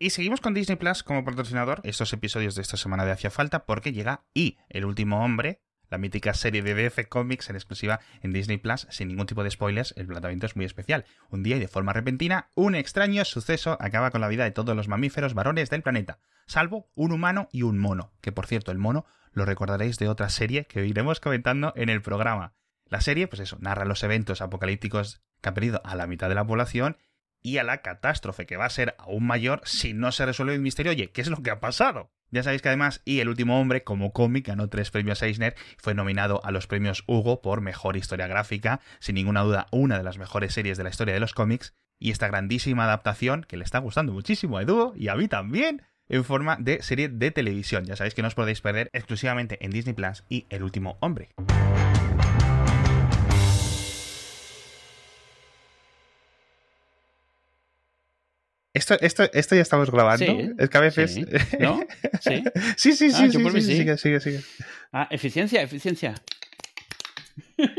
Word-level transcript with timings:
Y 0.00 0.10
seguimos 0.10 0.40
con 0.40 0.54
Disney 0.54 0.76
Plus 0.76 1.02
como 1.02 1.24
patrocinador 1.24 1.80
estos 1.82 2.12
episodios 2.12 2.54
de 2.54 2.62
esta 2.62 2.76
semana 2.76 3.04
de 3.04 3.10
Hacia 3.10 3.32
Falta 3.32 3.66
porque 3.66 3.92
llega 3.92 4.22
Y, 4.32 4.56
el 4.68 4.84
último 4.84 5.24
hombre, 5.24 5.60
la 5.90 5.98
mítica 5.98 6.34
serie 6.34 6.62
de 6.62 6.74
DC 6.74 7.08
Comics 7.08 7.50
en 7.50 7.56
exclusiva 7.56 7.98
en 8.22 8.32
Disney 8.32 8.58
Plus, 8.58 8.86
sin 8.90 9.08
ningún 9.08 9.26
tipo 9.26 9.42
de 9.42 9.50
spoilers, 9.50 9.94
el 9.96 10.06
planteamiento 10.06 10.46
es 10.46 10.54
muy 10.54 10.66
especial. 10.66 11.04
Un 11.30 11.42
día 11.42 11.56
y 11.56 11.58
de 11.58 11.66
forma 11.66 11.92
repentina, 11.92 12.48
un 12.54 12.76
extraño 12.76 13.24
suceso 13.24 13.76
acaba 13.80 14.12
con 14.12 14.20
la 14.20 14.28
vida 14.28 14.44
de 14.44 14.52
todos 14.52 14.76
los 14.76 14.86
mamíferos 14.86 15.34
varones 15.34 15.68
del 15.68 15.82
planeta, 15.82 16.20
salvo 16.46 16.92
un 16.94 17.10
humano 17.10 17.48
y 17.50 17.62
un 17.62 17.76
mono, 17.76 18.12
que 18.20 18.30
por 18.30 18.46
cierto, 18.46 18.70
el 18.70 18.78
mono 18.78 19.04
lo 19.32 19.46
recordaréis 19.46 19.98
de 19.98 20.08
otra 20.08 20.28
serie 20.28 20.66
que 20.66 20.86
iremos 20.86 21.18
comentando 21.18 21.72
en 21.74 21.88
el 21.88 22.02
programa. 22.02 22.54
La 22.86 23.00
serie, 23.00 23.26
pues 23.26 23.40
eso, 23.40 23.58
narra 23.60 23.84
los 23.84 24.04
eventos 24.04 24.42
apocalípticos 24.42 25.22
que 25.40 25.48
han 25.48 25.54
perdido 25.54 25.82
a 25.84 25.96
la 25.96 26.06
mitad 26.06 26.28
de 26.28 26.36
la 26.36 26.46
población 26.46 26.98
y 27.42 27.58
a 27.58 27.64
la 27.64 27.82
catástrofe 27.82 28.46
que 28.46 28.56
va 28.56 28.66
a 28.66 28.70
ser 28.70 28.94
aún 28.98 29.26
mayor 29.26 29.60
si 29.64 29.92
no 29.92 30.12
se 30.12 30.26
resuelve 30.26 30.54
el 30.54 30.60
misterio. 30.60 30.92
Oye, 30.92 31.10
¿qué 31.10 31.20
es 31.20 31.28
lo 31.28 31.42
que 31.42 31.50
ha 31.50 31.60
pasado? 31.60 32.10
Ya 32.30 32.42
sabéis 32.42 32.62
que 32.62 32.68
además 32.68 33.00
Y 33.04 33.20
el 33.20 33.28
último 33.28 33.60
hombre, 33.60 33.84
como 33.84 34.12
cómic, 34.12 34.48
ganó 34.48 34.68
tres 34.68 34.90
premios 34.90 35.22
Eisner 35.22 35.54
fue 35.78 35.94
nominado 35.94 36.44
a 36.44 36.50
los 36.50 36.66
premios 36.66 37.04
Hugo 37.06 37.40
por 37.40 37.60
mejor 37.60 37.96
historia 37.96 38.26
gráfica, 38.26 38.80
sin 39.00 39.14
ninguna 39.14 39.42
duda 39.42 39.66
una 39.72 39.96
de 39.96 40.04
las 40.04 40.18
mejores 40.18 40.52
series 40.52 40.76
de 40.76 40.84
la 40.84 40.90
historia 40.90 41.14
de 41.14 41.20
los 41.20 41.34
cómics, 41.34 41.74
y 41.98 42.10
esta 42.10 42.28
grandísima 42.28 42.84
adaptación 42.84 43.44
que 43.48 43.56
le 43.56 43.64
está 43.64 43.78
gustando 43.78 44.12
muchísimo 44.12 44.58
a 44.58 44.62
Edu 44.62 44.92
y 44.96 45.08
a 45.08 45.16
mí 45.16 45.26
también, 45.28 45.82
en 46.08 46.24
forma 46.24 46.56
de 46.60 46.82
serie 46.82 47.08
de 47.08 47.30
televisión. 47.30 47.84
Ya 47.84 47.96
sabéis 47.96 48.14
que 48.14 48.22
no 48.22 48.28
os 48.28 48.34
podéis 48.34 48.60
perder 48.60 48.88
exclusivamente 48.92 49.64
en 49.64 49.70
Disney 49.70 49.94
Plus 49.94 50.24
y 50.28 50.46
El 50.50 50.62
último 50.62 50.96
hombre. 51.00 51.30
Esto, 58.78 58.96
esto, 59.00 59.24
esto 59.32 59.54
ya 59.56 59.62
estamos 59.62 59.90
grabando. 59.90 60.24
Sí, 60.24 60.50
es 60.58 60.70
que 60.70 60.78
a 60.78 60.80
veces. 60.80 61.14
sí. 61.14 61.24
¿No? 61.58 61.80
Sí. 62.20 62.42
sí, 62.76 62.92
sí, 62.92 63.10
sí, 63.10 63.16
Ah, 63.16 63.26
yo 63.26 63.32
sí, 63.32 63.38
por 63.38 63.52
mí 63.52 63.60
sí, 63.60 63.66
sí. 63.72 63.76
sigue, 63.78 63.98
sigue, 63.98 64.20
sigue. 64.20 64.40
Ah, 64.92 65.08
eficiencia, 65.10 65.62
eficiencia. 65.62 66.14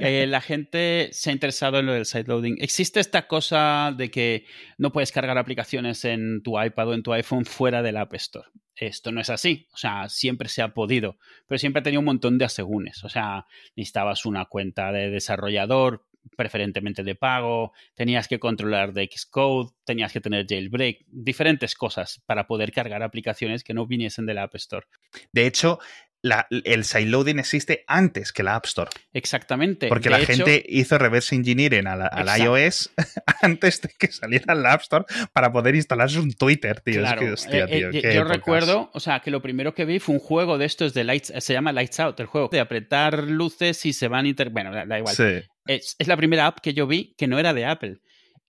Eh, 0.00 0.26
la 0.26 0.40
gente 0.40 1.10
se 1.12 1.30
ha 1.30 1.32
interesado 1.32 1.78
en 1.78 1.86
lo 1.86 1.92
del 1.92 2.06
sideloading. 2.06 2.56
¿Existe 2.60 2.98
esta 2.98 3.28
cosa 3.28 3.94
de 3.96 4.10
que 4.10 4.46
no 4.78 4.90
puedes 4.90 5.12
cargar 5.12 5.38
aplicaciones 5.38 6.04
en 6.04 6.42
tu 6.42 6.60
iPad 6.60 6.88
o 6.88 6.94
en 6.94 7.04
tu 7.04 7.12
iPhone 7.12 7.44
fuera 7.44 7.80
del 7.80 7.96
App 7.96 8.12
Store? 8.14 8.48
Esto 8.74 9.12
no 9.12 9.20
es 9.20 9.30
así. 9.30 9.68
O 9.72 9.76
sea, 9.76 10.08
siempre 10.08 10.48
se 10.48 10.60
ha 10.60 10.74
podido, 10.74 11.18
pero 11.46 11.60
siempre 11.60 11.80
ha 11.80 11.82
tenido 11.84 12.00
un 12.00 12.06
montón 12.06 12.36
de 12.36 12.46
asegúnes. 12.46 13.04
O 13.04 13.08
sea, 13.08 13.46
necesitabas 13.76 14.26
una 14.26 14.46
cuenta 14.46 14.90
de 14.90 15.10
desarrollador, 15.10 16.04
preferentemente 16.36 17.02
de 17.02 17.14
pago, 17.14 17.72
tenías 17.94 18.28
que 18.28 18.38
controlar 18.38 18.92
de 18.92 19.08
Xcode, 19.14 19.72
tenías 19.84 20.12
que 20.12 20.20
tener 20.20 20.46
jailbreak, 20.48 21.04
diferentes 21.08 21.74
cosas 21.74 22.22
para 22.26 22.46
poder 22.46 22.72
cargar 22.72 23.02
aplicaciones 23.02 23.62
que 23.64 23.74
no 23.74 23.86
viniesen 23.86 24.26
de 24.26 24.34
la 24.34 24.44
App 24.44 24.54
Store. 24.56 24.86
De 25.32 25.46
hecho, 25.46 25.78
la- 26.22 26.46
el 26.50 26.84
sideloading 26.84 27.38
existe 27.38 27.84
antes 27.86 28.32
que 28.32 28.42
la 28.42 28.54
App 28.56 28.64
Store. 28.64 28.90
Exactamente. 29.12 29.88
Porque 29.88 30.04
De 30.04 30.10
la 30.10 30.18
hecho, 30.22 30.28
gente 30.32 30.64
hizo 30.68 30.96
reverse 30.96 31.34
engineering 31.34 31.86
al, 31.86 32.00
al 32.10 32.40
iOS 32.40 32.90
antes 33.42 33.82
de 33.82 33.90
que 33.98 34.06
saliera 34.10 34.54
la 34.54 34.72
App 34.72 34.80
Store 34.80 35.04
para 35.34 35.52
poder 35.52 35.74
instalarse 35.74 36.18
un 36.18 36.32
Twitter, 36.32 36.80
tío. 36.80 37.00
Claro, 37.00 37.20
Es 37.20 37.26
que, 37.26 37.32
hostia, 37.32 37.64
eh, 37.64 37.78
tío, 37.78 37.88
eh, 37.90 38.00
yo 38.14 38.22
épocas. 38.22 38.28
recuerdo, 38.36 38.90
o 38.94 39.00
sea, 39.00 39.20
que 39.20 39.30
lo 39.30 39.42
primero 39.42 39.74
que 39.74 39.84
vi 39.84 39.98
fue 39.98 40.14
un 40.14 40.20
juego 40.20 40.56
de 40.56 40.64
estos 40.64 40.94
de 40.94 41.04
Lights, 41.04 41.32
se 41.38 41.52
llama 41.52 41.72
Lights 41.72 42.00
Out, 42.00 42.18
el 42.20 42.26
juego, 42.26 42.48
de 42.50 42.60
apretar 42.60 43.24
luces 43.24 43.84
y 43.84 43.92
se 43.92 44.08
van 44.08 44.24
inter... 44.24 44.48
Bueno, 44.48 44.72
da, 44.72 44.86
da 44.86 44.98
igual. 44.98 45.14
Sí. 45.14 45.42
Es, 45.66 45.96
la 46.06 46.16
primera 46.16 46.46
app 46.46 46.60
que 46.60 46.74
yo 46.74 46.86
vi 46.86 47.14
que 47.16 47.26
no 47.26 47.38
era 47.38 47.54
de 47.54 47.64
Apple. 47.66 48.00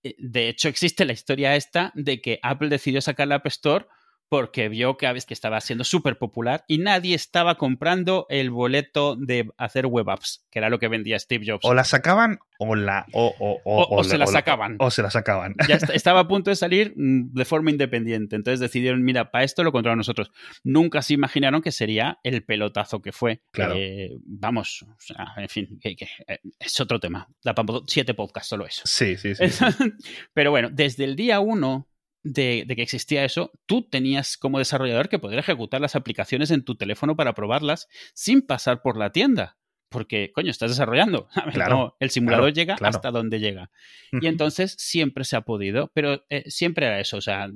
Eh, 0.03 0.15
De 0.17 0.49
hecho, 0.49 0.67
existe 0.67 1.05
la 1.05 1.13
historia 1.13 1.55
esta 1.55 1.91
de 1.95 2.21
que 2.21 2.39
Apple 2.41 2.69
decidió 2.69 3.01
sacar 3.01 3.27
la 3.27 3.35
App 3.35 3.47
Store 3.47 3.87
porque 4.29 4.69
vio 4.69 4.97
que, 4.97 5.05
que 5.27 5.33
estaba 5.33 5.61
siendo 5.61 5.83
súper 5.83 6.17
popular 6.17 6.63
y 6.67 6.79
nadie 6.79 7.15
estaba 7.15 7.55
comprando 7.55 8.25
el 8.29 8.49
boleto 8.49 9.15
de 9.15 9.49
hacer 9.57 9.85
web 9.85 10.09
apps, 10.09 10.45
que 10.49 10.59
era 10.59 10.69
lo 10.69 10.79
que 10.79 10.87
vendía 10.87 11.19
Steve 11.19 11.45
Jobs. 11.47 11.63
O 11.63 11.73
la 11.73 11.83
sacaban 11.83 12.39
o 12.57 12.75
la. 12.75 13.05
O, 13.13 13.33
o, 13.39 13.61
o, 13.63 13.97
O- 13.99 14.03
se 14.03 14.17
la 14.17 14.25
sacaban. 14.27 14.77
O 14.79 14.89
se 14.89 15.01
la 15.01 15.11
sacaban. 15.11 15.55
ya 15.67 15.75
est- 15.75 15.89
estaba 15.93 16.21
a 16.21 16.27
punto 16.27 16.49
de 16.49 16.55
salir 16.55 16.93
mm, 16.95 17.33
de 17.33 17.45
forma 17.45 17.69
independiente. 17.71 18.35
Entonces 18.35 18.59
decidieron, 18.59 19.03
mira, 19.03 19.29
para 19.31 19.43
esto 19.43 19.63
lo 19.63 19.71
controlamos 19.71 20.07
nosotros. 20.07 20.31
Nunca 20.63 21.01
se 21.01 21.13
imaginaron 21.13 21.61
que 21.61 21.71
sería 21.71 22.19
el 22.23 22.43
pelotazo 22.43 23.01
que 23.01 23.11
fue. 23.11 23.41
Claro. 23.51 23.75
Eh, 23.77 24.11
vamos, 24.25 24.83
o 24.87 24.95
sea, 24.99 25.33
en 25.37 25.49
fin, 25.49 25.79
que- 25.81 25.95
que, 25.95 26.07
eh, 26.27 26.39
es 26.59 26.79
otro 26.79 26.99
tema. 26.99 27.27
Da 27.43 27.53
para 27.53 27.79
siete 27.87 28.13
podcasts 28.13 28.49
solo 28.49 28.65
eso. 28.65 28.81
Sí, 28.85 29.17
sí, 29.17 29.35
sí. 29.35 29.49
sí. 29.49 29.65
Pero 30.33 30.51
bueno, 30.51 30.69
desde 30.71 31.03
el 31.03 31.15
día 31.15 31.39
uno 31.39 31.87
de, 32.25 32.65
de 32.67 32.75
que 32.75 32.81
existía 32.81 33.23
eso, 33.23 33.51
tú 33.67 33.87
tenías 33.87 34.35
como 34.35 34.57
desarrollador 34.57 35.07
que 35.07 35.19
poder 35.19 35.39
ejecutar 35.39 35.79
las 35.79 35.95
aplicaciones 35.95 36.49
en 36.51 36.65
tu 36.65 36.75
teléfono 36.75 37.15
para 37.15 37.35
probarlas 37.35 37.87
sin 38.13 38.41
pasar 38.41 38.81
por 38.81 38.97
la 38.97 39.11
tienda. 39.11 39.57
Porque, 39.89 40.31
coño, 40.33 40.51
estás 40.51 40.71
desarrollando. 40.71 41.27
Claro, 41.53 41.75
No, 41.75 41.95
el 41.99 42.09
simulador 42.09 42.45
claro, 42.45 42.55
llega 42.55 42.75
claro. 42.75 42.95
hasta 42.95 43.11
donde 43.11 43.39
llega. 43.39 43.69
Y 44.11 44.27
entonces 44.27 44.75
siempre 44.77 45.23
se 45.23 45.35
ha 45.35 45.41
podido, 45.41 45.91
pero 45.93 46.23
eh, 46.29 46.49
siempre 46.49 46.85
era 46.85 46.99
eso, 46.99 47.17
o 47.17 47.21
sea, 47.21 47.49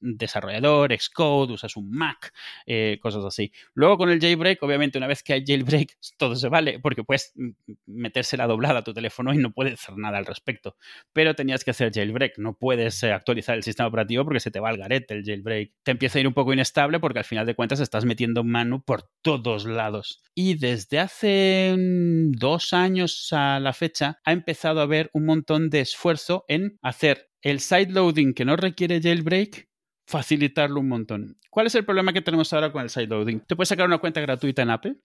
desarrollador, 0.00 0.92
Xcode, 0.98 1.52
usas 1.52 1.76
un 1.76 1.90
Mac, 1.90 2.32
eh, 2.66 2.98
cosas 3.00 3.24
así. 3.24 3.52
Luego 3.74 3.98
con 3.98 4.10
el 4.10 4.20
jailbreak, 4.20 4.62
obviamente 4.62 4.98
una 4.98 5.06
vez 5.06 5.22
que 5.22 5.34
hay 5.34 5.44
jailbreak, 5.46 5.96
todo 6.18 6.36
se 6.36 6.48
vale, 6.48 6.78
porque 6.80 7.04
puedes 7.04 7.32
mm, 7.36 7.50
metérsela 7.86 8.46
doblada 8.46 8.80
a 8.80 8.84
tu 8.84 8.94
teléfono 8.94 9.32
y 9.32 9.38
no 9.38 9.52
puedes 9.52 9.74
hacer 9.74 9.96
nada 9.96 10.18
al 10.18 10.26
respecto. 10.26 10.76
Pero 11.12 11.34
tenías 11.34 11.64
que 11.64 11.70
hacer 11.70 11.92
jailbreak, 11.92 12.38
no 12.38 12.54
puedes 12.54 13.02
eh, 13.02 13.12
actualizar 13.12 13.56
el 13.56 13.62
sistema 13.62 13.88
operativo 13.88 14.24
porque 14.24 14.40
se 14.40 14.50
te 14.50 14.60
va 14.60 14.70
al 14.70 14.78
garete 14.78 15.14
el 15.14 15.24
jailbreak. 15.24 15.72
Te 15.82 15.90
empieza 15.90 16.18
a 16.18 16.20
ir 16.20 16.28
un 16.28 16.34
poco 16.34 16.52
inestable 16.52 17.00
porque 17.00 17.20
al 17.20 17.24
final 17.24 17.46
de 17.46 17.54
cuentas 17.54 17.80
estás 17.80 18.04
metiendo 18.04 18.44
mano 18.44 18.82
por 18.84 19.10
todos 19.22 19.66
lados. 19.66 20.22
Y 20.34 20.54
desde 20.54 21.00
hace 21.00 21.67
dos 21.76 22.72
años 22.72 23.28
a 23.32 23.60
la 23.60 23.72
fecha 23.72 24.20
ha 24.24 24.32
empezado 24.32 24.80
a 24.80 24.84
haber 24.84 25.10
un 25.12 25.26
montón 25.26 25.70
de 25.70 25.80
esfuerzo 25.80 26.44
en 26.48 26.78
hacer 26.82 27.28
el 27.42 27.60
sideloading 27.60 28.34
que 28.34 28.44
no 28.44 28.56
requiere 28.56 29.00
jailbreak 29.00 29.68
facilitarlo 30.06 30.80
un 30.80 30.88
montón. 30.88 31.38
¿Cuál 31.50 31.66
es 31.66 31.74
el 31.74 31.84
problema 31.84 32.12
que 32.12 32.22
tenemos 32.22 32.52
ahora 32.52 32.72
con 32.72 32.82
el 32.82 32.90
sideloading? 32.90 33.40
Te 33.40 33.56
puedes 33.56 33.68
sacar 33.68 33.86
una 33.86 33.98
cuenta 33.98 34.20
gratuita 34.20 34.62
en 34.62 34.70
Apple 34.70 34.96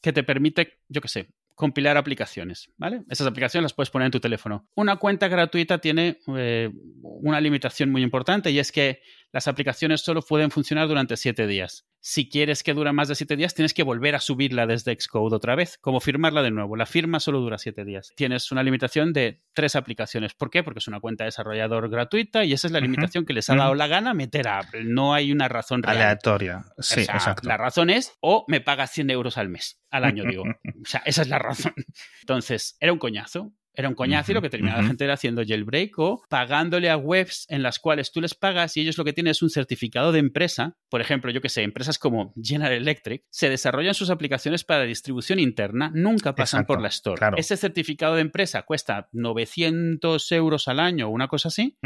que 0.00 0.12
te 0.12 0.22
permite, 0.22 0.78
yo 0.88 1.00
qué 1.00 1.08
sé, 1.08 1.28
compilar 1.54 1.96
aplicaciones, 1.96 2.70
¿vale? 2.76 3.02
Esas 3.08 3.26
aplicaciones 3.26 3.64
las 3.64 3.72
puedes 3.74 3.90
poner 3.90 4.06
en 4.06 4.12
tu 4.12 4.20
teléfono. 4.20 4.68
Una 4.74 4.96
cuenta 4.96 5.28
gratuita 5.28 5.78
tiene 5.78 6.18
eh, 6.36 6.70
una 7.02 7.40
limitación 7.40 7.90
muy 7.90 8.02
importante 8.02 8.50
y 8.50 8.58
es 8.58 8.72
que 8.72 9.00
las 9.34 9.48
aplicaciones 9.48 10.00
solo 10.00 10.22
pueden 10.22 10.52
funcionar 10.52 10.86
durante 10.86 11.16
siete 11.16 11.48
días. 11.48 11.88
Si 11.98 12.28
quieres 12.28 12.62
que 12.62 12.72
dure 12.72 12.92
más 12.92 13.08
de 13.08 13.16
siete 13.16 13.34
días, 13.34 13.52
tienes 13.52 13.74
que 13.74 13.82
volver 13.82 14.14
a 14.14 14.20
subirla 14.20 14.64
desde 14.64 14.94
Xcode 14.96 15.34
otra 15.34 15.56
vez, 15.56 15.76
como 15.76 15.98
firmarla 15.98 16.40
de 16.40 16.52
nuevo. 16.52 16.76
La 16.76 16.86
firma 16.86 17.18
solo 17.18 17.40
dura 17.40 17.58
siete 17.58 17.84
días. 17.84 18.12
Tienes 18.14 18.52
una 18.52 18.62
limitación 18.62 19.12
de 19.12 19.42
tres 19.52 19.74
aplicaciones. 19.74 20.34
¿Por 20.34 20.50
qué? 20.50 20.62
Porque 20.62 20.78
es 20.78 20.86
una 20.86 21.00
cuenta 21.00 21.24
de 21.24 21.28
desarrollador 21.28 21.90
gratuita 21.90 22.44
y 22.44 22.52
esa 22.52 22.68
es 22.68 22.72
la 22.72 22.78
limitación 22.78 23.26
que 23.26 23.32
les 23.32 23.50
ha 23.50 23.56
dado 23.56 23.74
la 23.74 23.88
gana 23.88 24.14
meter 24.14 24.46
a 24.46 24.60
Apple. 24.60 24.84
No 24.84 25.14
hay 25.14 25.32
una 25.32 25.48
razón 25.48 25.82
real. 25.82 25.96
Aleatoria. 25.96 26.66
Sí, 26.78 27.00
O 27.00 27.04
sea, 27.04 27.14
exacto. 27.14 27.48
La 27.48 27.56
razón 27.56 27.90
es, 27.90 28.12
o 28.20 28.44
me 28.46 28.60
pagas 28.60 28.92
100 28.92 29.10
euros 29.10 29.36
al 29.36 29.48
mes, 29.48 29.82
al 29.90 30.04
año, 30.04 30.22
digo. 30.30 30.44
O 30.44 30.84
sea, 30.84 31.02
esa 31.06 31.22
es 31.22 31.28
la 31.28 31.40
razón. 31.40 31.74
Entonces, 32.20 32.76
era 32.78 32.92
un 32.92 33.00
coñazo. 33.00 33.52
Era 33.74 33.88
un 33.88 33.94
coñazo 33.94 34.30
y 34.30 34.34
lo 34.34 34.42
que 34.42 34.50
terminaba 34.50 34.82
la 34.82 34.86
gente 34.88 35.04
era 35.04 35.14
haciendo 35.14 35.42
jailbreak 35.44 35.98
o 35.98 36.22
pagándole 36.28 36.90
a 36.90 36.96
webs 36.96 37.46
en 37.48 37.62
las 37.62 37.78
cuales 37.78 38.12
tú 38.12 38.20
les 38.20 38.34
pagas 38.34 38.76
y 38.76 38.80
ellos 38.80 38.96
lo 38.96 39.04
que 39.04 39.12
tienen 39.12 39.32
es 39.32 39.42
un 39.42 39.50
certificado 39.50 40.12
de 40.12 40.20
empresa. 40.20 40.76
Por 40.88 41.00
ejemplo, 41.00 41.30
yo 41.32 41.40
que 41.40 41.48
sé, 41.48 41.62
empresas 41.62 41.98
como 41.98 42.32
General 42.40 42.72
Electric 42.72 43.24
se 43.30 43.50
desarrollan 43.50 43.94
sus 43.94 44.10
aplicaciones 44.10 44.64
para 44.64 44.84
distribución 44.84 45.40
interna, 45.40 45.90
nunca 45.92 46.34
pasan 46.34 46.60
Exacto, 46.60 46.74
por 46.74 46.82
la 46.82 46.88
store. 46.88 47.18
claro. 47.18 47.36
Ese 47.36 47.56
certificado 47.56 48.14
de 48.14 48.20
empresa 48.20 48.62
cuesta 48.62 49.08
900 49.12 50.32
euros 50.32 50.68
al 50.68 50.78
año 50.80 51.08
o 51.08 51.10
una 51.10 51.28
cosa 51.28 51.48
así. 51.48 51.76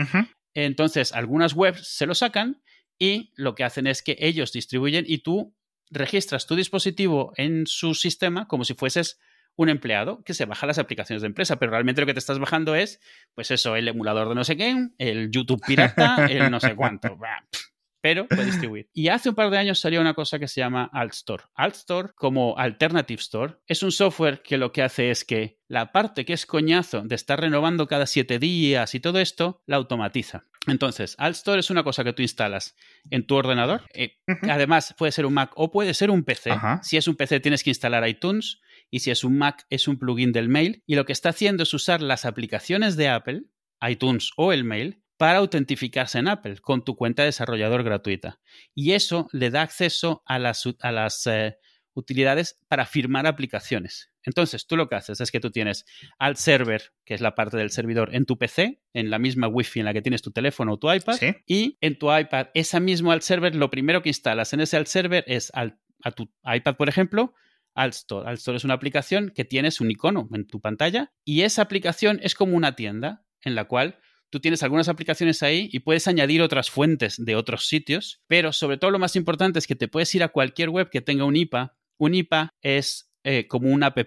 Entonces, 0.54 1.12
algunas 1.12 1.54
webs 1.54 1.86
se 1.86 2.06
lo 2.06 2.14
sacan 2.14 2.62
y 2.98 3.32
lo 3.36 3.54
que 3.54 3.64
hacen 3.64 3.86
es 3.86 4.02
que 4.02 4.16
ellos 4.18 4.52
distribuyen 4.52 5.04
y 5.06 5.18
tú 5.18 5.54
registras 5.90 6.46
tu 6.46 6.54
dispositivo 6.54 7.32
en 7.36 7.66
su 7.66 7.94
sistema 7.94 8.46
como 8.46 8.64
si 8.64 8.74
fueses 8.74 9.18
un 9.58 9.68
empleado 9.68 10.22
que 10.22 10.34
se 10.34 10.46
baja 10.46 10.66
las 10.66 10.78
aplicaciones 10.78 11.20
de 11.20 11.26
empresa, 11.26 11.58
pero 11.58 11.72
realmente 11.72 12.00
lo 12.00 12.06
que 12.06 12.12
te 12.14 12.20
estás 12.20 12.38
bajando 12.38 12.76
es, 12.76 13.00
pues 13.34 13.50
eso, 13.50 13.74
el 13.74 13.88
emulador 13.88 14.28
de 14.28 14.36
no 14.36 14.44
sé 14.44 14.56
qué, 14.56 14.88
el 14.98 15.32
YouTube 15.32 15.60
pirata, 15.66 16.26
el 16.26 16.48
no 16.48 16.60
sé 16.60 16.76
cuánto. 16.76 17.18
Pero 18.00 18.28
puede 18.28 18.44
distribuir. 18.44 18.88
Y 18.94 19.08
hace 19.08 19.30
un 19.30 19.34
par 19.34 19.50
de 19.50 19.58
años 19.58 19.80
salió 19.80 20.00
una 20.00 20.14
cosa 20.14 20.38
que 20.38 20.46
se 20.46 20.60
llama 20.60 20.88
AltStore. 20.92 21.42
AltStore, 21.54 22.10
como 22.14 22.56
Alternative 22.56 23.20
Store, 23.20 23.56
es 23.66 23.82
un 23.82 23.90
software 23.90 24.40
que 24.40 24.56
lo 24.56 24.70
que 24.70 24.82
hace 24.82 25.10
es 25.10 25.24
que 25.24 25.58
la 25.66 25.90
parte 25.90 26.24
que 26.24 26.32
es 26.32 26.46
coñazo 26.46 27.02
de 27.02 27.16
estar 27.16 27.40
renovando 27.40 27.88
cada 27.88 28.06
siete 28.06 28.38
días 28.38 28.94
y 28.94 29.00
todo 29.00 29.18
esto, 29.18 29.62
la 29.66 29.76
automatiza. 29.76 30.44
Entonces, 30.68 31.16
AltStore 31.18 31.60
es 31.60 31.70
una 31.70 31.82
cosa 31.82 32.04
que 32.04 32.12
tú 32.12 32.22
instalas 32.22 32.76
en 33.10 33.26
tu 33.26 33.34
ordenador. 33.34 33.82
Eh. 33.92 34.18
Además, 34.48 34.94
puede 34.96 35.10
ser 35.10 35.26
un 35.26 35.34
Mac 35.34 35.50
o 35.56 35.72
puede 35.72 35.92
ser 35.94 36.10
un 36.10 36.22
PC. 36.22 36.52
Si 36.82 36.96
es 36.96 37.08
un 37.08 37.16
PC, 37.16 37.40
tienes 37.40 37.64
que 37.64 37.70
instalar 37.70 38.08
iTunes. 38.08 38.60
Y 38.90 39.00
si 39.00 39.10
es 39.10 39.24
un 39.24 39.38
Mac, 39.38 39.66
es 39.70 39.88
un 39.88 39.98
plugin 39.98 40.32
del 40.32 40.48
mail. 40.48 40.82
Y 40.86 40.94
lo 40.94 41.04
que 41.04 41.12
está 41.12 41.30
haciendo 41.30 41.62
es 41.62 41.74
usar 41.74 42.00
las 42.02 42.24
aplicaciones 42.24 42.96
de 42.96 43.08
Apple, 43.08 43.42
iTunes 43.80 44.30
o 44.36 44.52
el 44.52 44.64
mail, 44.64 45.02
para 45.16 45.38
autentificarse 45.38 46.18
en 46.18 46.28
Apple 46.28 46.58
con 46.60 46.84
tu 46.84 46.96
cuenta 46.96 47.22
de 47.22 47.26
desarrollador 47.26 47.82
gratuita. 47.82 48.40
Y 48.74 48.92
eso 48.92 49.28
le 49.32 49.50
da 49.50 49.62
acceso 49.62 50.22
a 50.26 50.38
las, 50.38 50.64
a 50.80 50.92
las 50.92 51.26
eh, 51.26 51.58
utilidades 51.92 52.60
para 52.68 52.86
firmar 52.86 53.26
aplicaciones. 53.26 54.10
Entonces, 54.22 54.66
tú 54.66 54.76
lo 54.76 54.88
que 54.88 54.94
haces 54.94 55.20
es 55.20 55.30
que 55.30 55.40
tú 55.40 55.50
tienes 55.50 55.86
al 56.18 56.36
server, 56.36 56.92
que 57.04 57.14
es 57.14 57.20
la 57.20 57.34
parte 57.34 57.56
del 57.56 57.70
servidor, 57.70 58.14
en 58.14 58.26
tu 58.26 58.38
PC, 58.38 58.80
en 58.92 59.10
la 59.10 59.18
misma 59.18 59.48
Wi-Fi 59.48 59.80
en 59.80 59.86
la 59.86 59.92
que 59.92 60.02
tienes 60.02 60.22
tu 60.22 60.30
teléfono 60.30 60.74
o 60.74 60.78
tu 60.78 60.92
iPad, 60.92 61.18
y 61.46 61.78
en 61.80 61.98
tu 61.98 62.14
iPad, 62.14 62.48
esa 62.54 62.78
mismo 62.78 63.10
alt 63.10 63.22
server, 63.22 63.54
lo 63.54 63.70
primero 63.70 64.02
que 64.02 64.10
instalas 64.10 64.52
en 64.52 64.60
ese 64.60 64.76
alt 64.76 64.86
server 64.86 65.24
es 65.26 65.50
a 65.54 66.10
tu 66.12 66.30
iPad, 66.44 66.76
por 66.76 66.88
ejemplo, 66.88 67.34
Altstore. 67.78 68.28
Altstore 68.28 68.56
es 68.56 68.64
una 68.64 68.74
aplicación 68.74 69.32
que 69.34 69.44
tienes 69.44 69.80
un 69.80 69.90
icono 69.90 70.28
en 70.32 70.46
tu 70.46 70.60
pantalla 70.60 71.12
y 71.24 71.42
esa 71.42 71.62
aplicación 71.62 72.20
es 72.22 72.34
como 72.34 72.56
una 72.56 72.74
tienda 72.76 73.24
en 73.42 73.54
la 73.54 73.66
cual 73.66 73.98
tú 74.30 74.40
tienes 74.40 74.62
algunas 74.62 74.88
aplicaciones 74.88 75.42
ahí 75.42 75.68
y 75.72 75.80
puedes 75.80 76.08
añadir 76.08 76.42
otras 76.42 76.70
fuentes 76.70 77.16
de 77.18 77.36
otros 77.36 77.66
sitios, 77.66 78.20
pero 78.26 78.52
sobre 78.52 78.76
todo 78.76 78.90
lo 78.90 78.98
más 78.98 79.16
importante 79.16 79.58
es 79.58 79.66
que 79.66 79.76
te 79.76 79.88
puedes 79.88 80.14
ir 80.14 80.22
a 80.22 80.28
cualquier 80.28 80.70
web 80.70 80.90
que 80.90 81.00
tenga 81.00 81.24
un 81.24 81.36
IPA. 81.36 81.76
Un 81.98 82.14
IPA 82.14 82.50
es 82.62 83.10
eh, 83.24 83.46
como 83.46 83.70
un 83.70 83.82
app, 83.82 83.98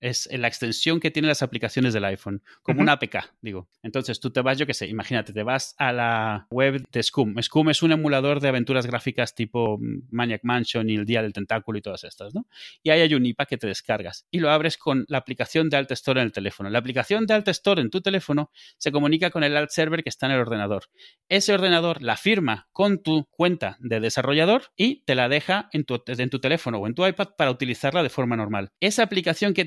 es 0.00 0.28
la 0.32 0.48
extensión 0.48 1.00
que 1.00 1.10
tienen 1.10 1.28
las 1.28 1.42
aplicaciones 1.42 1.92
del 1.92 2.04
iPhone, 2.04 2.42
como 2.62 2.80
una 2.80 2.92
APK, 2.92 3.34
digo. 3.40 3.68
Entonces 3.82 4.20
tú 4.20 4.30
te 4.30 4.40
vas, 4.40 4.58
yo 4.58 4.66
qué 4.66 4.74
sé, 4.74 4.86
imagínate, 4.86 5.32
te 5.32 5.42
vas 5.42 5.74
a 5.78 5.92
la 5.92 6.46
web 6.50 6.84
de 6.90 7.02
Scum. 7.02 7.34
Scum 7.40 7.70
es 7.70 7.82
un 7.82 7.92
emulador 7.92 8.40
de 8.40 8.48
aventuras 8.48 8.86
gráficas 8.86 9.34
tipo 9.34 9.78
Maniac 10.10 10.42
Mansion 10.44 10.88
y 10.90 10.96
el 10.96 11.04
Día 11.04 11.22
del 11.22 11.32
Tentáculo 11.32 11.78
y 11.78 11.82
todas 11.82 12.04
estas, 12.04 12.34
¿no? 12.34 12.46
Y 12.82 12.90
ahí 12.90 13.00
hay 13.00 13.14
un 13.14 13.26
IPA 13.26 13.46
que 13.46 13.58
te 13.58 13.66
descargas 13.66 14.26
y 14.30 14.40
lo 14.40 14.50
abres 14.50 14.76
con 14.76 15.04
la 15.08 15.18
aplicación 15.18 15.68
de 15.68 15.76
Alt 15.76 15.90
Store 15.92 16.20
en 16.20 16.26
el 16.26 16.32
teléfono. 16.32 16.70
La 16.70 16.78
aplicación 16.78 17.26
de 17.26 17.34
Alt 17.34 17.48
Store 17.48 17.80
en 17.80 17.90
tu 17.90 18.00
teléfono 18.00 18.50
se 18.78 18.92
comunica 18.92 19.30
con 19.30 19.44
el 19.44 19.56
Alt 19.56 19.70
Server 19.70 20.02
que 20.02 20.08
está 20.08 20.26
en 20.26 20.32
el 20.32 20.40
ordenador. 20.40 20.84
Ese 21.28 21.52
ordenador 21.52 22.02
la 22.02 22.16
firma 22.16 22.68
con 22.72 23.02
tu 23.02 23.26
cuenta 23.30 23.76
de 23.80 24.00
desarrollador 24.00 24.64
y 24.76 25.02
te 25.04 25.14
la 25.14 25.28
deja 25.28 25.68
en 25.72 25.84
tu, 25.84 26.02
en 26.06 26.30
tu 26.30 26.40
teléfono 26.40 26.78
o 26.78 26.86
en 26.86 26.94
tu 26.94 27.06
iPad 27.06 27.30
para 27.36 27.50
utilizarla 27.50 28.02
de 28.02 28.08
forma 28.08 28.36
normal. 28.36 28.72
Esa 28.80 29.02
aplicación 29.02 29.54
que 29.54 29.64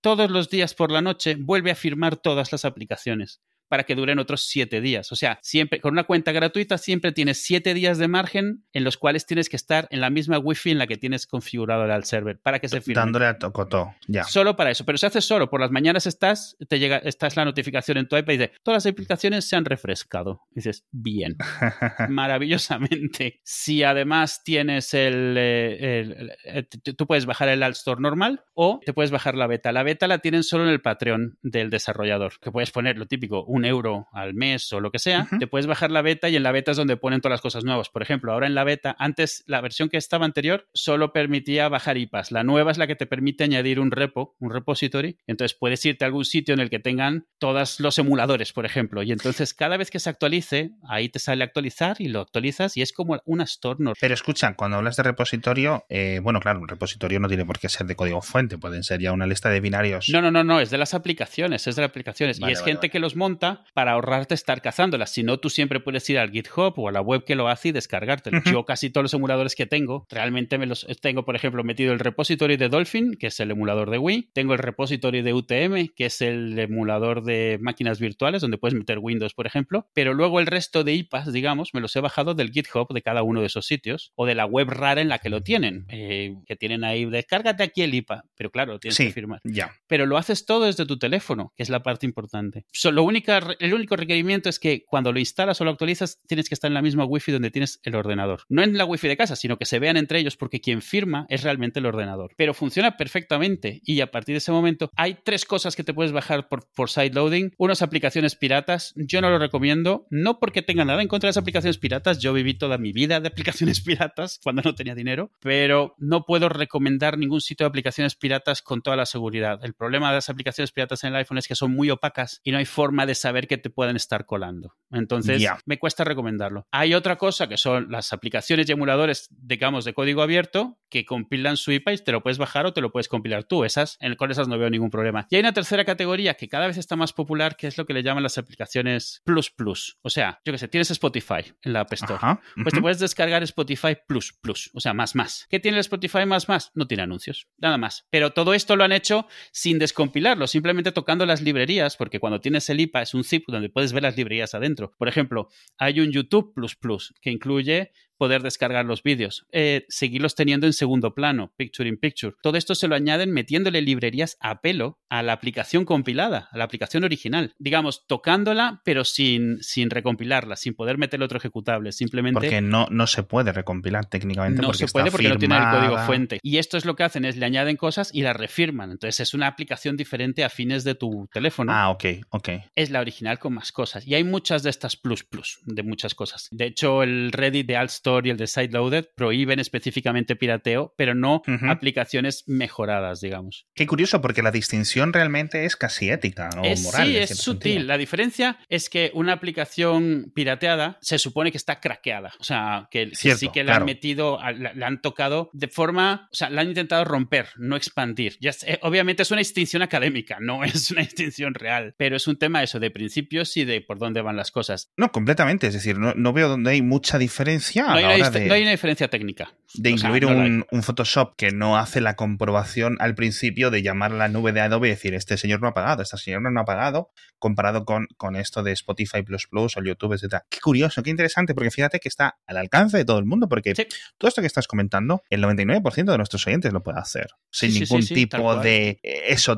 todos 0.00 0.30
los 0.30 0.50
días 0.50 0.74
por 0.74 0.92
la 0.92 1.02
noche 1.02 1.36
vuelve 1.38 1.70
a 1.70 1.74
firmar 1.74 2.16
todas 2.16 2.52
las 2.52 2.64
aplicaciones 2.64 3.40
para 3.68 3.84
que 3.84 3.94
duren 3.94 4.18
otros 4.18 4.42
siete 4.46 4.80
días. 4.80 5.12
O 5.12 5.16
sea, 5.16 5.38
siempre 5.42 5.80
con 5.80 5.92
una 5.92 6.04
cuenta 6.04 6.32
gratuita 6.32 6.78
siempre 6.78 7.12
tienes 7.12 7.42
siete 7.42 7.74
días 7.74 7.98
de 7.98 8.08
margen 8.08 8.64
en 8.72 8.84
los 8.84 8.96
cuales 8.96 9.26
tienes 9.26 9.48
que 9.48 9.56
estar 9.56 9.86
en 9.90 10.00
la 10.00 10.10
misma 10.10 10.38
wifi 10.38 10.70
en 10.70 10.78
la 10.78 10.86
que 10.86 10.96
tienes 10.96 11.26
configurado 11.26 11.84
el 11.84 12.04
server 12.04 12.38
para 12.40 12.58
que 12.58 12.68
se 12.68 12.80
firme. 12.80 13.00
Dándole 13.00 13.26
a 13.26 13.38
tocotó, 13.38 13.94
ya. 14.06 14.24
Solo 14.24 14.56
para 14.56 14.70
eso, 14.70 14.84
pero 14.84 14.98
se 14.98 15.06
hace 15.06 15.20
solo. 15.20 15.50
Por 15.50 15.60
las 15.60 15.70
mañanas 15.70 16.06
estás, 16.06 16.56
te 16.68 16.78
llega, 16.78 16.98
estás 16.98 17.36
la 17.36 17.44
notificación 17.44 17.98
en 17.98 18.08
tu 18.08 18.16
iPad 18.16 18.32
y 18.32 18.36
dice, 18.38 18.52
todas 18.62 18.84
las 18.84 18.92
aplicaciones 18.92 19.48
se 19.48 19.56
han 19.56 19.64
refrescado. 19.64 20.42
dices, 20.50 20.86
bien, 20.90 21.36
maravillosamente. 22.08 23.40
Si 23.44 23.82
además 23.82 24.42
tienes 24.44 24.94
el, 24.94 25.34
eh, 25.36 26.36
eh, 26.44 26.62
tú 26.96 27.06
puedes 27.06 27.26
bajar 27.26 27.48
el 27.48 27.62
Alt 27.62 27.76
Store 27.76 28.00
normal 28.00 28.44
o 28.54 28.80
te 28.84 28.92
puedes 28.92 29.10
bajar 29.10 29.34
la 29.34 29.46
beta. 29.46 29.72
La 29.72 29.82
beta 29.82 30.06
la 30.06 30.18
tienen 30.18 30.42
solo 30.42 30.64
en 30.64 30.70
el 30.70 30.80
Patreon 30.80 31.38
del 31.42 31.70
desarrollador, 31.70 32.34
que 32.40 32.50
puedes 32.50 32.70
poner 32.70 32.98
lo 32.98 33.06
típico, 33.06 33.44
un 33.44 33.57
euro 33.64 34.08
al 34.12 34.34
mes 34.34 34.72
o 34.72 34.80
lo 34.80 34.90
que 34.90 34.98
sea, 34.98 35.26
te 35.38 35.46
puedes 35.46 35.66
bajar 35.66 35.90
la 35.90 36.02
beta 36.02 36.28
y 36.28 36.36
en 36.36 36.42
la 36.42 36.52
beta 36.52 36.70
es 36.70 36.76
donde 36.76 36.96
ponen 36.96 37.20
todas 37.20 37.34
las 37.34 37.40
cosas 37.40 37.64
nuevas. 37.64 37.88
Por 37.88 38.02
ejemplo, 38.02 38.32
ahora 38.32 38.46
en 38.46 38.54
la 38.54 38.64
beta, 38.64 38.96
antes 38.98 39.44
la 39.46 39.60
versión 39.60 39.88
que 39.88 39.96
estaba 39.96 40.24
anterior 40.24 40.68
solo 40.74 41.12
permitía 41.12 41.68
bajar 41.68 41.96
IPAs. 41.96 42.32
La 42.32 42.44
nueva 42.44 42.70
es 42.70 42.78
la 42.78 42.86
que 42.86 42.96
te 42.96 43.06
permite 43.06 43.44
añadir 43.44 43.80
un 43.80 43.90
repo, 43.90 44.36
un 44.38 44.50
repository. 44.50 45.18
Entonces 45.26 45.56
puedes 45.58 45.84
irte 45.84 46.04
a 46.04 46.06
algún 46.06 46.24
sitio 46.24 46.54
en 46.54 46.60
el 46.60 46.70
que 46.70 46.78
tengan 46.78 47.26
todos 47.38 47.80
los 47.80 47.98
emuladores, 47.98 48.52
por 48.52 48.66
ejemplo. 48.66 49.02
Y 49.02 49.12
entonces 49.12 49.54
cada 49.54 49.76
vez 49.76 49.90
que 49.90 49.98
se 49.98 50.10
actualice, 50.10 50.70
ahí 50.88 51.08
te 51.08 51.18
sale 51.18 51.44
actualizar 51.44 51.96
y 51.98 52.08
lo 52.08 52.20
actualizas 52.20 52.76
y 52.76 52.82
es 52.82 52.92
como 52.92 53.20
una 53.24 53.44
store 53.44 53.78
Pero 54.00 54.14
escucha, 54.14 54.54
cuando 54.54 54.76
hablas 54.76 54.96
de 54.96 55.02
repositorio, 55.02 55.84
eh, 55.88 56.20
bueno, 56.22 56.40
claro, 56.40 56.60
un 56.60 56.68
repositorio 56.68 57.20
no 57.20 57.28
tiene 57.28 57.44
por 57.44 57.58
qué 57.58 57.68
ser 57.68 57.86
de 57.86 57.96
código 57.96 58.20
fuente, 58.22 58.58
pueden 58.58 58.82
ser 58.82 59.00
ya 59.00 59.12
una 59.12 59.26
lista 59.26 59.50
de 59.50 59.60
binarios. 59.60 60.08
No, 60.08 60.20
no, 60.20 60.30
no, 60.30 60.44
no, 60.44 60.60
es 60.60 60.70
de 60.70 60.78
las 60.78 60.94
aplicaciones, 60.94 61.66
es 61.66 61.76
de 61.76 61.82
las 61.82 61.90
aplicaciones. 61.90 62.40
y 62.40 62.50
es 62.50 62.62
gente 62.62 62.90
que 62.90 62.98
los 62.98 63.16
monta 63.16 63.47
para 63.74 63.92
ahorrarte 63.92 64.34
estar 64.34 64.62
cazándolas. 64.62 65.10
Si 65.10 65.22
no, 65.22 65.38
tú 65.38 65.50
siempre 65.50 65.80
puedes 65.80 66.08
ir 66.10 66.18
al 66.18 66.30
GitHub 66.30 66.74
o 66.76 66.88
a 66.88 66.92
la 66.92 67.00
web 67.00 67.24
que 67.24 67.34
lo 67.34 67.48
hace 67.48 67.68
y 67.68 67.72
descargártelo. 67.72 68.40
Yo 68.44 68.64
casi 68.64 68.90
todos 68.90 69.04
los 69.04 69.14
emuladores 69.14 69.54
que 69.54 69.66
tengo, 69.66 70.06
realmente 70.10 70.58
me 70.58 70.66
los 70.66 70.86
tengo, 71.00 71.24
por 71.24 71.36
ejemplo, 71.36 71.64
metido 71.64 71.92
el 71.92 71.98
repository 71.98 72.56
de 72.56 72.68
Dolphin, 72.68 73.14
que 73.14 73.28
es 73.28 73.40
el 73.40 73.50
emulador 73.50 73.90
de 73.90 73.98
Wii. 73.98 74.30
Tengo 74.32 74.52
el 74.52 74.58
repository 74.58 75.22
de 75.22 75.32
UTM, 75.32 75.88
que 75.94 76.06
es 76.06 76.20
el 76.20 76.58
emulador 76.58 77.22
de 77.22 77.58
máquinas 77.60 78.00
virtuales, 78.00 78.42
donde 78.42 78.58
puedes 78.58 78.78
meter 78.78 78.98
Windows, 78.98 79.34
por 79.34 79.46
ejemplo. 79.46 79.88
Pero 79.94 80.14
luego 80.14 80.40
el 80.40 80.46
resto 80.46 80.84
de 80.84 80.94
IPAs, 80.94 81.32
digamos, 81.32 81.74
me 81.74 81.80
los 81.80 81.94
he 81.96 82.00
bajado 82.00 82.34
del 82.34 82.50
GitHub 82.50 82.92
de 82.92 83.02
cada 83.02 83.22
uno 83.22 83.40
de 83.40 83.46
esos 83.46 83.66
sitios 83.66 84.12
o 84.14 84.26
de 84.26 84.34
la 84.34 84.46
web 84.46 84.68
rara 84.68 85.00
en 85.00 85.08
la 85.08 85.18
que 85.18 85.30
lo 85.30 85.42
tienen. 85.42 85.86
Eh, 85.88 86.34
que 86.46 86.56
tienen 86.56 86.84
ahí, 86.84 87.04
descárgate 87.04 87.62
aquí 87.62 87.82
el 87.82 87.94
IPA. 87.94 88.24
Pero 88.36 88.50
claro, 88.50 88.78
tienes 88.78 88.98
que 88.98 89.12
firmar. 89.12 89.40
Ya. 89.44 89.72
Pero 89.86 90.06
lo 90.06 90.16
haces 90.16 90.44
todo 90.44 90.66
desde 90.66 90.86
tu 90.86 90.98
teléfono, 90.98 91.52
que 91.56 91.62
es 91.62 91.70
la 91.70 91.82
parte 91.82 92.06
importante. 92.06 92.64
Solo 92.72 93.02
única, 93.02 93.37
el 93.58 93.74
único 93.74 93.96
requerimiento 93.96 94.48
es 94.48 94.58
que 94.58 94.84
cuando 94.84 95.12
lo 95.12 95.18
instalas 95.18 95.60
o 95.60 95.64
lo 95.64 95.70
actualizas, 95.70 96.20
tienes 96.26 96.48
que 96.48 96.54
estar 96.54 96.68
en 96.68 96.74
la 96.74 96.82
misma 96.82 97.04
wifi 97.04 97.32
donde 97.32 97.50
tienes 97.50 97.80
el 97.82 97.94
ordenador. 97.94 98.42
No 98.48 98.62
en 98.62 98.76
la 98.76 98.84
wifi 98.84 99.08
de 99.08 99.16
casa, 99.16 99.36
sino 99.36 99.58
que 99.58 99.64
se 99.64 99.78
vean 99.78 99.96
entre 99.96 100.18
ellos 100.18 100.36
porque 100.36 100.60
quien 100.60 100.82
firma 100.82 101.26
es 101.28 101.42
realmente 101.42 101.80
el 101.80 101.86
ordenador. 101.86 102.34
Pero 102.36 102.54
funciona 102.54 102.96
perfectamente 102.96 103.80
y 103.84 104.00
a 104.00 104.10
partir 104.10 104.34
de 104.34 104.38
ese 104.38 104.52
momento 104.52 104.90
hay 104.96 105.18
tres 105.24 105.44
cosas 105.44 105.76
que 105.76 105.84
te 105.84 105.94
puedes 105.94 106.12
bajar 106.12 106.48
por, 106.48 106.68
por 106.74 106.90
sideloading. 106.90 107.52
Unas 107.58 107.82
aplicaciones 107.82 108.36
piratas, 108.36 108.92
yo 108.96 109.20
no 109.20 109.30
lo 109.30 109.38
recomiendo, 109.38 110.06
no 110.10 110.38
porque 110.38 110.62
tenga 110.62 110.84
nada 110.84 111.02
en 111.02 111.08
contra 111.08 111.28
de 111.28 111.30
las 111.30 111.36
aplicaciones 111.36 111.78
piratas, 111.78 112.18
yo 112.18 112.32
viví 112.32 112.54
toda 112.54 112.78
mi 112.78 112.92
vida 112.92 113.20
de 113.20 113.28
aplicaciones 113.28 113.80
piratas 113.84 114.40
cuando 114.42 114.62
no 114.62 114.74
tenía 114.74 114.94
dinero, 114.94 115.30
pero 115.40 115.94
no 115.98 116.24
puedo 116.24 116.48
recomendar 116.48 117.18
ningún 117.18 117.40
sitio 117.40 117.64
de 117.64 117.68
aplicaciones 117.68 118.14
piratas 118.14 118.62
con 118.62 118.82
toda 118.82 118.96
la 118.96 119.06
seguridad. 119.06 119.64
El 119.64 119.74
problema 119.74 120.08
de 120.08 120.16
las 120.16 120.28
aplicaciones 120.28 120.72
piratas 120.72 121.04
en 121.04 121.10
el 121.10 121.16
iPhone 121.16 121.38
es 121.38 121.48
que 121.48 121.54
son 121.54 121.72
muy 121.72 121.90
opacas 121.90 122.40
y 122.42 122.52
no 122.52 122.58
hay 122.58 122.64
forma 122.64 123.06
de 123.06 123.14
saber 123.14 123.27
que 123.46 123.58
te 123.58 123.70
pueden 123.70 123.96
estar 123.96 124.26
colando. 124.26 124.74
Entonces, 124.90 125.44
me 125.66 125.78
cuesta 125.78 126.04
recomendarlo. 126.04 126.66
Hay 126.70 126.94
otra 126.94 127.16
cosa 127.16 127.48
que 127.48 127.56
son 127.56 127.90
las 127.90 128.12
aplicaciones 128.12 128.68
y 128.68 128.72
emuladores, 128.72 129.28
digamos, 129.30 129.84
de 129.84 129.94
código 129.94 130.22
abierto 130.22 130.78
que 130.88 131.04
compilan 131.04 131.56
su 131.56 131.72
IPA 131.72 131.92
y 131.92 131.98
te 131.98 132.12
lo 132.12 132.22
puedes 132.22 132.38
bajar 132.38 132.66
o 132.66 132.72
te 132.72 132.80
lo 132.80 132.90
puedes 132.90 133.08
compilar 133.08 133.44
tú. 133.44 133.64
Esas, 133.64 133.98
con 134.16 134.30
esas 134.30 134.48
no 134.48 134.58
veo 134.58 134.70
ningún 134.70 134.90
problema. 134.90 135.26
Y 135.30 135.36
hay 135.36 135.40
una 135.40 135.52
tercera 135.52 135.84
categoría 135.84 136.34
que 136.34 136.48
cada 136.48 136.66
vez 136.66 136.78
está 136.78 136.96
más 136.96 137.12
popular, 137.12 137.56
que 137.56 137.66
es 137.66 137.76
lo 137.78 137.86
que 137.86 137.94
le 137.94 138.02
llaman 138.02 138.22
las 138.22 138.38
aplicaciones 138.38 139.22
Plus 139.24 139.50
Plus. 139.50 139.98
O 140.02 140.10
sea, 140.10 140.40
yo 140.44 140.52
que 140.52 140.58
sé, 140.58 140.68
tienes 140.68 140.90
Spotify 140.90 141.52
en 141.62 141.72
la 141.72 141.80
App 141.80 141.92
Store. 141.92 142.18
Pues 142.62 142.74
te 142.74 142.80
puedes 142.80 142.98
descargar 142.98 143.42
Spotify 143.42 143.96
Plus 144.06 144.32
Plus, 144.32 144.70
o 144.74 144.80
sea, 144.80 144.94
más 144.94 145.14
más. 145.14 145.46
¿Qué 145.48 145.60
tiene 145.60 145.76
el 145.76 145.80
Spotify 145.80 146.26
más 146.26 146.48
más? 146.48 146.70
No 146.74 146.86
tiene 146.86 147.02
anuncios, 147.02 147.48
nada 147.58 147.78
más. 147.78 148.06
Pero 148.10 148.32
todo 148.32 148.54
esto 148.54 148.76
lo 148.76 148.84
han 148.84 148.92
hecho 148.92 149.26
sin 149.52 149.78
descompilarlo, 149.78 150.46
simplemente 150.46 150.92
tocando 150.92 151.26
las 151.26 151.42
librerías, 151.42 151.96
porque 151.96 152.20
cuando 152.20 152.40
tienes 152.40 152.68
el 152.70 152.80
IPA 152.80 153.02
es 153.02 153.14
un 153.14 153.17
zip 153.24 153.44
donde 153.48 153.68
puedes 153.68 153.92
ver 153.92 154.02
las 154.02 154.16
librerías 154.16 154.54
adentro. 154.54 154.92
Por 154.98 155.08
ejemplo, 155.08 155.48
hay 155.78 156.00
un 156.00 156.12
YouTube 156.12 156.52
Plus 156.54 156.76
Plus 156.76 157.14
que 157.20 157.30
incluye 157.30 157.92
poder 158.18 158.42
descargar 158.42 158.84
los 158.84 159.02
vídeos, 159.02 159.46
eh, 159.52 159.86
seguirlos 159.88 160.34
teniendo 160.34 160.66
en 160.66 160.72
segundo 160.72 161.14
plano, 161.14 161.52
picture 161.56 161.88
in 161.88 161.96
picture. 161.96 162.34
Todo 162.42 162.58
esto 162.58 162.74
se 162.74 162.88
lo 162.88 162.96
añaden 162.96 163.32
metiéndole 163.32 163.80
librerías 163.80 164.36
a 164.40 164.60
pelo 164.60 164.98
a 165.08 165.22
la 165.22 165.32
aplicación 165.32 165.84
compilada, 165.84 166.48
a 166.50 166.58
la 166.58 166.64
aplicación 166.64 167.04
original. 167.04 167.54
Digamos, 167.58 168.06
tocándola, 168.06 168.82
pero 168.84 169.04
sin, 169.04 169.62
sin 169.62 169.88
recompilarla, 169.88 170.56
sin 170.56 170.74
poder 170.74 170.98
meterle 170.98 171.24
otro 171.24 171.38
ejecutable, 171.38 171.92
simplemente... 171.92 172.40
Porque 172.40 172.60
no, 172.60 172.88
no 172.90 173.06
se 173.06 173.22
puede 173.22 173.52
recompilar 173.52 174.06
técnicamente. 174.06 174.60
No 174.60 174.74
se 174.74 174.88
puede 174.88 175.10
porque 175.10 175.28
no 175.28 175.36
tiene 175.36 175.56
el 175.56 175.70
código 175.70 175.98
fuente. 175.98 176.40
Y 176.42 176.58
esto 176.58 176.76
es 176.76 176.84
lo 176.84 176.96
que 176.96 177.04
hacen, 177.04 177.24
es 177.24 177.36
le 177.36 177.46
añaden 177.46 177.76
cosas 177.76 178.10
y 178.12 178.22
las 178.22 178.36
refirman. 178.36 178.90
Entonces 178.90 179.20
es 179.20 179.34
una 179.34 179.46
aplicación 179.46 179.96
diferente 179.96 180.44
a 180.44 180.50
fines 180.50 180.82
de 180.84 180.94
tu 180.94 181.28
teléfono. 181.32 181.72
Ah, 181.72 181.90
ok, 181.90 182.04
ok. 182.30 182.48
Es 182.74 182.90
la 182.90 183.00
original 183.00 183.38
con 183.38 183.54
más 183.54 183.70
cosas. 183.70 184.06
Y 184.06 184.14
hay 184.14 184.24
muchas 184.24 184.62
de 184.62 184.70
estas 184.70 184.96
plus 184.96 185.24
plus, 185.24 185.60
de 185.64 185.82
muchas 185.82 186.14
cosas. 186.14 186.48
De 186.50 186.66
hecho, 186.66 187.02
el 187.02 187.30
Reddit 187.32 187.66
de 187.66 187.76
Alstom 187.76 188.07
y 188.24 188.30
el 188.30 188.36
de 188.36 188.46
Sideloaded 188.46 189.06
prohíben 189.14 189.60
específicamente 189.60 190.36
pirateo, 190.36 190.94
pero 190.96 191.14
no 191.14 191.42
aplicaciones 191.68 192.44
mejoradas, 192.46 193.20
digamos. 193.20 193.66
Qué 193.74 193.86
curioso, 193.86 194.20
porque 194.20 194.42
la 194.42 194.50
distinción 194.50 195.12
realmente 195.12 195.64
es 195.64 195.76
casi 195.76 196.10
ética 196.10 196.50
o 196.56 196.62
moral. 196.62 197.06
Sí, 197.06 197.16
es 197.16 197.38
sutil. 197.38 197.86
La 197.86 197.98
diferencia 197.98 198.58
es 198.68 198.88
que 198.88 199.10
una 199.14 199.34
aplicación 199.34 200.32
pirateada 200.34 200.98
se 201.00 201.18
supone 201.18 201.50
que 201.50 201.58
está 201.58 201.80
craqueada. 201.80 202.32
O 202.40 202.44
sea, 202.44 202.88
que, 202.90 203.10
sí 203.14 203.48
que 203.52 203.64
la 203.64 203.76
han 203.76 203.84
metido, 203.84 204.38
la, 204.56 204.86
han 204.86 205.00
tocado 205.00 205.50
de 205.52 205.68
forma, 205.68 206.28
o 206.32 206.34
sea, 206.34 206.50
la 206.50 206.62
han 206.62 206.68
intentado 206.68 207.04
romper, 207.04 207.48
no 207.56 207.76
expandir. 207.76 208.36
Ya 208.40 208.52
eh, 208.66 208.78
obviamente 208.82 209.22
es 209.22 209.30
una 209.30 209.38
distinción 209.38 209.82
académica, 209.82 210.38
no 210.40 210.64
es 210.64 210.90
una 210.90 211.02
distinción 211.02 211.54
real, 211.54 211.94
pero 211.98 212.16
es 212.16 212.26
un 212.26 212.38
tema 212.38 212.62
eso 212.62 212.80
de 212.80 212.90
principios 212.90 213.56
y 213.56 213.64
de 213.64 213.80
por 213.80 213.98
dónde 213.98 214.22
van 214.22 214.36
las 214.36 214.50
cosas. 214.50 214.90
No, 214.96 215.12
completamente. 215.12 215.66
Es 215.66 215.74
decir, 215.74 215.98
no, 215.98 216.14
no 216.14 216.32
veo 216.32 216.48
dónde 216.48 216.70
hay 216.70 216.82
mucha 216.82 217.18
diferencia 217.18 217.88
no, 217.88 217.97
hay 217.98 218.04
la 218.04 218.08
hora 218.14 218.28
una, 218.30 218.30
de, 218.40 218.46
no 218.46 218.54
hay 218.54 218.62
una 218.62 218.70
diferencia 218.70 219.08
técnica. 219.08 219.52
de 219.74 219.92
O 219.92 219.98
sea, 219.98 220.08
incluir 220.10 220.24
no 220.30 220.40
un, 220.42 220.66
un 220.70 220.82
Photoshop 220.82 221.34
que 221.36 221.50
no 221.52 221.76
hace 221.76 222.00
la 222.00 222.16
comprobación 222.16 222.96
al 223.00 223.14
principio 223.14 223.70
de 223.70 223.82
llamar 223.82 224.12
a 224.12 224.16
la 224.16 224.28
nube 224.28 224.52
de 224.52 224.60
Adobe 224.60 224.88
y 224.88 224.90
decir, 224.92 225.14
este 225.14 225.36
señor 225.36 225.60
no 225.60 225.68
ha 225.68 225.74
pagado, 225.74 226.02
esta 226.02 226.16
señora 226.16 226.50
no 226.50 226.60
ha 226.60 226.64
pagado, 226.64 227.10
comparado 227.38 227.84
con, 227.84 228.06
con 228.16 228.36
esto 228.36 228.62
de 228.62 228.72
Spotify 228.72 229.22
Plus 229.22 229.46
Plus 229.46 229.76
o 229.76 229.82
YouTube, 229.82 230.12
etc. 230.14 230.42
Qué 230.48 230.58
curioso, 230.60 231.02
qué 231.02 231.10
interesante, 231.10 231.54
porque 231.54 231.70
fíjate 231.70 232.00
que 232.00 232.08
está 232.08 232.38
al 232.46 232.56
alcance 232.56 232.96
de 232.96 233.04
todo 233.04 233.18
el 233.18 233.24
mundo, 233.24 233.48
porque 233.48 233.74
Sí. 233.74 233.86
todo 234.18 234.28
esto 234.28 234.40
que 234.40 234.46
estás 234.46 234.66
comentando, 234.66 235.22
el 235.30 235.42
99% 235.42 236.10
de 236.12 236.16
nuestros 236.16 236.46
oyentes 236.46 236.72
lo 236.72 236.82
puede 236.82 236.98
hacer, 236.98 237.28
sin 237.50 237.72
Sí, 237.72 237.80
ningún 237.80 238.02
sí, 238.02 238.14
tipo 238.14 238.56
de 238.56 239.00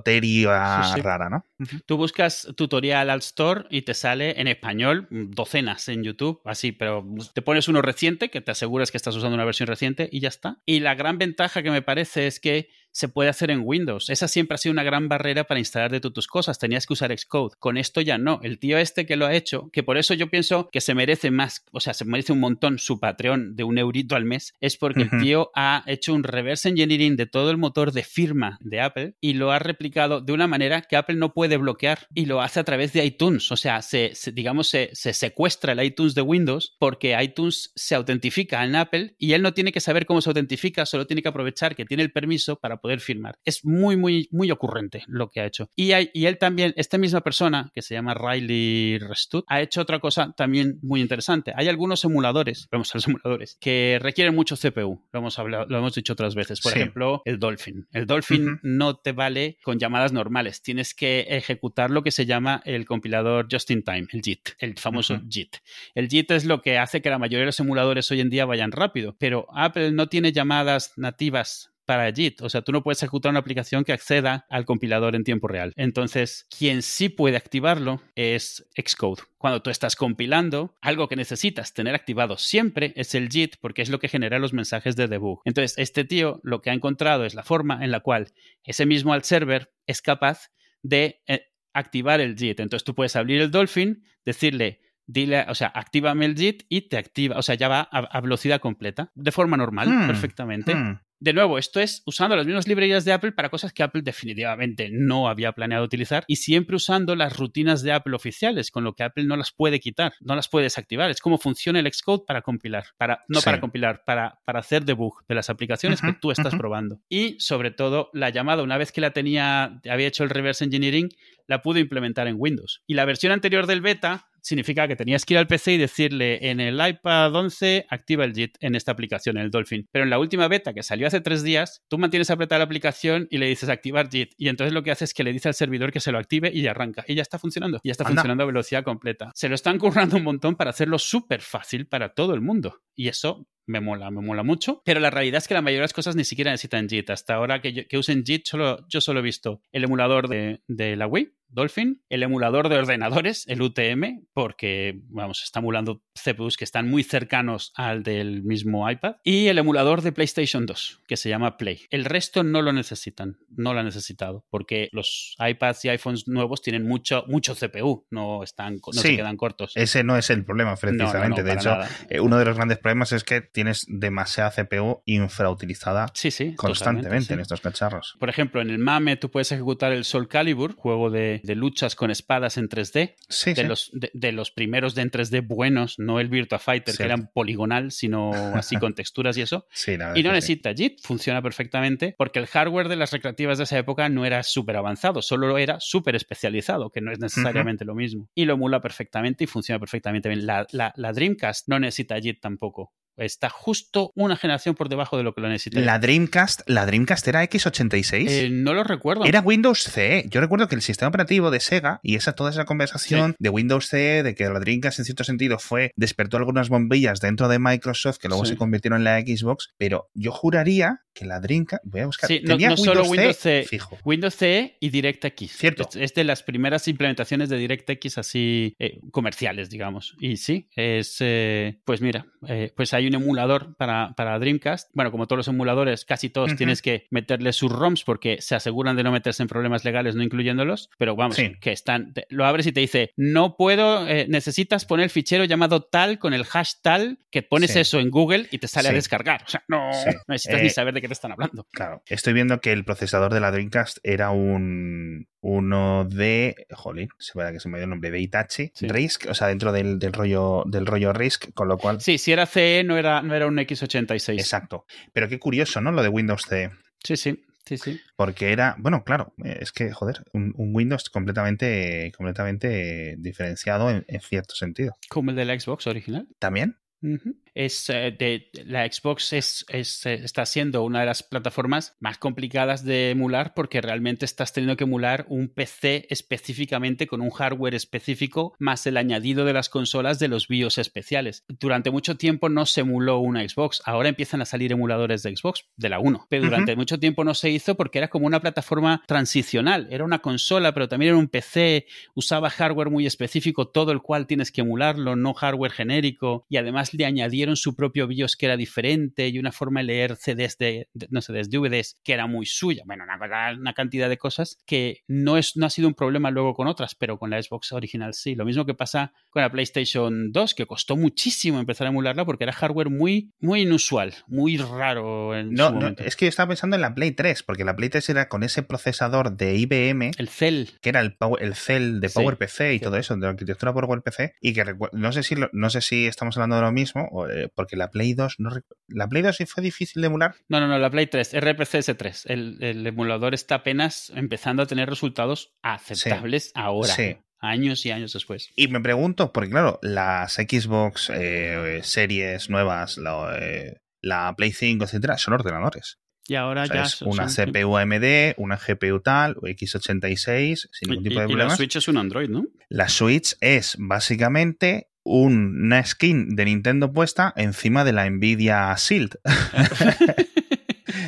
esotería 0.04 0.82
rara, 1.02 1.28
¿no? 1.28 1.44
Tú 1.87 1.97
buscas 1.97 2.49
tutorial 2.56 3.11
al 3.11 3.18
store 3.20 3.64
y 3.70 3.82
te 3.82 3.94
sale 3.94 4.40
en 4.40 4.49
español 4.49 5.06
docenas 5.11 5.88
en 5.88 6.02
YouTube, 6.02 6.40
así, 6.44 6.73
pero 6.73 7.06
te 7.35 7.42
pones 7.42 7.68
uno 7.68 7.82
reciente 7.82 8.30
que 8.31 8.41
te 8.41 8.51
aseguras 8.51 8.91
que 8.91 8.97
estás 8.97 9.17
usando 9.17 9.35
una 9.35 9.45
versión 9.45 9.67
reciente 9.67 10.09
y 10.11 10.21
ya 10.21 10.29
está. 10.29 10.59
Y 10.67 10.81
la 10.81 10.95
gran 10.95 11.19
ventaja 11.19 11.63
que 11.63 11.71
me 11.71 11.83
parece 11.83 12.27
es 12.27 12.41
que 12.41 12.69
se 12.92 13.09
puede 13.09 13.30
hacer 13.30 13.50
en 13.50 13.62
Windows. 13.64 14.11
Esa 14.11 14.28
siempre 14.28 14.54
ha 14.54 14.59
sido 14.59 14.73
una 14.73 14.82
gran 14.82 15.09
barrera 15.09 15.44
para 15.44 15.61
instalar 15.61 15.90
de 15.90 16.00
tú 16.00 16.11
tus 16.11 16.26
cosas. 16.26 16.59
Tenías 16.59 16.87
que 16.87 16.92
usar 16.94 17.16
Xcode. 17.16 17.54
Con 17.59 17.76
esto 17.76 18.00
ya 18.00 18.18
no. 18.18 18.40
El 18.42 18.59
tío 18.59 18.78
este 18.78 19.06
que 19.06 19.16
lo 19.16 19.26
ha 19.26 19.35
hecho, 19.35 19.70
que 19.73 19.82
por 19.82 19.97
eso 19.99 20.14
yo 20.14 20.28
pienso 20.28 20.68
que 20.70 20.80
se 20.80 20.94
merece 20.94 21.30
más, 21.30 21.64
o 21.73 21.80
sea, 21.80 21.94
se 21.94 22.04
merece 22.04 22.32
un 22.32 22.40
montón 22.40 22.78
su 22.78 22.99
Patreon 23.00 23.56
de 23.56 23.64
un 23.64 23.78
eurito 23.78 24.16
al 24.16 24.25
mes, 24.25 24.54
es 24.61 24.76
porque 24.76 25.02
Ujú. 25.04 25.16
el 25.16 25.23
tío 25.23 25.50
ha 25.54 25.82
hecho 25.87 26.14
un 26.14 26.23
reverse 26.25 26.68
engineering 26.68 27.16
de 27.16 27.26
todo 27.26 27.50
el 27.50 27.56
motor 27.56 27.92
de 27.92 28.02
firma 28.02 28.59
de 28.61 28.80
Apple 28.80 29.14
y 29.20 29.35
lo 29.35 29.52
ha 29.52 29.59
replicado 29.59 30.20
de 30.20 30.32
una 30.32 30.47
manera 30.47 30.82
que 30.82 30.97
Apple 30.97 31.16
no 31.16 31.32
puede 31.32 31.56
bloquear 31.56 32.06
y 32.14 32.26
lo 32.26 32.40
hace 32.40 32.61
a 32.61 32.64
través 32.64 32.92
de 32.92 33.04
iTunes. 33.04 33.50
O 33.52 33.56
sea, 33.56 33.82
se, 33.82 34.14
se- 34.14 34.32
digamos, 34.32 34.68
se, 34.68 34.90
se 34.94 35.12
secuestra 35.12 35.73
el 35.73 35.82
iTunes 35.85 36.14
de 36.14 36.23
Windows 36.23 36.76
porque 36.78 37.16
iTunes 37.23 37.73
se 37.75 37.94
autentifica 37.94 38.64
en 38.64 38.75
Apple 38.76 39.14
y 39.18 39.32
él 39.32 39.42
no 39.42 39.54
tiene 39.54 39.73
que 39.73 39.80
saber 39.80 40.06
cómo 40.06 40.20
se 40.20 40.30
autentifica, 40.30 40.87
solo 40.87 41.06
tiene 41.06 41.23
que 41.23 41.28
aprovechar 41.28 41.76
que 41.76 41.85
tiene 41.85 42.02
el 42.02 42.12
permiso 42.12 42.56
para 42.56 42.80
poder 42.81 43.01
firmar. 43.01 43.39
Es 43.45 43.65
muy, 43.65 43.97
muy, 43.97 44.29
muy 44.33 44.51
ocurrente 44.51 45.03
lo 45.07 45.31
que 45.31 45.41
ha 45.41 45.47
hecho. 45.47 45.69
Y, 45.77 45.93
hay- 45.93 46.11
y 46.15 46.27
él 46.27 46.39
también, 46.39 46.73
esta 46.77 46.99
misma 46.99 47.21
persona, 47.21 47.71
que 47.75 47.83
se 47.83 47.95
llama 47.95 48.15
Riley 48.15 48.99
Restud, 48.99 49.45
ha 49.47 49.61
hecho 49.61 49.81
otra 49.81 49.99
cosa 49.99 50.33
también 50.37 50.79
muy 50.83 51.01
interesante. 51.01 51.53
Hay 51.57 51.69
algunos 51.69 52.05
emuladores, 52.05 52.69
vamos 52.71 52.95
a 52.95 52.99
los 52.99 53.05
emuladores, 53.09 53.57
que 53.61 53.99
requieren 54.01 54.35
mucho 54.35 54.57
CPU. 54.57 55.05
Lo 55.13 55.21
hemos, 55.21 55.39
hablado, 55.39 55.67
lo 55.69 55.79
hemos 55.79 55.95
dicho 55.95 56.13
otras 56.13 56.35
veces. 56.35 56.61
Por 56.61 56.73
Sí. 56.73 56.79
ejemplo, 56.79 57.23
el 57.25 57.39
Dolphin. 57.39 57.87
El 57.93 58.07
Dolphin 58.07 58.59
no 58.63 58.97
te 58.97 59.13
vale 59.13 59.59
con 59.63 59.79
llamadas 59.79 60.13
normales. 60.13 60.63
Tienes 60.63 60.95
que 60.95 61.27
ejecutar 61.29 61.91
lo 61.91 62.03
que 62.03 62.11
se 62.11 62.27
llama 62.27 62.63
el 62.65 62.85
compilador 62.87 63.49
Just 63.51 63.71
in 63.71 63.83
Time, 63.83 64.07
el 64.13 64.23
JIT, 64.23 64.51
el 64.59 64.79
famoso. 64.79 65.21
JIT. 65.29 65.57
El 65.95 66.09
JIT 66.09 66.31
es 66.33 66.45
lo 66.45 66.63
que 66.63 66.79
hace 66.79 67.01
que 67.03 67.11
la 67.11 67.19
mayoría 67.19 67.41
de 67.41 67.47
los 67.47 67.61
emuladores 67.61 68.11
hoy 68.11 68.21
en 68.21 68.31
día 68.31 68.45
vayan 68.45 68.73
rápido, 68.73 69.17
pero 69.19 69.47
Apple 69.55 69.93
no 69.93 70.09
tiene 70.09 70.33
llamadas 70.33 70.93
nativas 70.97 71.73
para 71.90 72.12
JIT. 72.12 72.42
O 72.42 72.49
sea, 72.49 72.62
tú 72.62 72.70
no 72.70 72.85
puedes 72.85 73.02
ejecutar 73.02 73.30
una 73.30 73.40
aplicación 73.40 73.82
que 73.82 73.92
acceda 73.92 74.47
al 74.49 74.64
compilador 74.64 75.16
en 75.16 75.25
tiempo 75.25 75.49
real. 75.49 75.73
Entonces, 75.75 76.47
quien 76.56 76.82
sí 76.82 77.09
puede 77.09 77.37
activarlo 77.37 78.00
es 78.14 78.64
Xcode. 78.80 79.23
Cuando 79.38 79.61
tú 79.61 79.70
estás 79.70 79.97
compilando, 79.97 80.76
algo 80.82 81.09
que 81.09 81.16
necesitas 81.16 81.75
tener 81.75 81.97
activado 81.97 82.38
siempre 82.38 82.92
es 82.94 83.16
el 83.16 83.28
JIT 83.28 83.56
porque 83.61 83.82
es 83.82 83.88
lo 83.88 83.99
que 83.99 84.06
genera 84.06 84.38
los 84.38 84.52
mensajes 84.52 84.94
de 84.94 85.09
debug. 85.09 85.40
Entonces, 85.44 85.76
este 85.78 86.04
tío 86.04 86.38
lo 86.44 86.62
que 86.62 86.70
ha 86.70 86.75
encontrado 86.75 87.25
es 87.25 87.35
la 87.35 87.42
forma 87.42 87.85
en 87.85 87.90
la 87.90 87.99
cual 87.99 88.28
ese 88.62 88.87
mismo 88.87 89.12
alt 89.12 89.25
server 89.25 89.73
es 89.88 90.00
capaz 90.00 90.52
de 90.82 91.23
eh, 91.26 91.49
activar 91.73 92.20
el 92.20 92.37
JIT. 92.37 92.61
Entonces, 92.61 92.85
tú 92.85 92.94
puedes 92.94 93.16
abrir 93.16 93.40
el 93.40 93.50
Dolphin, 93.50 94.04
decirle 94.25 94.78
dile, 95.12 95.45
o 95.49 95.55
sea, 95.55 95.69
actívame 95.69 96.26
el 96.26 96.37
JIT 96.37 96.64
y 96.69 96.83
te 96.88 96.97
activa, 96.97 97.37
o 97.37 97.43
sea, 97.43 97.55
ya 97.55 97.69
va 97.69 97.81
a, 97.90 97.99
a 97.99 98.21
velocidad 98.21 98.61
completa, 98.61 99.11
de 99.14 99.33
forma 99.33 99.57
normal, 99.57 99.88
Hmm, 99.88 100.07
perfectamente. 100.07 100.75
Hmm. 100.75 101.00
De 101.23 101.35
nuevo, 101.35 101.59
esto 101.59 101.81
es 101.81 102.02
usando 102.07 102.35
las 102.35 102.47
mismas 102.47 102.67
librerías 102.67 103.05
de 103.05 103.12
Apple 103.12 103.33
para 103.33 103.50
cosas 103.50 103.75
que 103.75 103.83
Apple 103.83 104.00
definitivamente 104.02 104.88
no 104.90 105.29
había 105.29 105.52
planeado 105.52 105.85
utilizar 105.85 106.25
y 106.26 106.37
siempre 106.37 106.76
usando 106.76 107.14
las 107.14 107.37
rutinas 107.37 107.83
de 107.83 107.93
Apple 107.93 108.17
oficiales, 108.17 108.71
con 108.71 108.85
lo 108.85 108.95
que 108.95 109.02
Apple 109.02 109.25
no 109.25 109.37
las 109.37 109.52
puede 109.52 109.81
quitar, 109.81 110.14
no 110.21 110.35
las 110.35 110.49
puede 110.49 110.64
desactivar. 110.64 111.11
Es 111.11 111.21
como 111.21 111.37
funciona 111.37 111.79
el 111.79 111.93
Xcode 111.93 112.25
para 112.26 112.40
compilar, 112.40 112.85
para, 112.97 113.23
no 113.29 113.40
Sí. 113.40 113.45
para 113.45 113.61
compilar, 113.61 114.02
para, 114.07 114.38
para 114.47 114.61
hacer 114.61 114.87
debug 114.87 115.23
de 115.29 115.35
las 115.35 115.50
aplicaciones 115.50 116.00
que 116.00 116.14
tú 116.14 116.31
estás 116.31 116.55
probando. 116.55 117.00
Y 117.11 117.38
sobre 117.38 117.71
todo, 117.71 118.09
la 118.14 118.31
llamada, 118.31 118.62
una 118.62 118.79
vez 118.79 118.90
que 118.90 119.02
la 119.02 119.11
tenía, 119.11 119.79
había 119.90 120.07
hecho 120.07 120.25
el 120.25 120.31
reverse 120.31 120.64
engineering, 120.64 121.11
la 121.47 121.61
pudo 121.61 121.81
implementar 121.81 122.29
en 122.29 122.37
Windows. 122.38 122.83
Y 122.87 122.95
la 122.95 123.05
versión 123.05 123.33
anterior 123.33 123.67
del 123.67 123.83
beta 123.83 124.30
significa 124.42 124.88
que 124.88 124.97
tenías 124.97 125.25
que 125.25 125.35
ir 125.35 125.38
al 125.38 125.47
PC 125.47 125.73
y 125.73 125.78
decirle 125.78 126.50
en 126.50 126.61
el 126.61 126.80
iPad 126.85 127.35
11 127.35 127.87
activa 127.88 128.25
el 128.25 128.35
JIT 128.35 128.56
en 128.61 128.75
esta 128.75 128.92
aplicación, 128.92 129.37
en 129.37 129.44
el 129.44 129.50
Dolphin. 129.50 129.88
Pero 129.90 130.04
en 130.04 130.11
la 130.11 130.18
última 130.18 130.49
beta 130.49 130.73
que 130.73 130.82
salió 130.82 131.06
hace 131.06 131.20
tres 131.20 131.42
días, 131.42 131.82
tú 131.88 131.99
mantienes 131.99 132.30
apretada 132.30 132.61
la 132.61 132.64
aplicación 132.64 133.26
y 133.30 133.38
le 133.38 133.47
dices 133.47 133.68
activar 133.68 134.09
JIT. 134.11 134.32
Y 134.37 134.49
entonces 134.49 134.73
lo 134.73 134.82
que 134.82 134.90
hace 134.90 135.04
es 135.04 135.14
que 135.14 135.25
le 135.25 135.32
dice 135.32 135.49
al 135.49 135.54
servidor 135.54 135.92
que 135.92 136.00
se 136.00 136.12
lo 136.12 136.18
active 136.18 136.50
y 136.52 136.62
ya 136.62 136.70
arranca. 136.70 137.04
Y 137.06 137.14
ya 137.14 137.23
está 137.23 137.38
funcionando. 137.38 137.80
Y 137.82 137.88
ya 137.88 137.92
está 137.92 138.04
Anda. 138.04 138.23
funcionando 138.23 138.44
a 138.44 138.47
velocidad 138.47 138.85
completa. 138.85 139.30
Se 139.35 139.49
lo 139.49 139.54
están 139.54 139.78
currando 139.78 140.16
un 140.16 140.25
montón 140.25 140.56
para 140.56 140.70
hacerlo 140.70 140.99
súper 140.99 141.40
fácil 141.40 141.87
para 141.87 142.14
todo 142.14 142.35
el 142.35 142.40
mundo. 142.40 142.82
Y 142.94 143.09
eso 143.09 143.47
me 143.67 143.81
mola, 143.81 144.11
me 144.11 144.21
mola 144.21 144.43
mucho. 144.43 144.83
Pero 144.85 145.00
la 145.00 145.11
realidad 145.11 145.38
es 145.38 145.49
que 145.49 145.55
la 145.55 145.62
mayoría 145.62 145.81
de 145.81 145.85
las 145.85 145.93
cosas 145.93 146.17
ni 146.17 146.25
siquiera 146.25 146.50
necesitan 146.50 146.88
JIT. 146.88 147.11
Hasta 147.11 147.35
ahora 147.35 147.61
que, 147.61 147.73
yo- 147.73 147.87
que 147.88 147.99
usen 147.99 148.25
JIT, 148.25 148.47
solo, 148.47 148.87
yo 148.88 149.00
solo 149.00 149.21
he 149.21 149.23
visto 149.23 149.62
el 149.73 149.85
emulador 149.85 150.29
de, 150.29 150.62
de 150.69 150.97
la 150.97 151.07
Wii, 151.07 151.33
Dolphin, 151.52 152.00
el 152.09 152.23
emulador 152.23 152.69
de 152.69 152.76
ordenadores, 152.76 153.45
el 153.49 153.61
UTM, 153.61 154.25
porque, 154.33 155.00
vamos, 155.09 155.43
está 155.43 155.59
emulando 155.59 156.00
CPUs 156.14 156.57
que 156.57 156.62
están 156.62 156.88
muy 156.88 157.02
cercanos 157.02 157.73
al 157.75 158.05
del 158.05 158.45
mismo 158.45 158.88
iPad, 158.88 159.17
y 159.25 159.49
el 159.49 159.59
emulador 159.59 160.00
de 160.02 160.12
PlayStation 160.12 160.64
2, 160.64 161.00
que 161.09 161.17
se 161.17 161.29
llama 161.29 161.57
Play. 161.57 161.81
El 161.90 162.05
resto 162.05 162.45
no 162.45 162.62
lo 162.62 162.73
necesitan, 162.73 163.38
no 163.49 163.75
lo 163.75 163.81
han 163.81 163.87
necesitado, 163.87 164.47
porque 164.49 164.90
los 164.93 165.35
iPads 165.45 165.85
y 165.87 165.88
iPhones 165.88 166.29
nuevos 166.29 166.62
tienen 166.62 166.87
mucho, 166.87 167.25
mucho 167.26 167.57
CPU, 167.57 168.07
no, 168.11 168.45
están, 168.45 168.75
no 168.75 168.93
se 168.93 169.17
quedan 169.17 169.37
cortos. 169.37 169.73
Ese 169.75 170.05
no 170.05 170.17
es 170.17 170.31
el 170.31 170.45
problema, 170.45 170.71
no, 170.71 170.76
precisamente. 170.76 171.43
no, 171.43 171.49
de 171.49 171.52
hecho, 171.55 171.71
nada. 171.71 171.88
eh, 172.11 172.21
uno 172.21 172.38
de 172.38 172.45
los 172.45 172.55
grandes 172.57 172.79
problemas 172.79 173.11
es 173.11 173.25
que 173.25 173.40
tienes 173.52 173.85
demasiada 173.88 174.50
CPU 174.50 175.02
infrautilizada 175.07 176.07
Sí, 176.14 176.30
sí. 176.30 176.54
constantemente 176.54 177.26
sí. 177.28 177.33
en 177.35 177.40
estos 177.40 177.61
cacharros. 177.61 178.16
Por 178.19 178.28
ejemplo, 178.28 178.61
en 178.61 178.71
el 178.71 178.78
MAME 178.78 179.16
tú 179.16 179.30
puedes 179.30 179.50
ejecutar 179.52 179.92
el 179.92 180.04
Soul 180.04 180.28
Calibur, 180.28 180.75
juego 180.75 181.11
de, 181.11 181.40
de 181.45 181.54
luchas 181.54 181.95
con 181.97 182.11
espadas 182.11 182.57
en 182.59 182.69
3D, 182.69 183.14
Sí, 183.28 183.54
de, 183.54 183.64
los, 183.64 183.90
de, 183.92 184.11
de 184.14 184.33
los 184.33 184.50
primeros 184.50 184.95
de 184.95 185.02
en 185.02 185.11
3D 185.11 185.47
buenos, 185.47 185.99
no 185.99 186.21
el 186.21 186.28
Virtua 186.28 186.59
Fighter, 186.59 186.97
que 186.97 187.02
eran 187.04 187.30
poligonal, 187.33 187.90
sino 187.90 188.33
así 188.54 188.76
con 188.76 188.95
texturas 188.95 189.37
y 189.37 189.42
eso. 189.42 189.66
Y 190.14 190.23
no 190.23 190.33
necesita 190.33 190.73
JIT, 190.75 191.00
funciona 191.02 191.42
perfectamente, 191.42 192.14
porque 192.19 192.38
el 192.38 192.47
hardware 192.47 192.88
de 192.88 192.97
las 192.97 193.12
recreativas 193.12 193.59
de 193.59 193.64
esa 193.64 193.78
época 193.78 194.09
no 194.09 194.25
era 194.26 194.42
súper 194.42 194.76
avanzado, 194.76 195.23
solo 195.23 195.57
era 195.59 195.78
súper 195.80 196.14
especializado, 196.16 196.90
que 196.90 197.00
no 197.00 197.12
es 197.12 197.19
necesariamente 197.19 197.85
lo 197.85 197.95
mismo. 197.95 198.28
Y 198.35 198.45
lo 198.45 198.54
emula 198.54 198.80
perfectamente 198.80 199.45
y 199.45 199.47
funciona 199.47 199.78
perfectamente 199.78 200.28
bien. 200.28 200.47
La, 200.47 200.66
la- 200.73 200.92
la 200.97 201.12
Dreamcast 201.12 201.69
no 201.69 201.78
necesita 201.80 202.19
JIT 202.19 202.40
tampoco. 202.40 202.92
Está 203.21 203.50
justo 203.50 204.12
una 204.15 204.37
generación 204.37 204.75
por 204.75 204.89
debajo 204.89 205.17
de 205.17 205.23
lo 205.23 205.35
que 205.35 205.41
lo. 205.41 205.50
La 205.73 205.99
Dreamcast, 205.99 206.62
la 206.67 206.87
Dreamcast 206.87 207.29
era 207.29 207.45
x86. 207.45 208.27
Eh, 208.29 208.49
no 208.50 208.73
lo 208.75 208.83
recuerdo. 208.85 209.25
Era 209.25 209.41
Windows 209.41 209.85
CE. 209.85 210.25
Yo 210.31 210.41
recuerdo 210.41 210.69
que 210.69 210.75
el 210.75 210.83
sistema 210.83 211.09
operativo 211.11 211.50
de 211.50 211.61
Sega 211.61 212.00
y 212.03 212.17
esa 212.17 212.33
toda 212.33 212.50
esa 212.50 212.65
conversación 212.65 213.37
de 213.39 213.49
Windows 213.50 213.89
CE, 213.89 214.23
de 214.23 214.35
que 214.35 214.49
la 214.49 214.59
Dreamcast 214.59 214.99
en 215.00 215.05
cierto 215.05 215.25
sentido 215.25 215.59
fue, 215.59 215.93
despertó 215.97 216.37
algunas 216.39 216.69
bombillas 216.69 217.21
dentro 217.21 217.49
de 217.49 217.59
Microsoft 217.59 218.19
que 218.19 218.29
luego 218.29 218.45
Sí. 218.45 218.53
se 218.53 218.57
convirtieron 218.57 219.00
en 219.00 219.05
la 219.05 219.21
Xbox, 219.21 219.71
pero 219.77 220.09
yo 220.15 220.33
juraría 220.33 221.00
que 221.12 221.25
la 221.25 221.40
Dreamcast, 221.40 221.83
voy 221.85 222.00
a 222.02 222.07
buscar, 222.07 222.29
Sí, 222.29 222.40
no- 222.45 222.57
no 222.57 222.76
solo 222.76 223.02
Windows 223.05 223.37
CE, 223.38 223.64
fijo. 223.64 223.99
Windows 224.05 224.35
CE 224.37 224.76
y 224.81 224.90
DirectX. 224.90 225.50
Cierto. 225.57 225.88
Es, 225.90 225.97
es 225.97 226.14
de 226.14 226.25
las 226.25 226.43
primeras 226.43 226.87
implementaciones 226.88 227.49
de 227.49 227.57
DirectX 227.59 228.19
así 228.19 228.76
eh, 228.79 229.00
comerciales, 229.11 229.71
digamos. 229.71 230.14
Y 230.21 230.37
sí, 230.37 230.69
es. 230.76 231.17
eh, 231.21 231.81
pues 231.85 232.00
mira, 232.00 232.26
eh, 232.47 232.73
pues 232.76 232.95
hay 232.95 233.07
un 233.07 233.14
emulador 233.14 233.76
para, 233.76 234.14
para 234.17 234.38
Dreamcast. 234.38 234.90
Bueno, 234.95 235.11
como 235.11 235.26
todos 235.26 235.38
los 235.38 235.49
emuladores, 235.49 236.05
casi 236.05 236.31
todos 236.31 236.50
Ujú. 236.50 236.59
tienes 236.59 236.81
que 236.83 237.07
meterle 237.11 237.52
sus 237.52 237.73
ROMs 237.73 238.05
porque 238.05 238.40
se 238.40 238.55
aseguran 238.55 238.97
de 238.97 239.02
no 239.02 239.11
meterse 239.12 239.43
en 239.43 239.49
problemas 239.49 239.85
legales 239.85 240.14
no 240.14 240.23
incluyéndolos. 240.23 240.90
Pero 240.99 241.17
vamos, 241.17 241.37
Sí. 241.37 241.52
que 241.61 241.73
están. 241.73 242.12
te- 242.14 242.26
lo 242.31 242.47
abres 242.47 242.67
y 242.67 242.73
te 242.73 242.81
dice: 242.81 243.12
No 243.17 243.57
puedo, 243.57 244.05
necesitas 244.29 244.85
poner 244.85 245.05
el 245.05 245.11
fichero 245.11 245.45
llamado 245.45 245.83
tal 245.83 246.19
con 246.19 246.35
el 246.35 246.45
hash 246.52 246.75
tal, 246.83 247.19
que 247.31 247.43
pones 247.43 247.73
Sí. 247.73 247.81
eso 247.81 247.99
en 248.00 248.11
Google 248.11 248.47
y 248.50 248.59
te 248.59 248.69
sale 248.69 248.88
a 248.88 248.93
descargar. 248.93 249.43
O 249.47 249.49
sea, 249.50 249.64
no, 249.69 249.90
no 249.90 250.12
necesitas 250.29 250.62
ni 250.62 250.71
saber 250.71 250.95
de 250.95 251.00
qué 251.00 251.09
te 251.09 251.14
están 251.14 251.33
hablando. 251.33 251.66
Claro. 251.73 252.02
Estoy 252.07 252.33
viendo 252.33 252.61
que 252.61 252.73
el 252.73 252.85
procesador 252.85 253.33
de 253.33 253.40
la 253.40 253.50
Dreamcast 253.50 253.99
era 254.02 254.30
un 254.30 255.28
uno 255.40 256.04
de. 256.04 256.66
Jolín, 256.71 257.09
se 257.19 257.38
ve 257.38 257.52
que 257.52 257.61
se 257.61 257.69
me 257.69 257.78
dio 257.78 257.85
el 257.85 257.90
nombre 257.90 258.11
de 258.11 258.21
Itachi. 258.21 258.73
Sí. 258.75 258.88
RISC, 258.88 259.26
o 259.28 259.35
sea, 259.35 259.49
dentro 259.49 259.73
del, 259.73 259.99
del 259.99 260.12
rollo 260.12 260.64
del 260.66 260.87
rollo 260.87 261.12
RISC, 261.12 261.52
con 261.54 261.69
lo 261.69 261.78
cual. 261.78 262.00
Sí, 262.00 262.19
si 262.19 262.33
era 262.33 262.47
CE 262.47 262.85
no 262.85 262.97
era, 262.99 263.23
no 263.23 263.35
era 263.35 263.47
un 263.47 263.57
X86. 263.57 264.35
Exacto. 264.35 264.85
Pero 265.12 265.28
qué 265.28 265.38
curioso, 265.38 265.80
¿no? 265.80 265.92
Lo 265.92 266.02
de 266.02 266.09
Windows 266.09 266.45
CE. 266.49 266.71
Sí, 267.02 267.16
sí, 267.16 267.42
sí, 267.64 267.78
sí. 267.78 268.00
Porque 268.16 268.52
era, 268.52 268.76
bueno, 268.78 269.04
claro, 269.04 269.33
eh, 269.45 269.59
es 269.61 269.73
que, 269.73 269.90
joder, 269.92 270.25
un, 270.33 270.52
un 270.57 270.75
Windows 270.75 271.09
completamente, 271.09 272.12
completamente 272.16 273.16
diferenciado 273.19 273.90
en, 273.90 274.04
en 274.07 274.21
cierto 274.21 274.54
sentido. 274.54 274.97
Como 275.09 275.30
el 275.30 275.37
de 275.37 275.45
la 275.47 275.59
Xbox 275.59 275.87
original. 275.87 276.28
¿También? 276.38 276.76
Ujú. 277.02 277.35
Es 277.54 277.88
eh, 277.90 278.14
de, 278.19 278.50
la 278.64 278.90
Xbox 278.90 279.33
es, 279.33 279.64
es, 279.69 280.07
eh, 280.07 280.21
está 280.25 280.47
siendo 280.47 280.83
una 280.83 281.00
de 281.00 281.07
las 281.07 281.23
plataformas 281.23 281.97
más 282.00 282.19
complicadas 282.19 282.85
de 282.85 283.11
emular 283.11 283.54
porque 283.54 283.80
realmente 283.80 284.25
estás 284.25 284.52
teniendo 284.52 284.76
que 284.76 284.85
emular 284.85 285.26
un 285.28 285.49
PC 285.49 286.07
específicamente 286.11 287.07
con 287.07 287.21
un 287.21 287.30
hardware 287.30 287.75
específico 287.75 288.54
más 288.59 288.87
el 288.87 288.97
añadido 288.97 289.45
de 289.45 289.52
las 289.52 289.69
consolas 289.69 290.19
de 290.19 290.28
los 290.28 290.49
BIOS 290.49 290.78
especiales. 290.78 291.45
Durante 291.49 291.90
mucho 291.90 292.16
tiempo 292.16 292.49
no 292.49 292.66
se 292.66 292.83
emuló 292.83 293.19
una 293.19 293.47
Xbox, 293.49 293.83
ahora 293.85 294.09
empiezan 294.09 294.42
a 294.42 294.47
salir 294.47 294.73
emuladores 294.73 295.23
de 295.23 295.37
Xbox, 295.37 295.66
de 295.76 295.88
la 295.88 295.99
1, 295.99 296.26
pero 296.28 296.45
durante 296.45 296.76
mucho 296.76 296.99
tiempo 296.99 297.25
no 297.25 297.35
se 297.35 297.50
hizo 297.50 297.76
porque 297.76 297.99
era 297.99 298.09
como 298.09 298.26
una 298.26 298.40
plataforma 298.40 299.02
transicional, 299.07 299.88
era 299.90 300.04
una 300.04 300.21
consola, 300.21 300.73
pero 300.73 300.88
también 300.88 301.11
era 301.11 301.19
un 301.19 301.28
PC, 301.28 301.87
usaba 302.14 302.50
hardware 302.50 302.90
muy 302.90 303.07
específico, 303.07 303.69
todo 303.69 303.92
el 303.92 304.02
cual 304.02 304.26
tienes 304.26 304.52
que 304.52 304.61
emularlo, 304.61 305.16
no 305.16 305.35
hardware 305.35 305.73
genérico, 305.73 306.47
y 306.49 306.57
además 306.57 306.95
le 306.95 307.07
su 307.56 307.75
propio 307.75 308.06
BIOS 308.06 308.37
que 308.37 308.47
era 308.47 308.56
diferente 308.56 309.28
y 309.28 309.38
una 309.38 309.52
forma 309.52 309.80
de 309.80 309.87
leer 309.87 310.16
CDs 310.16 310.56
de, 310.59 310.88
no 311.11 311.20
sé, 311.20 311.32
de 311.32 311.42
DVDs 311.42 311.99
que 312.04 312.12
era 312.12 312.26
muy 312.26 312.47
suya. 312.47 312.82
Bueno, 312.87 313.04
una, 313.04 313.52
una 313.52 313.73
cantidad 313.73 314.09
de 314.09 314.18
cosas 314.18 314.59
que 314.66 315.02
no, 315.06 315.37
es, 315.37 315.56
no 315.56 315.66
ha 315.66 315.70
sido 315.70 315.88
un 315.88 315.94
problema 315.94 316.30
luego 316.30 316.54
con 316.54 316.66
otras, 316.66 316.94
pero 316.94 317.18
con 317.18 317.30
la 317.30 317.42
Xbox 317.42 317.73
original 317.73 318.14
sí. 318.14 318.35
Lo 318.35 318.44
mismo 318.44 318.66
que 318.66 318.75
pasa 318.75 319.12
con 319.30 319.42
la 319.42 319.50
PlayStation 319.50 320.32
2, 320.32 320.54
que 320.54 320.66
costó 320.66 320.97
muchísimo 320.97 321.59
empezar 321.59 321.87
a 321.87 321.90
emularla 321.90 322.25
porque 322.25 322.44
era 322.44 322.52
hardware 322.52 322.90
muy, 322.90 323.32
muy 323.40 323.62
inusual, 323.62 324.14
muy 324.26 324.56
raro 324.56 325.37
en 325.37 325.52
no, 325.52 325.68
su. 325.68 325.75
No, 325.76 325.88
es 325.99 326.16
que 326.16 326.26
yo 326.26 326.28
estaba 326.28 326.49
pensando 326.49 326.76
en 326.76 326.82
la 326.82 326.94
Play 326.94 327.12
3, 327.12 327.42
porque 327.42 327.64
la 327.64 327.76
Play 327.76 327.88
3 327.88 328.09
era 328.11 328.28
con 328.28 328.42
ese 328.42 328.62
procesador 328.62 329.37
de 329.37 329.56
IBM. 329.56 330.12
El 330.16 330.28
Cell. 330.28 330.66
Que 330.80 330.90
era 330.90 331.00
el, 331.00 331.16
el 331.40 331.54
Cell 331.54 332.00
de 332.00 332.11
PowerPC 332.11 332.61
y 332.73 332.78
sí. 332.78 332.80
todo 332.80 332.97
eso, 332.97 333.14
de 333.14 333.23
la 333.23 333.30
arquitectura 333.30 333.73
PowerPC. 333.73 334.35
Y 334.40 334.52
que 334.52 334.64
no 334.92 335.12
sé 335.12 335.23
si, 335.23 335.35
no 335.52 335.70
sé 335.70 335.80
si 335.80 336.06
estamos 336.06 336.37
hablando 336.37 336.56
de 336.56 336.62
lo 336.62 336.73
mismo, 336.73 337.09
porque 337.55 337.77
la 337.77 337.91
Play 337.91 338.15
2, 338.15 338.37
no, 338.39 338.51
¿la 338.89 339.09
Play 339.09 339.23
2 339.23 339.37
sí 339.37 339.47
fue 339.47 339.63
difícil 339.63 340.03
de 340.03 340.07
emular? 340.07 340.35
No, 340.49 340.61
no, 340.61 340.69
no, 340.69 340.79
la 340.79 340.91
Play 340.91 341.07
3, 341.07 341.35
RPCS3. 341.35 342.23
El, 342.27 342.59
el 342.61 342.87
emulador 342.87 343.35
está 343.35 343.57
apenas 343.57 344.11
empezando 344.15 344.63
a 344.63 344.67
tener 344.67 344.89
resultados 344.89 345.53
aceptables 345.63 346.45
sí. 346.45 346.53
ahora. 346.55 346.95
Sí 346.95 347.17
años 347.41 347.85
y 347.87 347.91
años 347.91 348.13
después. 348.13 348.51
Y 348.55 348.69
me 348.69 348.81
pregunto, 348.81 349.33
porque 349.33 349.51
claro, 349.51 349.79
las 349.83 350.35
Xbox 350.35 351.11
eh, 351.13 351.81
series 351.83 352.51
nuevas, 352.51 352.99
la, 352.99 353.39
eh, 353.41 353.81
la, 354.01 354.35
Play 354.37 354.53
5, 354.53 354.85
etcétera, 354.85 355.19
son 355.19 355.35
ordenadores. 355.35 355.99
Y 356.27 356.37
ahora 356.37 356.63
o 356.63 356.67
sea, 356.67 356.77
ya 356.77 356.83
es 356.83 356.93
son, 356.93 357.09
una 357.09 357.27
CPU 357.27 357.77
AMD, 357.77 358.35
una 358.37 358.57
GPU 358.57 359.01
tal, 359.01 359.35
X86, 359.37 360.69
sin 360.71 360.91
ningún 360.91 361.05
tipo 361.05 361.19
de 361.19 361.25
y 361.25 361.29
problemas. 361.29 361.53
la 361.53 361.57
Switch 361.57 361.77
es 361.77 361.89
un 361.89 361.97
Android, 361.97 362.29
¿no? 362.29 362.45
La 362.69 362.89
Switch 362.89 363.37
es 363.41 363.75
básicamente 363.79 364.91
una 365.19 365.85
skin 365.85 366.37
de 366.37 366.45
Nintendo 366.45 366.93
puesta 366.93 367.33
encima 367.37 367.85
de 367.85 367.93
la 367.93 368.09
Nvidia 368.09 368.75
Shield. 368.76 369.19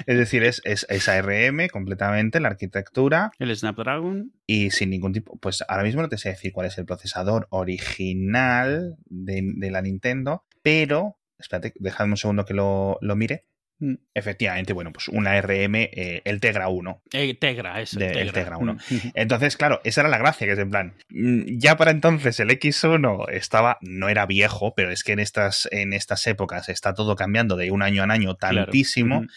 Es 0.06 0.18
decir, 0.18 0.42
es, 0.42 0.60
es, 0.64 0.86
es, 0.88 1.08
ARM 1.08 1.68
completamente, 1.70 2.40
la 2.40 2.48
arquitectura. 2.48 3.30
El 3.38 3.54
Snapdragon. 3.56 4.32
Y 4.46 4.70
sin 4.70 4.90
ningún 4.90 5.12
tipo. 5.12 5.36
Pues 5.38 5.64
ahora 5.68 5.84
mismo 5.84 6.02
no 6.02 6.08
te 6.08 6.18
sé 6.18 6.30
decir 6.30 6.52
cuál 6.52 6.66
es 6.66 6.78
el 6.78 6.86
procesador 6.86 7.46
original 7.50 8.96
de, 9.06 9.42
de 9.56 9.70
la 9.70 9.82
Nintendo, 9.82 10.44
pero. 10.62 11.18
Espérate, 11.38 11.72
dejadme 11.76 12.12
un 12.12 12.16
segundo 12.16 12.44
que 12.44 12.54
lo, 12.54 12.98
lo 13.00 13.16
mire. 13.16 13.46
Mm. 13.82 13.94
Efectivamente, 14.14 14.72
bueno, 14.72 14.92
pues 14.92 15.08
una 15.08 15.40
RM, 15.40 15.74
eh, 15.74 16.22
el 16.24 16.40
Tegra 16.40 16.68
1. 16.68 17.02
Eh, 17.12 17.34
Tegra, 17.34 17.80
eso. 17.80 17.98
De, 17.98 18.06
Tegra. 18.06 18.22
El 18.22 18.32
Tegra 18.32 18.56
1. 18.56 18.78
Entonces, 19.14 19.56
claro, 19.56 19.80
esa 19.82 20.02
era 20.02 20.08
la 20.08 20.18
gracia, 20.18 20.46
que 20.46 20.52
es 20.52 20.58
en 20.60 20.70
plan, 20.70 20.94
mm, 21.08 21.58
ya 21.58 21.76
para 21.76 21.90
entonces 21.90 22.38
el 22.38 22.50
X1 22.50 23.28
estaba, 23.32 23.78
no 23.80 24.08
era 24.08 24.24
viejo, 24.26 24.72
pero 24.76 24.92
es 24.92 25.02
que 25.02 25.12
en 25.12 25.18
estas, 25.18 25.68
en 25.72 25.92
estas 25.94 26.24
épocas 26.28 26.68
está 26.68 26.94
todo 26.94 27.16
cambiando 27.16 27.56
de 27.56 27.72
un 27.72 27.82
año 27.82 28.04
a 28.04 28.12
año 28.12 28.36
tantísimo. 28.36 29.22
Claro. 29.22 29.32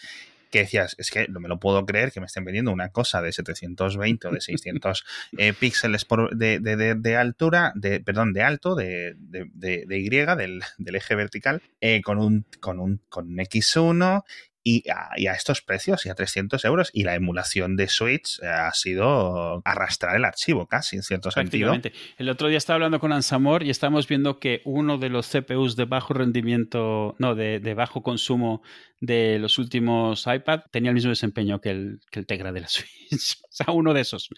Que 0.56 0.62
decías, 0.62 0.94
es 0.98 1.10
que 1.10 1.28
no 1.28 1.38
me 1.38 1.50
lo 1.50 1.60
puedo 1.60 1.84
creer 1.84 2.10
que 2.12 2.20
me 2.20 2.26
estén 2.26 2.44
vendiendo 2.44 2.72
una 2.72 2.88
cosa 2.88 3.20
de 3.20 3.30
720 3.30 4.28
o 4.28 4.30
de 4.30 4.40
600 4.40 5.04
eh, 5.36 5.52
píxeles 5.52 6.06
por, 6.06 6.34
de, 6.34 6.60
de, 6.60 6.76
de, 6.76 6.94
de, 6.94 7.16
altura, 7.16 7.72
de, 7.74 8.00
perdón, 8.00 8.32
de 8.32 8.42
alto, 8.42 8.74
de, 8.74 9.14
de 9.18 9.98
Y, 9.98 10.08
del, 10.08 10.62
del, 10.78 10.94
eje 10.94 11.14
vertical, 11.14 11.62
eh, 11.82 12.00
con, 12.00 12.18
un, 12.18 12.46
con, 12.60 12.80
un, 12.80 13.02
con 13.10 13.26
un 13.28 13.36
X1 13.36 14.24
y 14.66 14.82
a, 14.90 15.32
estos 15.32 15.62
precios 15.62 16.06
y 16.06 16.08
a 16.08 16.16
300 16.16 16.64
euros. 16.64 16.90
Y 16.92 17.04
la 17.04 17.14
emulación 17.14 17.76
de 17.76 17.86
Switch 17.86 18.42
ha 18.42 18.72
sido 18.72 19.62
arrastrar 19.64 20.16
el 20.16 20.24
archivo 20.24 20.66
casi, 20.66 20.96
en 20.96 21.04
cierto 21.04 21.30
sentido. 21.30 21.72
El 22.18 22.28
otro 22.28 22.48
día 22.48 22.58
estaba 22.58 22.74
hablando 22.74 22.98
con 22.98 23.12
Ansamor 23.12 23.62
y 23.62 23.70
estamos 23.70 24.08
viendo 24.08 24.40
que 24.40 24.62
uno 24.64 24.98
de 24.98 25.08
los 25.08 25.28
CPUs 25.28 25.76
de 25.76 25.84
bajo 25.84 26.14
rendimiento, 26.14 27.14
no, 27.20 27.36
de, 27.36 27.60
de 27.60 27.74
bajo 27.74 28.02
consumo 28.02 28.60
de 29.00 29.38
los 29.38 29.58
últimos 29.58 30.26
iPad 30.26 30.62
tenía 30.72 30.90
el 30.90 30.94
mismo 30.94 31.10
desempeño 31.10 31.60
que 31.60 31.70
el, 31.70 32.00
que 32.10 32.18
el 32.18 32.26
Tegra 32.26 32.50
de 32.50 32.62
la 32.62 32.68
Switch. 32.68 33.38
o 33.44 33.48
sea, 33.50 33.72
uno 33.72 33.94
de 33.94 34.00
esos 34.00 34.30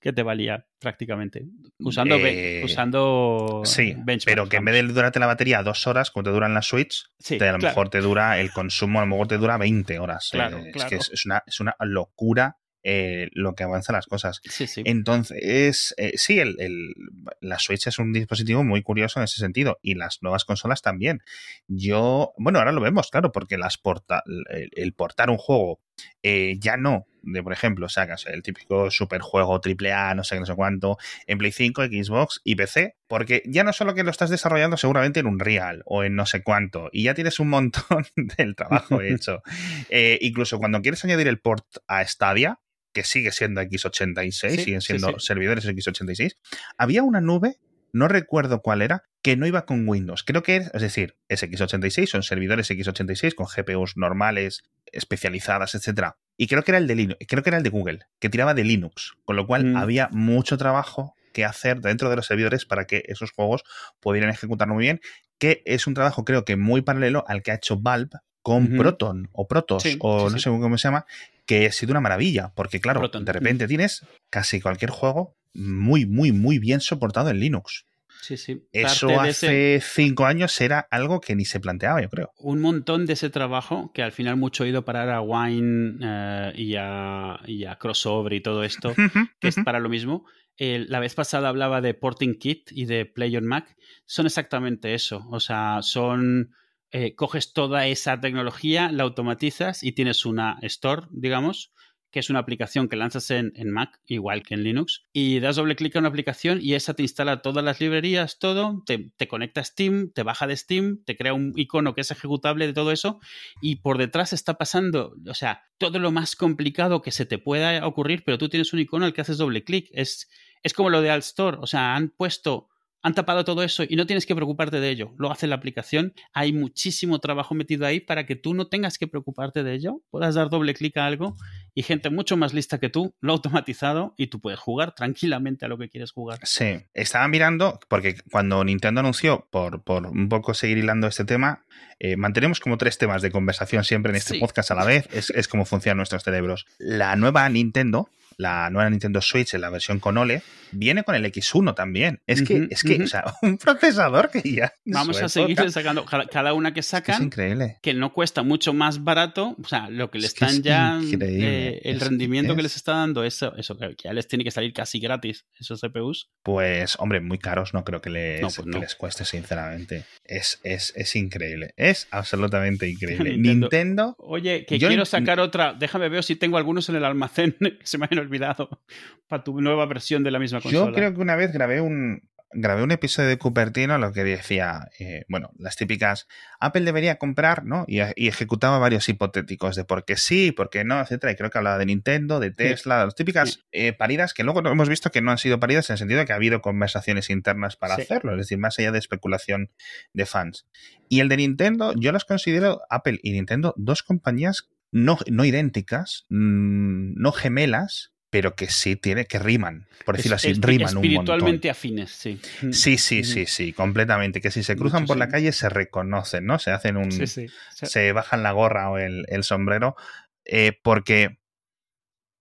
que 0.00 0.12
te 0.12 0.22
valía 0.22 0.66
prácticamente. 0.78 1.46
Usando, 1.78 2.16
eh, 2.16 2.62
usando 2.64 3.62
sí, 3.64 3.96
pero 4.24 4.48
que 4.48 4.56
en 4.56 4.64
vez 4.64 4.74
de 4.74 4.92
durarte 4.92 5.20
la 5.20 5.26
batería 5.26 5.62
dos 5.62 5.86
horas, 5.86 6.10
como 6.10 6.24
te 6.24 6.30
duran 6.30 6.54
la 6.54 6.62
Switch, 6.62 7.04
sí, 7.18 7.38
te, 7.38 7.48
a 7.48 7.52
lo 7.52 7.58
claro. 7.58 7.72
mejor 7.72 7.88
te 7.90 8.00
dura 8.00 8.40
el 8.40 8.50
consumo, 8.50 8.98
a 8.98 9.02
lo 9.02 9.08
mejor 9.08 9.28
te 9.28 9.38
dura 9.38 9.58
20 9.58 9.98
horas. 9.98 10.28
Claro, 10.32 10.58
eh, 10.58 10.70
claro. 10.72 10.86
Es 10.86 10.90
que 10.90 10.96
es, 10.96 11.10
es, 11.12 11.26
una, 11.26 11.42
es 11.46 11.60
una 11.60 11.76
locura 11.80 12.56
eh, 12.82 13.28
lo 13.32 13.54
que 13.54 13.64
avanzan 13.64 13.94
las 13.94 14.06
cosas. 14.06 14.40
Sí, 14.44 14.66
sí. 14.66 14.82
Entonces, 14.86 15.94
eh, 15.98 16.12
sí, 16.14 16.38
el, 16.38 16.56
el, 16.58 16.94
la 17.40 17.58
Switch 17.58 17.86
es 17.86 17.98
un 17.98 18.12
dispositivo 18.12 18.64
muy 18.64 18.82
curioso 18.82 19.20
en 19.20 19.24
ese 19.24 19.36
sentido 19.36 19.78
y 19.82 19.96
las 19.96 20.22
nuevas 20.22 20.46
consolas 20.46 20.80
también. 20.80 21.20
Yo, 21.68 22.32
bueno, 22.38 22.58
ahora 22.58 22.72
lo 22.72 22.80
vemos, 22.80 23.10
claro, 23.10 23.32
porque 23.32 23.58
las 23.58 23.76
porta, 23.76 24.22
el, 24.26 24.70
el 24.72 24.94
portar 24.94 25.28
un 25.28 25.36
juego 25.36 25.80
eh, 26.22 26.56
ya 26.58 26.78
no 26.78 27.06
de, 27.22 27.42
por 27.42 27.52
ejemplo, 27.52 27.88
sacas 27.88 28.26
el 28.26 28.42
típico 28.42 28.90
superjuego 28.90 29.60
AAA, 29.64 30.14
no 30.14 30.24
sé 30.24 30.36
qué, 30.36 30.40
no 30.40 30.46
sé 30.46 30.54
cuánto, 30.54 30.98
en 31.26 31.38
Play 31.38 31.52
5, 31.52 31.84
Xbox 31.84 32.40
y 32.44 32.56
PC, 32.56 32.96
porque 33.06 33.42
ya 33.46 33.64
no 33.64 33.72
solo 33.72 33.94
que 33.94 34.04
lo 34.04 34.10
estás 34.10 34.30
desarrollando 34.30 34.76
seguramente 34.76 35.20
en 35.20 35.26
un 35.26 35.38
Real 35.38 35.82
o 35.86 36.04
en 36.04 36.14
no 36.14 36.26
sé 36.26 36.42
cuánto, 36.42 36.88
y 36.92 37.04
ya 37.04 37.14
tienes 37.14 37.40
un 37.40 37.48
montón 37.48 38.06
del 38.16 38.54
trabajo 38.54 39.00
hecho. 39.02 39.42
Eh, 39.88 40.18
incluso 40.20 40.58
cuando 40.58 40.82
quieres 40.82 41.04
añadir 41.04 41.28
el 41.28 41.40
port 41.40 41.66
a 41.86 42.04
Stadia, 42.06 42.58
que 42.92 43.04
sigue 43.04 43.30
siendo 43.32 43.60
X86, 43.62 44.32
sí, 44.32 44.64
siguen 44.64 44.80
siendo 44.80 45.08
sí, 45.08 45.14
sí. 45.18 45.26
servidores 45.26 45.66
X86, 45.66 46.36
había 46.76 47.02
una 47.02 47.20
nube, 47.20 47.58
no 47.92 48.08
recuerdo 48.08 48.60
cuál 48.62 48.82
era, 48.82 49.04
que 49.22 49.36
no 49.36 49.46
iba 49.46 49.66
con 49.66 49.88
Windows. 49.88 50.22
Creo 50.22 50.42
que 50.42 50.56
es, 50.56 50.70
es 50.72 50.82
decir, 50.82 51.16
es 51.28 51.42
X86, 51.42 52.06
son 52.06 52.22
servidores 52.22 52.70
X86 52.70 53.34
con 53.34 53.46
GPUs 53.46 53.96
normales, 53.96 54.62
especializadas, 54.92 55.74
etcétera. 55.74 56.16
Y 56.36 56.46
creo 56.46 56.62
que 56.62 56.70
era 56.70 56.78
el 56.78 56.86
de 56.86 56.94
Linux, 56.94 57.26
creo 57.28 57.42
que 57.42 57.50
era 57.50 57.58
el 57.58 57.64
de 57.64 57.70
Google, 57.70 58.00
que 58.18 58.30
tiraba 58.30 58.54
de 58.54 58.64
Linux, 58.64 59.14
con 59.24 59.36
lo 59.36 59.46
cual 59.46 59.64
mm. 59.64 59.76
había 59.76 60.08
mucho 60.10 60.56
trabajo 60.56 61.14
que 61.32 61.44
hacer 61.44 61.80
dentro 61.80 62.10
de 62.10 62.16
los 62.16 62.26
servidores 62.26 62.64
para 62.64 62.86
que 62.86 63.02
esos 63.06 63.30
juegos 63.30 63.62
pudieran 64.00 64.30
ejecutarlo 64.30 64.74
muy 64.74 64.84
bien, 64.84 65.00
que 65.38 65.62
es 65.64 65.86
un 65.86 65.94
trabajo 65.94 66.24
creo 66.24 66.44
que 66.44 66.56
muy 66.56 66.82
paralelo 66.82 67.24
al 67.28 67.42
que 67.42 67.52
ha 67.52 67.54
hecho 67.54 67.78
Valve 67.78 68.18
con 68.42 68.64
uh 68.64 68.68
-huh. 68.68 68.78
Proton 68.78 69.28
o 69.32 69.46
Protos 69.46 69.82
sí, 69.82 69.96
o 70.00 70.28
sí, 70.28 70.32
no 70.34 70.38
sí. 70.38 70.44
sé 70.44 70.50
cómo 70.50 70.78
se 70.78 70.88
llama, 70.88 71.06
que 71.46 71.66
ha 71.66 71.72
sido 71.72 71.92
una 71.92 72.00
maravilla, 72.00 72.52
porque 72.54 72.80
claro, 72.80 73.00
Proton. 73.00 73.24
de 73.24 73.32
repente 73.32 73.66
tienes 73.68 74.04
casi 74.30 74.60
cualquier 74.60 74.90
juego 74.90 75.34
muy, 75.52 76.06
muy, 76.06 76.32
muy 76.32 76.58
bien 76.58 76.80
soportado 76.80 77.30
en 77.30 77.40
Linux. 77.40 77.84
Sí, 78.22 78.36
sí. 78.36 78.62
Eso 78.72 79.08
Parte 79.08 79.30
hace 79.30 79.74
ese- 79.76 79.86
cinco 79.94 80.26
años 80.26 80.60
era 80.60 80.86
algo 80.90 81.20
que 81.22 81.34
ni 81.34 81.46
se 81.46 81.58
planteaba, 81.58 82.02
yo 82.02 82.10
creo. 82.10 82.30
un 82.38 82.60
montón 82.60 83.06
de 83.06 83.14
ese 83.14 83.30
trabajo 83.30 83.92
que 83.94 84.02
al 84.02 84.12
final 84.12 84.36
mucho 84.36 84.62
ha 84.64 84.68
ido 84.68 84.84
parar 84.84 85.08
a 85.08 85.22
Wine 85.22 85.96
eh, 86.02 86.52
y, 86.54 86.74
a, 86.78 87.40
y 87.46 87.64
a 87.64 87.76
Crossover 87.76 88.34
y 88.34 88.42
todo 88.42 88.62
esto, 88.62 88.94
que 89.40 89.48
es 89.48 89.56
para 89.64 89.80
lo 89.80 89.88
mismo. 89.88 90.26
Eh, 90.58 90.84
la 90.86 91.00
vez 91.00 91.14
pasada 91.14 91.48
hablaba 91.48 91.80
de 91.80 91.94
Porting 91.94 92.38
Kit 92.38 92.70
y 92.72 92.84
de 92.84 93.06
Play 93.06 93.34
on 93.38 93.46
Mac. 93.46 93.74
Son 94.04 94.26
exactamente 94.26 94.92
eso. 94.92 95.26
O 95.30 95.40
sea, 95.40 95.78
son. 95.80 96.50
Eh, 96.92 97.14
coges 97.14 97.52
toda 97.52 97.86
esa 97.86 98.20
tecnología, 98.20 98.90
la 98.92 99.04
automatizas 99.04 99.82
y 99.82 99.92
tienes 99.92 100.24
una 100.26 100.58
store, 100.62 101.06
digamos, 101.10 101.72
que 102.10 102.18
es 102.18 102.30
una 102.30 102.40
aplicación 102.40 102.88
que 102.88 102.96
lanzas 102.96 103.30
en, 103.30 103.52
en 103.54 103.70
Mac, 103.70 104.00
igual 104.06 104.42
que 104.42 104.54
en 104.54 104.64
Linux, 104.64 105.04
y 105.12 105.38
das 105.38 105.56
doble 105.56 105.76
clic 105.76 105.94
a 105.94 106.00
una 106.00 106.08
aplicación 106.08 106.58
y 106.60 106.74
esa 106.74 106.94
te 106.94 107.02
instala 107.02 107.42
todas 107.42 107.64
las 107.64 107.80
librerías, 107.80 108.38
todo, 108.38 108.82
te, 108.84 109.12
te 109.16 109.28
conecta 109.28 109.60
a 109.60 109.64
Steam, 109.64 110.10
te 110.12 110.22
baja 110.22 110.46
de 110.46 110.56
Steam, 110.56 111.02
te 111.04 111.16
crea 111.16 111.34
un 111.34 111.52
icono 111.56 111.94
que 111.94 112.00
es 112.00 112.10
ejecutable 112.10 112.66
de 112.66 112.72
todo 112.72 112.90
eso, 112.90 113.20
y 113.60 113.76
por 113.76 113.98
detrás 113.98 114.32
está 114.32 114.54
pasando, 114.54 115.14
o 115.26 115.34
sea, 115.34 115.62
todo 115.78 115.98
lo 115.98 116.10
más 116.10 116.34
complicado 116.34 117.00
que 117.02 117.12
se 117.12 117.26
te 117.26 117.38
pueda 117.38 117.86
ocurrir, 117.86 118.24
pero 118.24 118.38
tú 118.38 118.48
tienes 118.48 118.72
un 118.72 118.80
icono 118.80 119.04
al 119.04 119.12
que 119.12 119.20
haces 119.20 119.38
doble 119.38 119.64
clic. 119.64 119.88
Es, 119.92 120.28
es 120.62 120.74
como 120.74 120.90
lo 120.90 121.00
de 121.00 121.10
Alt 121.10 121.24
Store, 121.24 121.58
o 121.60 121.66
sea, 121.66 121.94
han 121.94 122.10
puesto 122.10 122.69
han 123.02 123.14
tapado 123.14 123.44
todo 123.44 123.62
eso 123.62 123.84
y 123.88 123.96
no 123.96 124.06
tienes 124.06 124.26
que 124.26 124.34
preocuparte 124.34 124.80
de 124.80 124.90
ello. 124.90 125.12
Lo 125.18 125.30
hace 125.30 125.46
la 125.46 125.56
aplicación. 125.56 126.12
Hay 126.32 126.52
muchísimo 126.52 127.18
trabajo 127.18 127.54
metido 127.54 127.86
ahí 127.86 128.00
para 128.00 128.26
que 128.26 128.36
tú 128.36 128.54
no 128.54 128.68
tengas 128.68 128.98
que 128.98 129.06
preocuparte 129.06 129.62
de 129.62 129.74
ello. 129.74 130.02
Puedas 130.10 130.34
dar 130.34 130.50
doble 130.50 130.74
clic 130.74 130.96
a 130.96 131.06
algo 131.06 131.36
y 131.74 131.82
gente 131.82 132.10
mucho 132.10 132.36
más 132.36 132.52
lista 132.52 132.78
que 132.78 132.90
tú 132.90 133.14
lo 133.20 133.32
ha 133.32 133.36
automatizado 133.36 134.14
y 134.16 134.26
tú 134.26 134.40
puedes 134.40 134.60
jugar 134.60 134.94
tranquilamente 134.94 135.64
a 135.64 135.68
lo 135.68 135.78
que 135.78 135.88
quieres 135.88 136.12
jugar. 136.12 136.38
Sí, 136.42 136.78
estaba 136.94 137.26
mirando, 137.28 137.80
porque 137.88 138.16
cuando 138.30 138.62
Nintendo 138.64 139.00
anunció, 139.00 139.46
por, 139.50 139.82
por 139.82 140.06
un 140.06 140.28
poco 140.28 140.54
seguir 140.54 140.78
hilando 140.78 141.06
este 141.06 141.24
tema, 141.24 141.64
eh, 141.98 142.16
mantenemos 142.16 142.60
como 142.60 142.76
tres 142.76 142.98
temas 142.98 143.22
de 143.22 143.30
conversación 143.30 143.84
siempre 143.84 144.10
en 144.10 144.16
este 144.16 144.38
podcast 144.38 144.70
a 144.70 144.74
la 144.74 144.84
vez, 144.84 145.08
es, 145.12 145.30
es 145.30 145.48
como 145.48 145.64
funcionan 145.64 145.98
nuestros 145.98 146.22
cerebros. 146.22 146.66
La 146.78 147.16
nueva 147.16 147.48
Nintendo 147.48 148.10
la 148.40 148.70
nueva 148.70 148.88
Nintendo 148.88 149.20
Switch 149.20 149.54
en 149.54 149.60
la 149.60 149.70
versión 149.70 150.00
con 150.00 150.16
OLED 150.16 150.40
viene 150.72 151.02
con 151.02 151.14
el 151.14 151.24
X1 151.24 151.74
también. 151.74 152.20
Es 152.26 152.42
que, 152.42 152.68
es 152.70 152.82
que, 152.82 153.02
o 153.02 153.06
sea, 153.06 153.24
un 153.42 153.58
procesador 153.58 154.30
que 154.30 154.40
ya. 154.42 154.72
Vamos 154.84 155.20
a 155.20 155.28
seguir 155.28 155.70
sacando 155.70 156.04
cada 156.04 156.54
una 156.54 156.72
que 156.72 156.82
sacan. 156.82 157.16
Es, 157.16 157.20
increíble. 157.20 157.78
Que 157.82 157.92
no 157.92 158.12
cuesta 158.12 158.42
mucho 158.42 158.72
más 158.72 159.04
barato. 159.04 159.56
O 159.62 159.68
sea, 159.68 159.90
lo 159.90 160.10
que 160.10 160.18
le 160.18 160.26
están 160.26 160.62
ya. 160.62 161.00
Eh, 161.20 161.80
el 161.84 162.00
rendimiento 162.00 162.56
que 162.56 162.62
les 162.62 162.76
está 162.76 162.94
dando, 162.94 163.24
eso, 163.24 163.54
eso 163.56 163.76
que 163.76 163.94
ya 164.02 164.12
les 164.12 164.26
tiene 164.26 164.44
que 164.44 164.50
salir 164.50 164.72
casi 164.72 165.00
gratis, 165.00 165.44
esos 165.58 165.80
CPUs. 165.80 166.30
Pues, 166.42 166.96
hombre, 166.98 167.20
muy 167.20 167.38
caros 167.38 167.74
no 167.74 167.84
creo 167.84 168.00
que 168.00 168.10
les, 168.10 168.40
pues 168.40 168.66
les 168.66 168.94
cueste, 168.94 169.24
sinceramente. 169.24 170.04
Es, 170.24 170.60
es, 170.62 170.92
es 170.96 171.16
increíble. 171.16 171.74
Es 171.76 172.08
absolutamente 172.10 172.88
increíble. 172.88 173.36
Nintendo. 173.38 174.14
Oye, 174.18 174.64
que 174.66 174.78
quiero 174.78 175.04
sacar 175.04 175.40
otra. 175.40 175.74
Déjame 175.74 176.08
ver 176.08 176.24
si 176.24 176.36
tengo 176.36 176.56
algunos 176.56 176.88
en 176.88 176.96
el 176.96 177.04
almacén 177.04 177.56
que 177.60 177.78
se 177.82 177.98
me 177.98 178.06
han 178.10 178.29
olvidado 178.30 178.80
para 179.28 179.44
tu 179.44 179.60
nueva 179.60 179.86
versión 179.86 180.22
de 180.22 180.30
la 180.30 180.38
misma 180.38 180.60
consola. 180.60 180.86
Yo 180.86 180.94
creo 180.94 181.14
que 181.14 181.20
una 181.20 181.36
vez 181.36 181.52
grabé 181.52 181.80
un, 181.80 182.22
grabé 182.52 182.82
un 182.82 182.90
episodio 182.90 183.28
de 183.28 183.38
Cupertino 183.38 183.94
en 183.94 184.00
lo 184.00 184.12
que 184.12 184.24
decía, 184.24 184.88
eh, 184.98 185.24
bueno, 185.28 185.50
las 185.58 185.76
típicas, 185.76 186.26
Apple 186.58 186.82
debería 186.82 187.16
comprar, 187.16 187.64
¿no? 187.64 187.84
Y, 187.86 188.00
ejecutaba 188.00 188.78
varios 188.78 189.08
hipotéticos 189.08 189.76
de 189.76 189.84
por 189.84 190.04
qué 190.04 190.16
sí, 190.16 190.52
por 190.52 190.70
qué 190.70 190.84
no, 190.84 191.00
etcétera. 191.00 191.32
Y 191.32 191.36
creo 191.36 191.50
que 191.50 191.58
hablaba 191.58 191.78
de 191.78 191.86
Nintendo, 191.86 192.40
de 192.40 192.50
Tesla, 192.50 193.04
las 193.04 193.14
típicas 193.14 193.60
eh, 193.72 193.92
paridas 193.92 194.34
que 194.34 194.42
luego 194.42 194.66
hemos 194.68 194.88
visto 194.88 195.10
que 195.10 195.22
no 195.22 195.30
han 195.30 195.38
sido 195.38 195.60
paridas 195.60 195.90
en 195.90 195.94
el 195.94 195.98
sentido 195.98 196.20
de 196.20 196.26
que 196.26 196.32
ha 196.32 196.36
habido 196.36 196.60
conversaciones 196.60 197.30
internas 197.30 197.76
para 197.76 197.94
hacerlo, 197.94 198.32
es 198.32 198.38
decir, 198.38 198.58
más 198.58 198.78
allá 198.78 198.92
de 198.92 198.98
especulación 198.98 199.70
de 200.12 200.26
fans. 200.26 200.66
Y 201.08 201.20
el 201.20 201.28
de 201.28 201.36
Nintendo, 201.36 201.92
yo 201.96 202.12
las 202.12 202.24
considero, 202.24 202.82
Apple 202.90 203.20
y 203.22 203.32
Nintendo, 203.32 203.74
dos 203.76 204.02
compañías 204.02 204.70
no, 204.92 205.18
no 205.30 205.44
idénticas, 205.44 206.26
mm, 206.30 207.14
no 207.14 207.32
gemelas, 207.32 208.12
pero 208.30 208.54
que 208.54 208.70
sí 208.70 208.96
tiene, 208.96 209.26
que 209.26 209.38
riman, 209.38 209.86
por 210.04 210.16
decirlo 210.16 210.36
así, 210.36 210.52
riman 210.52 210.96
un 210.96 211.02
montón. 211.02 211.04
Espiritualmente 211.04 211.70
afines, 211.70 212.10
sí. 212.10 212.40
Sí, 212.72 212.96
sí, 212.96 213.24
sí, 213.24 213.46
sí, 213.46 213.72
completamente. 213.72 214.40
Que 214.40 214.50
si 214.50 214.62
se 214.62 214.76
cruzan 214.76 215.04
por 215.06 215.16
la 215.16 215.28
calle 215.28 215.52
se 215.52 215.68
reconocen, 215.68 216.46
¿no? 216.46 216.58
Se 216.58 216.70
hacen 216.70 216.96
un. 216.96 217.10
Se 217.10 218.12
bajan 218.12 218.42
la 218.42 218.52
gorra 218.52 218.90
o 218.90 218.98
el, 218.98 219.44
sombrero, 219.44 219.96
eh, 220.44 220.78
porque 220.82 221.38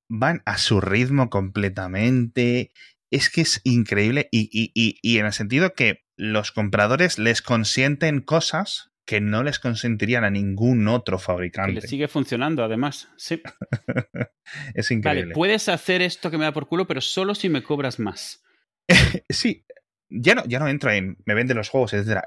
van 0.08 0.42
a 0.46 0.58
su 0.58 0.80
ritmo 0.80 1.30
completamente. 1.30 2.72
Es 3.12 3.32
que 3.32 3.42
es 3.42 3.60
increíble 3.64 4.30
y, 4.32 4.50
y, 4.54 4.72
y, 4.76 5.00
y 5.02 5.18
en 5.18 5.26
el 5.26 5.34
sentido 5.34 5.74
que 5.74 6.04
los 6.16 6.52
compradores 6.52 7.18
les 7.18 7.42
consienten 7.42 8.22
cosas 8.22 8.89
que 9.10 9.22
no 9.22 9.42
les 9.42 9.58
consentirían 9.58 10.24
a 10.24 10.30
ningún 10.30 10.88
otro 10.88 11.18
fabricante. 11.18 11.74
Que 11.74 11.82
le 11.82 11.88
sigue 11.88 12.08
funcionando, 12.08 12.64
además. 12.64 13.10
Sí. 13.18 13.42
es 14.76 14.92
increíble. 14.92 15.24
Vale, 15.24 15.34
puedes 15.34 15.68
hacer 15.68 16.04
esto 16.04 16.30
que 16.30 16.38
me 16.38 16.44
da 16.44 16.52
por 16.52 16.68
culo, 16.68 16.86
pero 16.86 17.02
solo 17.02 17.34
si 17.34 17.50
me 17.50 17.64
cobras 17.64 17.98
más. 17.98 18.44
sí. 19.30 19.66
Ya 20.12 20.36
no, 20.36 20.44
ya 20.46 20.60
no 20.60 20.68
entro 20.68 20.92
en 20.92 21.18
me 21.26 21.34
vende 21.34 21.56
los 21.56 21.70
juegos, 21.70 21.94
etc. 21.94 22.20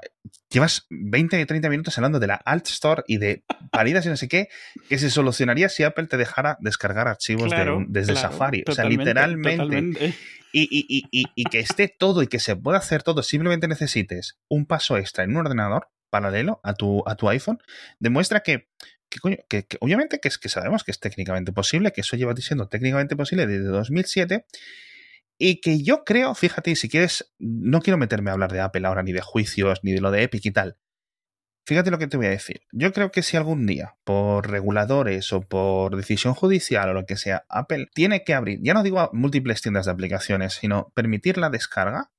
Llevas 0.49 0.85
20 0.89 1.45
30 1.45 1.69
minutos 1.69 1.97
hablando 1.97 2.19
de 2.19 2.27
la 2.27 2.35
Alt 2.35 2.67
Store 2.67 3.03
y 3.07 3.15
de 3.15 3.45
paridas 3.71 4.05
y 4.05 4.09
no 4.09 4.17
sé 4.17 4.27
qué, 4.27 4.49
que 4.89 4.97
se 4.97 5.09
solucionaría 5.09 5.69
si 5.69 5.83
Apple 5.83 6.07
te 6.07 6.17
dejara 6.17 6.57
descargar 6.59 7.07
archivos 7.07 7.49
desde 7.87 8.17
Safari. 8.17 8.65
o 8.67 8.73
sea, 8.73 8.83
literalmente. 8.83 10.13
Y, 10.51 10.67
y, 10.69 11.07
y, 11.11 11.25
y, 11.33 11.43
que 11.45 11.59
esté 11.59 11.87
todo 11.87 12.21
y 12.21 12.27
que 12.27 12.39
se 12.39 12.55
pueda 12.55 12.77
hacer 12.77 13.03
todo, 13.03 13.23
simplemente 13.23 13.67
necesites 13.67 14.37
un 14.49 14.65
paso 14.65 14.97
extra 14.97 15.23
en 15.23 15.31
un 15.31 15.37
ordenador 15.37 15.87
paralelo 16.13 16.61
a 16.63 16.75
tu, 16.75 17.03
a 17.07 17.15
tu 17.15 17.27
iPhone, 17.27 17.57
demuestra 17.99 18.41
que, 18.41 18.69
que, 19.09 19.65
obviamente 19.79 20.19
que, 20.19 20.27
es, 20.27 20.37
que 20.37 20.47
sabemos 20.47 20.83
que 20.83 20.91
es 20.91 20.99
técnicamente 20.99 21.51
posible, 21.51 21.91
que 21.91 22.01
eso 22.01 22.15
lleva 22.15 22.35
siendo 22.35 22.67
técnicamente 22.67 23.15
posible 23.15 23.47
desde 23.47 23.65
2007 23.65 24.45
y 25.39 25.59
que 25.59 25.81
yo 25.81 26.03
creo, 26.03 26.35
fíjate, 26.35 26.75
si 26.75 26.87
quieres, 26.87 27.33
no 27.39 27.81
quiero 27.81 27.97
meterme 27.97 28.29
a 28.29 28.33
hablar 28.33 28.51
de 28.51 28.61
Apple 28.61 28.85
ahora, 28.85 29.01
ni 29.01 29.11
de 29.11 29.21
juicios, 29.21 29.79
ni 29.81 29.91
de 29.91 30.01
lo 30.01 30.11
de 30.11 30.21
Epic 30.23 30.45
y 30.45 30.51
tal. 30.51 30.77
Fíjate 31.65 31.91
lo 31.91 31.97
que 31.97 32.07
te 32.07 32.17
voy 32.17 32.27
a 32.27 32.29
decir. 32.29 32.61
Yo 32.71 32.91
creo 32.93 33.11
que 33.11 33.23
si 33.23 33.37
algún 33.37 33.65
día, 33.65 33.95
por 34.03 34.51
reguladores 34.51 35.33
o 35.33 35.41
por 35.41 35.95
decisión 35.95 36.33
judicial 36.33 36.89
o 36.89 36.93
lo 36.93 37.05
que 37.05 37.17
sea, 37.17 37.45
Apple 37.49 37.89
tiene 37.93 38.23
que 38.23 38.33
abrir, 38.33 38.59
ya 38.61 38.73
no 38.73 38.83
digo 38.83 39.09
múltiples 39.13 39.61
tiendas 39.61 39.85
de 39.85 39.91
aplicaciones, 39.93 40.53
sino 40.53 40.91
permitir 40.93 41.37
la 41.37 41.49
descarga, 41.49 42.11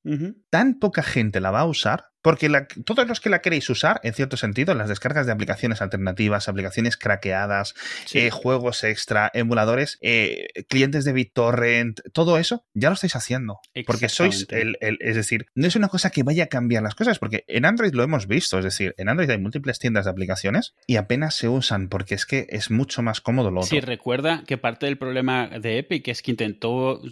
tan 0.51 0.79
poca 0.79 1.03
gente 1.03 1.41
la 1.41 1.51
va 1.51 1.61
a 1.61 1.67
usar 1.67 2.15
porque 2.25 2.49
todos 2.87 3.07
los 3.07 3.21
que 3.21 3.29
la 3.29 3.43
queréis 3.43 3.69
usar, 3.69 4.01
en 4.03 4.15
cierto 4.15 4.39
sentido, 4.39 4.73
las 4.73 4.89
descargas 4.89 5.27
de 5.27 5.33
aplicaciones 5.33 5.83
alternativas, 5.83 6.49
aplicaciones 6.49 6.97
craqueadas, 6.97 7.75
eh, 8.15 8.31
juegos 8.31 8.83
extra, 8.83 9.31
emuladores, 9.35 9.99
eh, 10.01 10.47
clientes 10.71 11.05
de 11.05 11.13
BitTorrent, 11.13 12.01
todo 12.15 12.39
eso, 12.39 12.65
ya 12.73 12.89
lo 12.89 12.95
estáis 12.95 13.15
haciendo. 13.15 13.61
Porque 13.87 14.09
sois 14.09 14.47
el, 14.49 14.79
Es 14.81 15.17
decir, 15.17 15.49
no 15.55 15.67
es 15.67 15.77
una 15.77 15.89
cosa 15.89 16.09
que 16.09 16.23
vaya 16.23 16.45
a 16.45 16.47
cambiar 16.47 16.83
las 16.83 16.95
cosas, 16.95 17.19
porque 17.19 17.45
en 17.47 17.67
Android 17.67 17.93
lo 17.93 18.03
hemos 18.03 18.27
visto. 18.27 18.57
Es 18.57 18.65
decir, 18.65 18.95
en 18.97 19.11
Android 19.11 19.29
hay 19.29 19.39
múltiples 19.39 19.79
tiendas 19.79 20.07
de 20.07 20.13
aplicaciones 20.13 20.75
y 20.87 20.97
apenas 20.97 21.35
se 21.35 21.51
usan 21.51 21.91
porque 21.91 22.15
es 22.15 22.25
que 22.25 22.47
es 22.49 22.71
mucho 22.71 23.03
más 23.03 23.21
cómodo 23.21 23.51
lo 23.51 23.61
otro. 23.61 23.69
Sí, 23.69 23.81
recuerda 23.81 24.45
que 24.47 24.57
parte 24.57 24.87
del 24.87 24.97
problema 24.97 25.51
de 25.61 25.77
Epic 25.77 26.09
es 26.09 26.23
que 26.23 26.31
intentó 26.31 27.03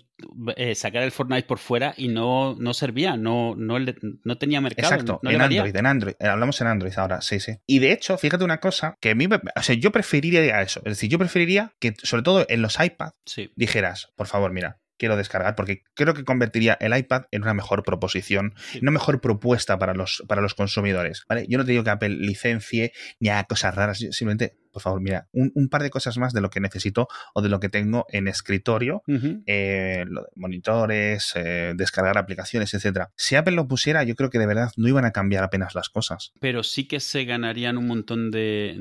eh, 0.56 0.74
sacar 0.74 1.02
el 1.02 1.12
Fortnite 1.12 1.46
por 1.46 1.58
fuera 1.58 1.92
y 1.98 2.08
no, 2.08 2.56
no 2.58 2.72
servía, 2.82 3.16
no, 3.16 3.54
no, 3.56 3.78
no 4.24 4.38
tenía 4.38 4.60
mercado. 4.60 4.92
Exacto, 4.92 5.20
en 5.22 5.40
Android, 5.40 5.76
en 5.76 5.86
Android. 5.86 6.14
Eh, 6.18 6.26
hablamos 6.26 6.60
en 6.60 6.66
Android 6.66 6.92
ahora, 6.96 7.20
sí, 7.20 7.38
sí. 7.38 7.58
Y 7.66 7.78
de 7.78 7.92
hecho, 7.92 8.18
fíjate 8.18 8.44
una 8.44 8.58
cosa, 8.58 8.96
que 9.00 9.10
a 9.10 9.14
mí, 9.14 9.26
o 9.26 9.62
sea, 9.62 9.74
yo 9.76 9.92
preferiría 9.92 10.60
eso. 10.62 10.80
Es 10.84 10.92
decir, 10.92 11.08
yo 11.08 11.18
preferiría 11.18 11.74
que, 11.78 11.94
sobre 12.02 12.22
todo 12.22 12.44
en 12.48 12.60
los 12.60 12.78
iPads, 12.80 13.14
dijeras, 13.54 14.12
por 14.16 14.26
favor, 14.26 14.52
mira, 14.52 14.80
quiero 14.98 15.16
descargar, 15.16 15.56
porque 15.56 15.82
creo 15.94 16.14
que 16.14 16.24
convertiría 16.24 16.76
el 16.80 16.96
iPad 16.96 17.22
en 17.30 17.42
una 17.42 17.54
mejor 17.54 17.82
proposición, 17.82 18.54
una 18.80 18.92
mejor 18.92 19.20
propuesta 19.20 19.78
para 19.78 19.94
los, 19.94 20.22
para 20.28 20.40
los 20.42 20.54
consumidores. 20.54 21.24
¿vale? 21.28 21.46
Yo 21.48 21.58
no 21.58 21.64
te 21.64 21.72
digo 21.72 21.84
que 21.84 21.90
Apple 21.90 22.10
licencie 22.10 22.92
ni 23.18 23.28
haga 23.28 23.44
cosas 23.44 23.74
raras, 23.74 23.98
simplemente, 23.98 24.61
por 24.72 24.82
favor, 24.82 25.00
mira, 25.00 25.28
un, 25.32 25.68
par 25.68 25.82
de 25.82 25.90
cosas 25.90 26.18
más 26.18 26.32
de 26.32 26.40
lo 26.40 26.50
que 26.50 26.60
necesito 26.60 27.08
o 27.34 27.42
de 27.42 27.48
lo 27.48 27.60
que 27.60 27.68
tengo 27.68 28.06
en 28.08 28.28
escritorio, 28.28 29.02
eh, 29.46 30.04
monitores, 30.34 31.32
eh, 31.36 31.74
descargar 31.76 32.18
aplicaciones, 32.18 32.74
etcétera. 32.74 33.10
Si 33.16 33.36
Apple 33.36 33.54
lo 33.54 33.68
pusiera, 33.68 34.02
yo 34.02 34.16
creo 34.16 34.30
que 34.30 34.38
de 34.38 34.46
verdad 34.46 34.72
no 34.76 34.88
iban 34.88 35.04
a 35.04 35.12
cambiar 35.12 35.44
apenas 35.44 35.74
las 35.74 35.88
cosas. 35.88 36.32
Pero 36.40 36.62
sí 36.62 36.88
que 36.88 37.00
se 37.00 37.24
ganarían 37.24 37.78
un 37.78 37.86
montón 37.86 38.30
de, 38.30 38.76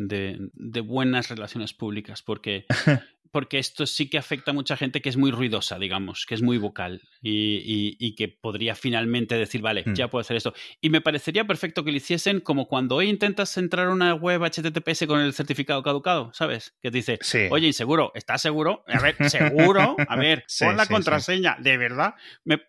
de 0.54 0.82
buenas 0.82 1.30
relaciones 1.30 1.74
públicas, 1.74 2.22
porque 2.22 2.66
porque 3.32 3.60
esto 3.60 3.86
sí 3.86 4.10
que 4.10 4.18
afecta 4.18 4.52
a 4.52 4.54
mucha 4.54 4.78
gente 4.78 5.02
que 5.02 5.10
es 5.10 5.18
muy 5.18 5.32
ruidosa, 5.32 5.80
digamos, 5.80 6.26
que 6.26 6.36
es 6.36 6.42
muy 6.42 6.58
vocal 6.58 7.02
y, 7.22 8.16
que 8.16 8.28
podría 8.28 8.76
finalmente 8.76 9.36
decir, 9.36 9.62
vale, 9.62 9.84
hmm. 9.86 9.94
ya 9.94 10.10
puedo 10.10 10.22
hacer 10.22 10.38
esto. 10.38 10.54
Y 10.82 10.90
me 10.90 11.02
parecería 11.02 11.46
perfecto 11.46 11.84
que 11.84 11.92
lo 11.92 11.98
hiciesen 11.98 12.42
como 12.42 12.68
cuando 12.68 12.98
hoy 12.98 13.10
intentas 13.10 13.58
entrar 13.58 13.88
a 13.88 13.92
una 13.92 14.14
web 14.14 14.42
HTTPS 14.44 15.06
con 15.08 15.22
el 15.22 15.34
certificado 15.34 15.81
caducado, 15.84 16.32
¿sabes? 16.34 16.76
Que 16.82 16.91
te 16.91 16.98
dice, 16.98 17.20
oye, 17.50 17.67
inseguro, 17.67 18.12
¿estás 18.15 18.41
seguro? 18.41 18.84
A 18.88 19.00
ver, 19.00 19.15
¿seguro? 19.30 19.96
A 20.08 20.15
ver, 20.17 20.46
pon 20.60 20.78
la 20.78 20.86
contraseña, 20.86 21.58
¿de 21.60 21.78
verdad? 21.78 22.15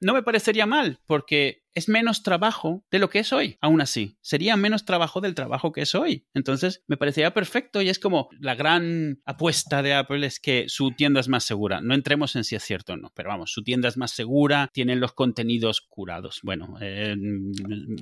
no 0.00 0.14
me 0.14 0.22
parecería 0.22 0.66
mal, 0.66 0.98
porque 1.06 1.61
es 1.74 1.88
menos 1.88 2.22
trabajo 2.22 2.84
de 2.90 2.98
lo 2.98 3.10
que 3.10 3.20
es 3.20 3.32
hoy. 3.32 3.56
Aún 3.60 3.80
así, 3.80 4.16
sería 4.20 4.56
menos 4.56 4.84
trabajo 4.84 5.20
del 5.20 5.34
trabajo 5.34 5.72
que 5.72 5.82
es 5.82 5.94
hoy. 5.94 6.26
Entonces, 6.34 6.82
me 6.86 6.96
parecería 6.96 7.34
perfecto 7.34 7.82
y 7.82 7.88
es 7.88 7.98
como 7.98 8.28
la 8.40 8.54
gran 8.54 9.20
apuesta 9.24 9.82
de 9.82 9.94
Apple 9.94 10.26
es 10.26 10.40
que 10.40 10.68
su 10.68 10.92
tienda 10.92 11.20
es 11.20 11.28
más 11.28 11.44
segura. 11.44 11.80
No 11.80 11.94
entremos 11.94 12.36
en 12.36 12.44
si 12.44 12.56
es 12.56 12.62
cierto 12.62 12.94
o 12.94 12.96
no, 12.96 13.12
pero 13.14 13.30
vamos, 13.30 13.52
su 13.52 13.62
tienda 13.62 13.88
es 13.88 13.96
más 13.96 14.10
segura, 14.10 14.70
tienen 14.72 15.00
los 15.00 15.12
contenidos 15.12 15.80
curados, 15.80 16.40
bueno, 16.42 16.76
eh, 16.80 17.16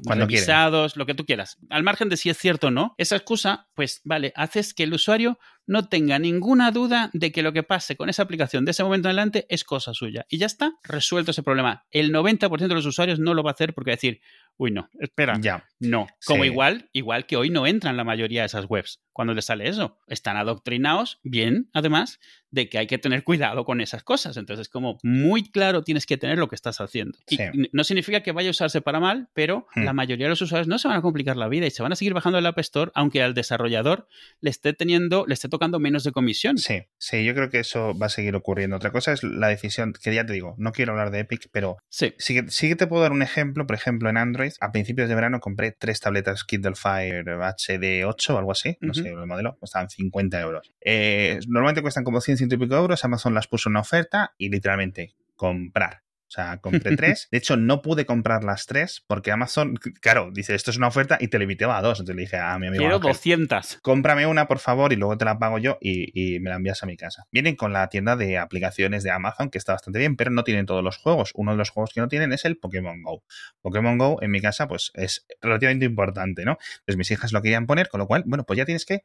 revisados, 0.04 0.96
lo 0.96 1.06
que 1.06 1.14
tú 1.14 1.24
quieras. 1.24 1.58
Al 1.68 1.82
margen 1.82 2.08
de 2.08 2.16
si 2.16 2.30
es 2.30 2.38
cierto 2.38 2.68
o 2.68 2.70
no, 2.70 2.94
esa 2.98 3.16
excusa, 3.16 3.68
pues 3.74 4.00
vale, 4.04 4.32
haces 4.36 4.74
que 4.74 4.84
el 4.84 4.94
usuario 4.94 5.38
no 5.70 5.86
tenga 5.86 6.18
ninguna 6.18 6.72
duda 6.72 7.10
de 7.12 7.30
que 7.30 7.42
lo 7.42 7.52
que 7.52 7.62
pase 7.62 7.96
con 7.96 8.08
esa 8.08 8.24
aplicación 8.24 8.64
de 8.64 8.72
ese 8.72 8.82
momento 8.82 9.06
en 9.06 9.10
adelante 9.10 9.46
es 9.48 9.62
cosa 9.62 9.94
suya. 9.94 10.26
Y 10.28 10.38
ya 10.38 10.46
está, 10.46 10.72
resuelto 10.82 11.30
ese 11.30 11.44
problema. 11.44 11.86
El 11.92 12.12
90% 12.12 12.58
de 12.66 12.74
los 12.74 12.86
usuarios 12.86 13.20
no 13.20 13.34
lo 13.34 13.44
va 13.44 13.50
a 13.50 13.52
hacer 13.52 13.72
porque 13.72 13.92
decir, 13.92 14.20
uy, 14.56 14.72
no, 14.72 14.90
espera, 14.98 15.38
ya. 15.40 15.64
no. 15.78 16.08
Como 16.26 16.44
igual, 16.44 16.90
igual 16.92 17.24
que 17.24 17.36
hoy 17.36 17.50
no 17.50 17.68
entran 17.68 17.96
la 17.96 18.02
mayoría 18.02 18.40
de 18.40 18.46
esas 18.46 18.66
webs 18.68 19.00
cuando 19.12 19.32
les 19.32 19.44
sale 19.44 19.68
eso. 19.68 19.98
Están 20.06 20.36
adoctrinados, 20.36 21.20
bien, 21.22 21.68
además, 21.72 22.20
de 22.50 22.68
que 22.68 22.78
hay 22.78 22.86
que 22.86 22.98
tener 22.98 23.22
cuidado 23.22 23.64
con 23.64 23.80
esas 23.80 24.02
cosas. 24.02 24.36
Entonces, 24.36 24.68
como 24.68 24.98
muy 25.02 25.44
claro 25.50 25.82
tienes 25.82 26.06
que 26.06 26.16
tener 26.16 26.38
lo 26.38 26.48
que 26.48 26.54
estás 26.54 26.80
haciendo. 26.80 27.18
Y 27.28 27.38
no 27.72 27.84
significa 27.84 28.22
que 28.22 28.32
vaya 28.32 28.48
a 28.48 28.50
usarse 28.50 28.80
para 28.80 28.98
mal, 28.98 29.28
pero 29.34 29.66
hmm. 29.74 29.84
la 29.84 29.92
mayoría 29.92 30.26
de 30.26 30.30
los 30.30 30.42
usuarios 30.42 30.68
no 30.68 30.78
se 30.78 30.88
van 30.88 30.96
a 30.96 31.02
complicar 31.02 31.36
la 31.36 31.48
vida 31.48 31.66
y 31.66 31.70
se 31.70 31.82
van 31.82 31.92
a 31.92 31.96
seguir 31.96 32.14
bajando 32.14 32.38
el 32.38 32.46
App 32.46 32.58
Store, 32.58 32.90
aunque 32.94 33.22
al 33.22 33.34
desarrollador 33.34 34.08
le 34.40 34.50
esté 34.50 34.72
teniendo, 34.72 35.26
le 35.26 35.34
esté 35.34 35.48
tocando 35.48 35.59
menos 35.68 36.04
de 36.04 36.12
comisión. 36.12 36.58
Sí, 36.58 36.82
sí, 36.98 37.24
yo 37.24 37.34
creo 37.34 37.50
que 37.50 37.60
eso 37.60 37.96
va 37.96 38.06
a 38.06 38.10
seguir 38.10 38.34
ocurriendo. 38.34 38.76
Otra 38.76 38.92
cosa 38.92 39.12
es 39.12 39.22
la 39.22 39.48
decisión, 39.48 39.92
que 39.92 40.14
ya 40.14 40.24
te 40.24 40.32
digo, 40.32 40.54
no 40.58 40.72
quiero 40.72 40.92
hablar 40.92 41.10
de 41.10 41.20
Epic, 41.20 41.48
pero 41.52 41.76
sí, 41.88 42.14
sí, 42.18 42.40
sí 42.48 42.68
que 42.68 42.76
te 42.76 42.86
puedo 42.86 43.02
dar 43.02 43.12
un 43.12 43.22
ejemplo. 43.22 43.66
Por 43.66 43.76
ejemplo, 43.76 44.08
en 44.08 44.16
Android, 44.16 44.52
a 44.60 44.72
principios 44.72 45.08
de 45.08 45.14
verano 45.14 45.40
compré 45.40 45.72
tres 45.72 46.00
tabletas 46.00 46.44
Kindle 46.44 46.74
Fire 46.74 47.24
HD8 47.26 48.34
o 48.34 48.38
algo 48.38 48.52
así, 48.52 48.76
no 48.80 48.94
sé 48.94 49.10
el 49.10 49.26
modelo, 49.26 49.56
costaban 49.58 49.90
50 49.90 50.40
euros. 50.40 50.72
Eh, 50.80 51.38
normalmente 51.46 51.82
cuestan 51.82 52.04
como 52.04 52.20
100, 52.20 52.38
100 52.38 52.52
y 52.52 52.56
pico 52.56 52.76
euros, 52.76 53.04
Amazon 53.04 53.34
las 53.34 53.46
puso 53.46 53.68
en 53.68 53.76
oferta 53.76 54.34
y 54.38 54.48
literalmente 54.48 55.14
comprar. 55.36 56.02
O 56.30 56.32
sea, 56.32 56.58
compré 56.58 56.96
tres. 56.96 57.26
De 57.32 57.38
hecho, 57.38 57.56
no 57.56 57.82
pude 57.82 58.06
comprar 58.06 58.44
las 58.44 58.66
tres 58.66 59.02
porque 59.08 59.32
Amazon, 59.32 59.74
claro, 60.00 60.30
dice, 60.32 60.54
esto 60.54 60.70
es 60.70 60.76
una 60.76 60.86
oferta 60.86 61.18
y 61.20 61.26
te 61.26 61.40
limitaba 61.40 61.76
a 61.76 61.82
dos. 61.82 61.98
Entonces 61.98 62.14
le 62.14 62.22
dije 62.22 62.36
a 62.36 62.56
mi 62.60 62.68
amigo. 62.68 62.82
Quiero 62.82 63.00
200. 63.00 63.80
Cómprame 63.82 64.28
una, 64.28 64.46
por 64.46 64.60
favor, 64.60 64.92
y 64.92 64.96
luego 64.96 65.18
te 65.18 65.24
la 65.24 65.40
pago 65.40 65.58
yo 65.58 65.78
y, 65.80 66.38
me 66.38 66.50
la 66.50 66.56
envías 66.56 66.84
a 66.84 66.86
mi 66.86 66.96
casa. 66.96 67.26
Vienen 67.32 67.56
con 67.56 67.72
la 67.72 67.88
tienda 67.88 68.14
de 68.14 68.38
aplicaciones 68.38 69.02
de 69.02 69.10
Amazon, 69.10 69.50
que 69.50 69.58
está 69.58 69.72
bastante 69.72 69.98
bien, 69.98 70.14
pero 70.14 70.30
no 70.30 70.44
tienen 70.44 70.66
todos 70.66 70.84
los 70.84 70.98
juegos. 70.98 71.32
Uno 71.34 71.50
de 71.50 71.56
los 71.58 71.70
juegos 71.70 71.90
que 71.92 72.00
no 72.00 72.06
tienen 72.06 72.32
es 72.32 72.44
el 72.44 72.58
Pokémon 72.58 73.02
Go. 73.02 73.24
Pokémon 73.60 73.98
Go, 73.98 74.18
en 74.22 74.30
mi 74.30 74.40
casa, 74.40 74.68
pues 74.68 74.92
es 74.94 75.26
relativamente 75.40 75.86
importante, 75.86 76.44
¿no? 76.44 76.58
Pues 76.86 76.96
mis 76.96 77.10
hijas 77.10 77.32
lo 77.32 77.42
querían 77.42 77.66
poner, 77.66 77.88
con 77.88 77.98
lo 77.98 78.06
cual, 78.06 78.22
bueno, 78.24 78.44
pues 78.44 78.56
ya 78.56 78.64
tienes 78.64 78.86
que 78.86 79.02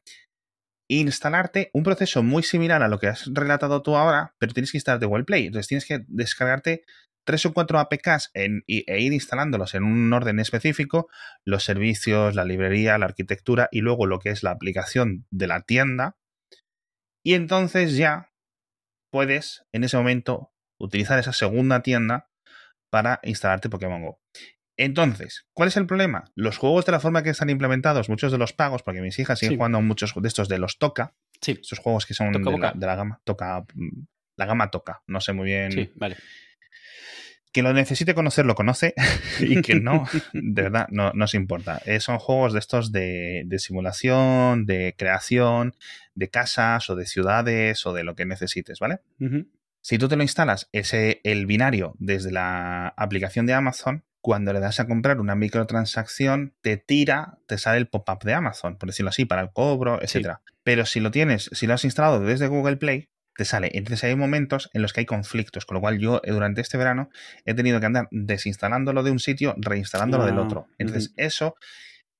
instalarte 0.88 1.71
un 1.73 1.83
proceso 1.83 2.21
muy 2.21 2.43
similar 2.43 2.83
a 2.83 2.88
lo 2.88 2.99
que 2.99 3.07
has 3.07 3.25
relatado 3.33 3.81
tú 3.81 3.95
ahora, 3.95 4.35
pero 4.38 4.53
tienes 4.53 4.71
que 4.71 4.77
instalarte 4.77 5.05
Google 5.05 5.23
Play. 5.23 5.47
Entonces 5.47 5.67
tienes 5.67 5.85
que 5.85 6.05
descargarte 6.07 6.83
tres 7.25 7.45
o 7.45 7.53
cuatro 7.53 7.79
APKs 7.79 8.31
e 8.33 8.61
ir 8.67 9.13
instalándolos 9.13 9.75
en 9.75 9.83
un 9.83 10.13
orden 10.13 10.39
específico, 10.39 11.09
los 11.43 11.63
servicios, 11.63 12.35
la 12.35 12.45
librería, 12.45 12.97
la 12.97 13.05
arquitectura 13.05 13.67
y 13.71 13.81
luego 13.81 14.05
lo 14.05 14.19
que 14.19 14.29
es 14.29 14.43
la 14.43 14.51
aplicación 14.51 15.25
de 15.31 15.47
la 15.47 15.61
tienda. 15.61 16.17
Y 17.23 17.33
entonces 17.33 17.97
ya 17.97 18.31
puedes 19.11 19.65
en 19.73 19.83
ese 19.83 19.97
momento 19.97 20.53
utilizar 20.79 21.19
esa 21.19 21.33
segunda 21.33 21.81
tienda 21.81 22.29
para 22.89 23.19
instalarte 23.23 23.69
Pokémon 23.69 24.01
Go. 24.03 24.21
Entonces, 24.77 25.47
¿cuál 25.53 25.69
es 25.69 25.77
el 25.77 25.88
problema? 25.88 26.31
Los 26.35 26.57
juegos 26.57 26.85
de 26.85 26.91
la 26.91 26.99
forma 26.99 27.23
que 27.23 27.29
están 27.29 27.49
implementados, 27.49 28.09
muchos 28.09 28.31
de 28.31 28.38
los 28.38 28.53
pagos, 28.53 28.83
porque 28.83 29.01
mis 29.01 29.17
hijas 29.19 29.39
siguen 29.39 29.57
jugando 29.57 29.81
muchos 29.81 30.13
de 30.15 30.27
estos 30.27 30.49
de 30.49 30.59
los 30.59 30.77
Toca, 30.77 31.15
sí. 31.41 31.53
estos 31.61 31.79
juegos 31.79 32.05
que 32.05 32.13
son 32.13 32.31
de 32.33 32.39
la, 32.39 32.73
de 32.73 32.85
la, 32.85 32.95
gama 32.95 33.21
Toca, 33.23 33.65
la 34.35 34.45
gama 34.45 34.69
Toca, 34.71 35.01
no 35.07 35.21
sé 35.21 35.31
muy 35.33 35.45
bien. 35.45 35.71
Sí, 35.71 35.91
vale. 35.95 36.17
Quien 37.55 37.63
lo 37.63 37.71
necesite 37.71 38.13
conocer, 38.13 38.45
lo 38.45 38.53
conoce. 38.53 38.93
y 39.39 39.61
que 39.61 39.79
no, 39.79 40.05
de 40.33 40.61
verdad, 40.63 40.89
no 40.91 41.13
nos 41.13 41.33
importa. 41.35 41.81
Eh, 41.85 42.01
son 42.01 42.19
juegos 42.19 42.51
de 42.51 42.59
estos 42.59 42.91
de, 42.91 43.47
simulación, 43.59 44.65
de 44.65 44.93
creación, 44.97 45.73
de 46.15 46.29
casas 46.29 46.89
o 46.89 46.97
de 46.97 47.05
ciudades 47.05 47.85
o 47.85 47.93
de 47.93 48.03
lo 48.03 48.13
que 48.13 48.25
necesites, 48.25 48.79
¿vale? 48.79 48.99
Si 49.79 49.97
tú 49.97 50.09
te 50.09 50.17
lo 50.17 50.23
instalas, 50.23 50.67
ese, 50.73 51.21
el 51.23 51.45
binario 51.45 51.95
desde 51.97 52.29
la 52.29 52.89
aplicación 52.97 53.45
de 53.45 53.53
Amazon, 53.53 54.03
cuando 54.19 54.51
le 54.51 54.59
das 54.59 54.81
a 54.81 54.87
comprar 54.87 55.21
una 55.21 55.35
microtransacción, 55.35 56.55
te 56.59 56.75
tira, 56.75 57.37
te 57.47 57.57
sale 57.57 57.77
el 57.77 57.87
pop-up 57.87 58.21
de 58.25 58.33
Amazon, 58.33 58.75
por 58.75 58.89
decirlo 58.89 59.11
así, 59.11 59.23
para 59.23 59.41
el 59.43 59.53
cobro, 59.53 60.01
etc. 60.01 60.39
Pero 60.63 60.85
si 60.85 60.99
lo 60.99 61.09
tienes, 61.09 61.49
si 61.53 61.67
lo 61.67 61.73
has 61.73 61.85
instalado 61.85 62.19
desde 62.19 62.47
Google 62.47 62.75
Play, 62.75 63.07
te 63.35 63.45
sale. 63.45 63.69
Entonces 63.73 64.03
hay 64.03 64.15
momentos 64.15 64.69
en 64.73 64.81
los 64.81 64.93
que 64.93 65.01
hay 65.01 65.05
conflictos, 65.05 65.65
con 65.65 65.75
lo 65.75 65.81
cual 65.81 65.99
yo 65.99 66.21
eh, 66.23 66.31
durante 66.31 66.61
este 66.61 66.77
verano 66.77 67.09
he 67.45 67.53
tenido 67.53 67.79
que 67.79 67.85
andar 67.85 68.07
desinstalándolo 68.11 69.03
de 69.03 69.11
un 69.11 69.19
sitio, 69.19 69.55
reinstalándolo 69.57 70.25
del 70.25 70.39
otro. 70.39 70.67
Entonces 70.77 71.13
eso, 71.17 71.55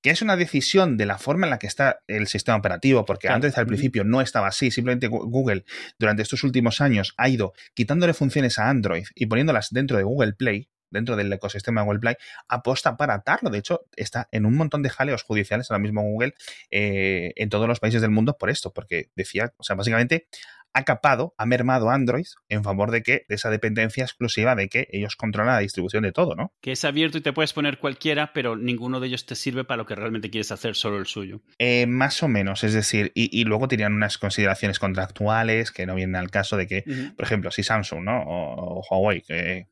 que 0.02 0.10
es 0.10 0.22
una 0.22 0.36
decisión 0.36 0.98
de 0.98 1.06
la 1.06 1.18
forma 1.18 1.48
en 1.48 1.52
la 1.52 1.60
que 1.60 1.68
está 1.68 2.00
el 2.08 2.28
sistema 2.28 2.58
operativo, 2.58 3.06
porque 3.06 3.30
antes 3.30 3.58
al 3.58 3.66
principio 3.66 4.04
no 4.04 4.22
estaba 4.22 4.48
así, 4.48 4.72
simplemente 4.72 5.08
Google 5.08 5.66
durante 5.98 6.22
estos 6.22 6.44
últimos 6.44 6.82
años 6.82 7.14
ha 7.18 7.30
ido 7.30 7.54
quitándole 7.74 8.14
funciones 8.14 8.60
a 8.60 8.70
Android 8.70 9.06
y 9.16 9.26
poniéndolas 9.26 9.70
dentro 9.72 9.98
de 9.98 10.04
Google 10.04 10.34
Play, 10.34 10.70
dentro 10.92 11.16
del 11.16 11.32
ecosistema 11.32 11.82
de 11.82 11.86
Google 11.86 12.00
Play, 12.00 12.16
aposta 12.48 12.98
para 12.98 13.16
atarlo. 13.16 13.50
De 13.50 13.58
hecho, 13.58 13.86
está 13.96 14.28
en 14.32 14.46
un 14.46 14.56
montón 14.56 14.84
de 14.84 14.90
jaleos 14.90 15.24
judiciales 15.24 15.72
ahora 15.72 15.82
mismo 15.82 16.04
Google 16.04 16.36
eh, 16.70 17.34
en 17.36 17.50
todos 17.50 17.68
los 17.68 17.80
países 17.80 18.02
del 18.02 18.12
mundo 18.12 18.38
por 18.38 18.50
esto, 18.50 18.74
porque 18.74 19.10
decía, 19.16 19.54
o 19.58 19.64
sea, 19.64 19.76
básicamente 19.76 20.28
ha 20.76 20.84
capado, 20.84 21.34
ha 21.38 21.46
mermado 21.46 21.90
Android 21.90 22.26
en 22.50 22.62
favor 22.66 22.92
de 22.92 23.02
que 23.02 23.26
de 23.30 23.36
esa 23.36 23.50
dependencia 23.50 24.04
exclusiva 24.04 24.56
de 24.56 24.68
que 24.68 24.90
ellos 24.92 25.16
controlan 25.16 25.56
la 25.56 25.62
distribución 25.62 26.04
de 26.04 26.12
todo, 26.12 26.36
¿no? 26.36 26.52
Que 26.60 26.74
es 26.74 26.84
abierto 26.84 27.18
y 27.18 27.22
te 27.22 27.32
puedes 27.32 27.54
poner 27.54 27.80
cualquiera, 27.80 28.34
pero 28.34 28.58
ninguno 28.58 29.00
de 29.00 29.08
ellos 29.08 29.26
te 29.26 29.36
sirve 29.36 29.64
para 29.64 29.78
lo 29.78 29.86
que 29.86 29.96
realmente 29.96 30.30
quieres 30.30 30.52
hacer, 30.52 30.76
solo 30.76 30.98
el 30.98 31.06
suyo. 31.06 31.42
Eh, 31.60 31.86
más 31.88 32.22
o 32.24 32.28
menos, 32.28 32.66
es 32.66 32.74
decir, 32.74 33.14
y, 33.16 33.46
luego 33.46 33.70
tenían 33.70 33.94
unas 33.94 34.18
consideraciones 34.18 34.78
contractuales 34.78 35.72
que 35.72 35.86
no 35.86 35.96
vienen 35.96 36.18
al 36.18 36.30
caso 36.30 36.58
de 36.58 36.68
que, 36.68 36.84
por 37.16 37.24
ejemplo, 37.24 37.52
si 37.52 37.64
Samsung, 37.64 38.04
¿no? 38.04 38.24
O, 38.28 38.84
Huawei, 38.90 39.22
que 39.22 39.68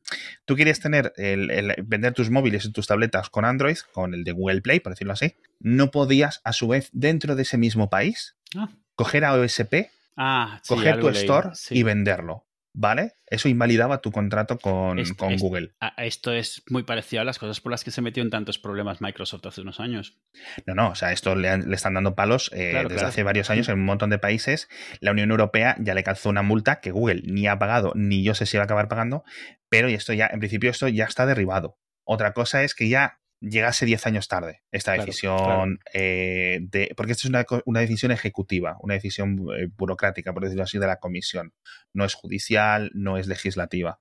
tú 0.46 0.56
quieres 0.56 0.80
tener 0.80 1.12
el, 1.18 1.74
vender 1.84 2.14
tus 2.14 2.30
móviles 2.30 2.64
y 2.64 2.72
tus 2.72 2.86
tabletas 2.86 3.28
con 3.28 3.44
Android, 3.44 3.76
con 3.92 4.14
el 4.14 4.24
de 4.24 4.32
Google 4.32 4.62
Play, 4.62 4.80
por 4.80 4.92
decirlo 4.92 5.12
así, 5.12 5.34
no 5.60 5.90
podías 5.90 6.40
a 6.44 6.54
su 6.54 6.68
vez 6.68 6.88
dentro 6.94 7.36
de 7.36 7.42
ese 7.42 7.58
mismo 7.58 7.90
país 7.90 8.36
ah. 8.56 8.70
coger 8.94 9.26
a 9.26 9.34
OSP 9.34 9.90
Ah, 10.16 10.60
coger 10.66 11.00
tu 11.00 11.08
store 11.08 11.50
y 11.70 11.82
venderlo. 11.82 12.46
¿Vale? 12.76 13.12
Eso 13.26 13.48
invalidaba 13.48 14.00
tu 14.00 14.10
contrato 14.10 14.58
con, 14.58 15.00
Google. 15.38 15.76
Esto 15.96 16.32
es 16.32 16.64
muy 16.68 16.82
parecido 16.82 17.22
a 17.22 17.24
las 17.24 17.38
cosas 17.38 17.60
por 17.60 17.70
las 17.70 17.84
que 17.84 17.92
se 17.92 18.02
metió 18.02 18.20
en 18.20 18.30
tantos 18.30 18.58
problemas 18.58 19.00
Microsoft 19.00 19.46
hace 19.46 19.60
unos 19.60 19.78
años. 19.78 20.18
No, 20.66 20.74
no, 20.74 20.88
o 20.88 20.94
sea, 20.96 21.12
esto 21.12 21.36
le, 21.36 21.54
están 21.72 21.94
dando 21.94 22.16
palos 22.16 22.50
eh, 22.52 22.84
desde 22.88 23.06
hace 23.06 23.22
varios 23.22 23.48
años 23.48 23.68
en 23.68 23.78
un 23.78 23.84
montón 23.84 24.10
de 24.10 24.18
países. 24.18 24.68
La 24.98 25.12
Unión 25.12 25.30
Europea 25.30 25.76
ya 25.78 25.94
le 25.94 26.02
calzó 26.02 26.30
una 26.30 26.42
multa 26.42 26.80
que 26.80 26.90
Google 26.90 27.22
ni 27.24 27.46
ha 27.46 27.60
pagado, 27.60 27.92
ni 27.94 28.24
yo 28.24 28.34
sé 28.34 28.44
si 28.44 28.56
va 28.56 28.64
a 28.64 28.66
acabar 28.66 28.88
pagando, 28.88 29.22
pero 29.68 29.86
esto 29.86 30.12
ya, 30.12 30.26
en 30.26 30.40
principio, 30.40 30.68
esto 30.68 30.88
ya 30.88 31.04
está 31.04 31.26
derribado. 31.26 31.78
Otra 32.02 32.32
cosa 32.32 32.64
es 32.64 32.74
que 32.74 32.88
ya 32.88 33.20
llegase 33.40 33.86
10 33.86 34.06
años 34.06 34.28
tarde 34.28 34.62
esta 34.70 34.92
decisión, 34.92 35.78
eh, 35.92 36.60
de, 36.62 36.92
porque 36.96 37.12
esta 37.12 37.28
es 37.28 37.46
una, 37.64 37.80
decisión 37.80 38.12
ejecutiva, 38.12 38.76
una 38.80 38.94
decisión 38.94 39.46
eh, 39.56 39.68
burocrática, 39.76 40.32
por 40.32 40.44
decirlo 40.44 40.64
así, 40.64 40.78
de 40.78 40.86
la 40.86 40.98
comisión. 40.98 41.52
No 41.92 42.04
es 42.04 42.14
judicial, 42.14 42.90
no 42.94 43.18
es 43.18 43.26
legislativa. 43.26 43.98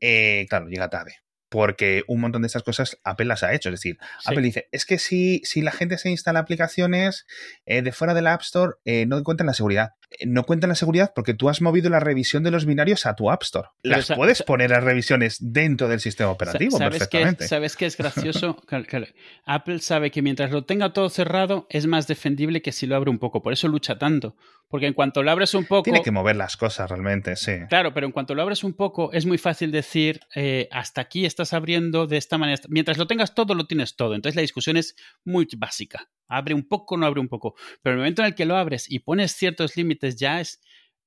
Eh, 0.00 0.46
claro, 0.48 0.68
llega 0.68 0.88
tarde 0.88 1.16
porque 1.48 2.02
un 2.08 2.20
montón 2.20 2.42
de 2.42 2.46
estas 2.46 2.62
cosas 2.62 2.98
Apple 3.04 3.26
las 3.26 3.42
ha 3.42 3.54
hecho. 3.54 3.68
Es 3.70 3.74
decir, 3.74 3.98
Apple 4.24 4.42
dice, 4.42 4.68
es 4.72 4.84
que 4.84 4.98
si, 4.98 5.40
si 5.44 5.62
la 5.62 5.72
gente 5.72 5.98
se 5.98 6.10
instala 6.10 6.40
aplicaciones 6.40 7.26
eh, 7.66 7.82
de 7.82 7.92
fuera 7.92 8.14
de 8.14 8.22
la 8.22 8.34
App 8.34 8.42
Store, 8.42 8.74
eh, 8.84 9.06
no 9.06 9.22
cuentan 9.22 9.46
la 9.46 9.54
seguridad. 9.54 9.94
Eh, 10.10 10.26
no 10.26 10.44
cuentan 10.44 10.68
la 10.68 10.74
seguridad 10.74 11.12
porque 11.14 11.34
tú 11.34 11.48
has 11.48 11.60
movido 11.60 11.90
la 11.90 12.00
revisión 12.00 12.42
de 12.42 12.50
los 12.50 12.64
binarios 12.64 13.06
a 13.06 13.14
tu 13.14 13.30
App 13.30 13.42
Store. 13.42 13.68
las 13.82 14.08
puedes 14.08 14.42
poner 14.42 14.70
las 14.70 14.82
revisiones 14.82 15.36
dentro 15.40 15.88
del 15.88 16.00
sistema 16.00 16.30
operativo 16.30 16.78
¿sabes 16.78 16.98
perfectamente. 16.98 17.44
Que, 17.44 17.48
¿Sabes 17.48 17.76
qué 17.76 17.86
es 17.86 17.96
gracioso? 17.98 18.56
Apple 19.44 19.80
sabe 19.80 20.10
que 20.10 20.22
mientras 20.22 20.50
lo 20.50 20.64
tenga 20.64 20.92
todo 20.92 21.08
cerrado 21.10 21.66
es 21.70 21.86
más 21.86 22.06
defendible 22.06 22.62
que 22.62 22.72
si 22.72 22.86
lo 22.86 22.96
abre 22.96 23.10
un 23.10 23.18
poco. 23.18 23.42
Por 23.42 23.52
eso 23.52 23.68
lucha 23.68 23.98
tanto. 23.98 24.36
Porque 24.68 24.86
en 24.86 24.92
cuanto 24.92 25.22
lo 25.22 25.30
abres 25.30 25.54
un 25.54 25.64
poco... 25.64 25.84
Tiene 25.84 26.02
que 26.02 26.10
mover 26.10 26.36
las 26.36 26.58
cosas 26.58 26.90
realmente, 26.90 27.36
sí. 27.36 27.52
Claro, 27.70 27.94
pero 27.94 28.06
en 28.06 28.12
cuanto 28.12 28.34
lo 28.34 28.42
abres 28.42 28.64
un 28.64 28.74
poco 28.74 29.12
es 29.12 29.24
muy 29.24 29.38
fácil 29.38 29.72
decir, 29.72 30.20
hasta 30.70 31.00
aquí 31.00 31.24
estás 31.24 31.54
abriendo 31.54 32.06
de 32.06 32.18
esta 32.18 32.36
manera. 32.36 32.60
Mientras 32.68 32.98
lo 32.98 33.06
tengas 33.06 33.34
todo, 33.34 33.54
lo 33.54 33.66
tienes 33.66 33.96
todo. 33.96 34.14
Entonces 34.14 34.36
la 34.36 34.42
discusión 34.42 34.76
es 34.76 34.94
muy 35.24 35.48
básica. 35.56 36.10
Abre 36.28 36.54
un 36.54 36.68
poco, 36.68 36.96
no 36.96 37.06
abre 37.06 37.20
un 37.20 37.28
poco. 37.28 37.54
Pero 37.82 37.94
el 37.94 37.98
momento 37.98 38.22
en 38.22 38.26
el 38.26 38.34
que 38.34 38.44
lo 38.44 38.56
abres 38.56 38.90
y 38.90 39.00
pones 39.00 39.32
ciertos 39.32 39.76
límites 39.76 40.16
ya 40.16 40.40
es, 40.40 40.60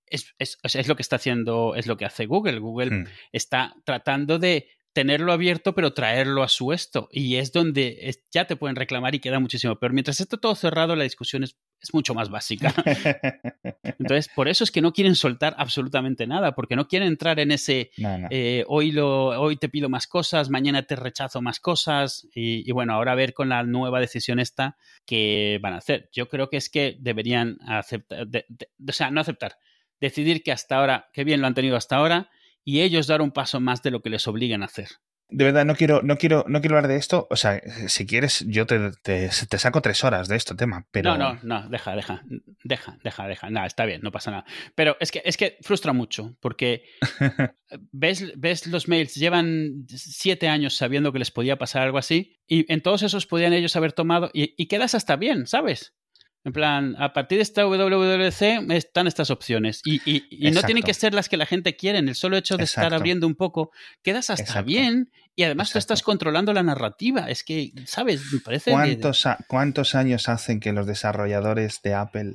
es, 0.08 0.34
es, 0.40 0.88
lo 0.88 0.96
que 0.96 1.02
está 1.02 1.16
haciendo, 1.16 1.76
es 1.76 1.88
lo 1.88 1.98
que 1.98 2.06
hace 2.06 2.26
Google. 2.26 2.60
Google 2.60 2.92
hmm. 2.92 3.08
está 3.32 3.76
tratando 3.86 4.40
de 4.40 4.68
tenerlo 4.94 5.32
abierto, 5.32 5.74
pero 5.74 5.94
traerlo 5.94 6.44
a 6.44 6.50
su 6.50 6.74
esto. 6.74 7.08
Y 7.12 7.36
es 7.36 7.52
donde 7.52 8.14
ya 8.32 8.46
te 8.46 8.56
pueden 8.56 8.76
reclamar 8.76 9.16
y 9.16 9.20
queda 9.20 9.40
muchísimo. 9.40 9.78
Pero 9.78 9.94
mientras 9.94 10.20
esté 10.20 10.38
todo 10.38 10.56
cerrado, 10.56 10.96
la 10.96 11.04
discusión 11.04 11.44
es, 11.44 11.58
mucho 11.94 12.14
más 12.14 12.30
básica. 12.30 12.74
Entonces, 13.84 14.30
por 14.36 14.48
eso 14.48 14.64
es 14.64 14.70
que 14.70 14.82
no 14.82 14.94
quieren 14.94 15.16
soltar 15.16 15.56
absolutamente 15.58 16.28
nada, 16.28 16.54
porque 16.54 16.76
no 16.76 16.88
quieren 16.88 17.08
entrar 17.08 17.40
en 17.40 17.52
ese 17.52 17.90
eh, 18.30 18.64
hoy, 18.68 18.92
lo, 18.92 19.30
hoy 19.42 19.58
te 19.58 19.68
pido 19.68 19.90
más 19.90 20.06
cosas, 20.06 20.52
mañana 20.52 20.84
te 20.84 20.96
rechazo 20.96 21.42
más 21.42 21.60
cosas. 21.60 22.28
Y, 22.36 22.72
bueno, 22.72 22.94
ahora 22.94 23.14
a 23.14 23.16
ver 23.16 23.34
con 23.34 23.50
la 23.50 23.64
nueva 23.64 24.00
decisión 24.00 24.40
esta 24.40 24.78
que 25.06 25.60
van 25.62 25.74
a 25.74 25.78
hacer. 25.78 26.10
Yo 26.12 26.30
creo 26.30 26.50
que 26.50 26.58
es 26.58 26.70
que 26.70 26.98
deberían 27.00 27.58
aceptar, 27.66 28.28
o 28.28 28.92
sea, 28.92 29.10
no 29.10 29.22
aceptar, 29.22 29.58
decidir 30.00 30.44
que 30.44 30.52
hasta 30.52 30.78
ahora, 30.78 31.10
que 31.14 31.24
bien 31.24 31.42
lo 31.42 31.48
han 31.48 31.56
tenido 31.56 31.78
hasta 31.78 31.96
ahora 31.96 32.30
y 32.64 32.82
ellos 32.82 33.08
dar 33.08 33.22
un 33.22 33.32
paso 33.32 33.60
más 33.60 33.82
de 33.82 33.92
lo 33.92 34.02
que 34.02 34.10
les 34.10 34.28
obligan 34.28 34.62
a 34.62 34.66
hacer. 34.66 34.90
de 35.30 35.46
verdad, 35.46 35.66
no 35.66 35.76
quiero, 35.76 36.02
no 36.04 36.18
quiero, 36.18 36.44
no 36.48 36.60
quiero 36.60 36.76
hablar 36.76 36.90
de 36.90 36.98
esto. 36.98 37.28
O 37.30 37.36
sea, 37.36 37.62
si 37.88 38.06
quieres, 38.06 38.46
yo 38.48 38.66
te, 38.66 38.92
te, 39.02 39.30
te 39.50 39.58
saco 39.58 39.82
tres 39.82 40.04
horas 40.04 40.28
de 40.28 40.36
este 40.36 40.56
tema, 40.56 40.86
pero. 40.92 41.18
No, 41.18 41.34
no, 41.34 41.40
no, 41.44 41.70
deja, 41.70 41.96
deja, 41.96 42.22
deja, 42.64 42.98
deja, 43.04 43.28
deja. 43.28 43.50
Nada, 43.50 43.66
está 43.66 43.86
bien, 43.86 44.02
no 44.02 44.12
pasa 44.12 44.32
nada. 44.32 44.46
Pero 44.76 44.98
es 45.00 45.12
que, 45.12 45.22
es 45.24 45.38
que 45.38 45.58
frustra 45.62 45.94
mucho, 45.94 46.36
porque 46.42 46.84
ves, 47.92 48.34
ves 48.38 48.68
los 48.68 48.88
mails, 48.88 49.16
llevan 49.16 49.86
siete 49.88 50.50
años 50.50 50.76
sabiendo 50.76 51.14
que 51.14 51.20
les 51.20 51.32
podía 51.32 51.58
pasar 51.58 51.84
algo 51.84 51.98
así, 51.98 52.42
y 52.46 52.72
en 52.72 52.82
todos 52.82 53.02
esos 53.04 53.26
podían 53.26 53.54
ellos 53.54 53.76
haber 53.76 53.94
tomado, 53.94 54.30
y, 54.34 54.54
y 54.62 54.68
quedas 54.68 54.96
hasta 54.96 55.16
bien, 55.16 55.48
¿sabes? 55.48 55.96
En 56.44 56.54
plan, 56.54 56.96
a 56.98 57.14
partir 57.14 57.38
de 57.38 57.44
esta 57.44 57.66
WWDC 57.68 58.72
están 58.72 59.06
estas 59.06 59.30
opciones 59.30 59.82
y, 59.86 60.02
y, 60.10 60.24
y 60.32 60.50
no 60.52 60.64
tienen 60.64 60.82
que 60.84 60.96
ser 60.96 61.14
las 61.14 61.30
que 61.30 61.38
la 61.38 61.46
gente 61.46 61.76
quiere. 61.76 62.00
El 62.00 62.16
solo 62.16 62.36
hecho 62.36 62.58
de 62.58 62.64
Exacto. 62.64 62.88
estar 62.88 62.98
abriendo 63.00 63.28
un 63.28 63.36
poco, 63.36 63.72
quedas 64.02 64.32
hasta 64.32 64.44
Exacto. 64.44 64.66
bien 64.68 65.12
y 65.36 65.44
además 65.44 65.72
tú 65.72 65.78
estás 65.78 66.02
controlando 66.02 66.52
la 66.52 66.64
narrativa. 66.64 67.30
Es 67.30 67.44
que, 67.44 67.72
¿sabes? 67.86 68.22
Me 68.34 68.40
parece... 68.40 68.72
¿Cuántos, 68.72 69.26
a- 69.28 69.38
¿Cuántos 69.48 69.94
años 69.94 70.30
hacen 70.30 70.60
que 70.60 70.74
los 70.74 70.88
desarrolladores 70.88 71.80
de 71.84 71.94
Apple 71.94 72.34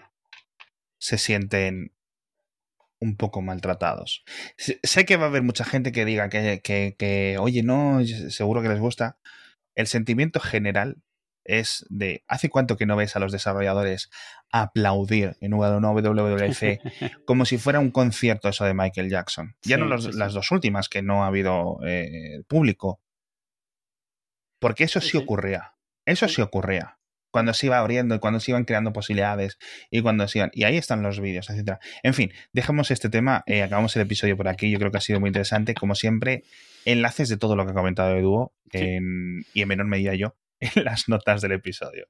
se 0.98 1.18
sienten 1.18 1.92
un 3.00 3.16
poco 3.16 3.42
maltratados? 3.42 4.24
Sé 4.56 4.78
sé 4.84 5.04
que 5.04 5.16
va 5.16 5.24
a 5.24 5.28
haber 5.28 5.42
mucha 5.42 5.64
gente 5.64 5.90
que 5.90 6.04
diga 6.04 6.28
que, 6.28 6.60
que- 6.62 6.94
que, 6.96 7.38
oye, 7.40 7.64
no, 7.64 8.04
seguro 8.30 8.62
que 8.62 8.68
les 8.68 8.78
gusta. 8.78 9.18
El 9.74 9.88
sentimiento 9.88 10.38
general 10.38 11.02
es 11.48 11.86
de, 11.88 12.24
¿hace 12.28 12.48
cuánto 12.50 12.76
que 12.76 12.86
no 12.86 12.96
ves 12.96 13.16
a 13.16 13.18
los 13.20 13.32
desarrolladores 13.32 14.10
aplaudir 14.50 15.36
en 15.40 15.52
WWDC 15.52 16.80
como 17.26 17.44
si 17.44 17.58
fuera 17.58 17.80
un 17.80 17.90
concierto 17.90 18.48
eso 18.48 18.64
de 18.64 18.74
Michael 18.74 19.10
Jackson? 19.10 19.56
Ya 19.62 19.76
Sí, 19.76 19.82
no 19.82 19.88
los- 19.88 20.04
sí, 20.04 20.12
sí. 20.12 20.18
las 20.18 20.32
dos 20.34 20.50
últimas, 20.50 20.88
que 20.88 21.02
no 21.02 21.24
ha 21.24 21.28
habido 21.28 21.78
eh, 21.86 22.42
público. 22.48 23.00
Porque 24.60 24.84
eso 24.84 25.00
Sí, 25.00 25.16
ocurría. 25.16 25.72
Eso 26.04 26.28
sí 26.28 26.40
ocurría. 26.40 26.98
Cuando 27.30 27.52
se 27.52 27.66
iba 27.66 27.78
abriendo 27.78 28.14
y 28.14 28.18
cuando 28.18 28.40
se 28.40 28.52
iban 28.52 28.64
creando 28.64 28.92
posibilidades 28.92 29.58
y 29.90 30.00
cuando 30.00 30.26
se 30.28 30.38
iban. 30.38 30.50
Y 30.54 30.64
ahí 30.64 30.76
están 30.78 31.02
los 31.02 31.20
vídeos, 31.20 31.50
etcétera. 31.50 31.80
En 32.02 32.14
fin, 32.14 32.32
dejemos 32.52 32.90
este 32.90 33.10
tema. 33.10 33.42
eh, 33.46 33.62
acabamos 33.62 33.94
el 33.96 34.02
episodio 34.02 34.36
por 34.36 34.48
aquí. 34.48 34.70
Yo 34.70 34.78
creo 34.78 34.90
que 34.90 34.98
ha 34.98 35.02
sido 35.02 35.20
muy 35.20 35.28
interesante. 35.28 35.74
Como 35.74 35.94
siempre, 35.94 36.44
enlaces 36.86 37.28
de 37.28 37.36
todo 37.36 37.54
lo 37.56 37.64
que 37.66 37.72
ha 37.72 37.74
comentado 37.74 38.16
Edu 38.16 38.52
Sí. 38.72 38.78
en- 38.78 39.44
y 39.52 39.62
en 39.62 39.68
menor 39.68 39.86
medida 39.86 40.14
yo 40.14 40.34
en 40.60 40.84
las 40.84 41.08
notas 41.08 41.40
del 41.42 41.52
episodio. 41.52 42.06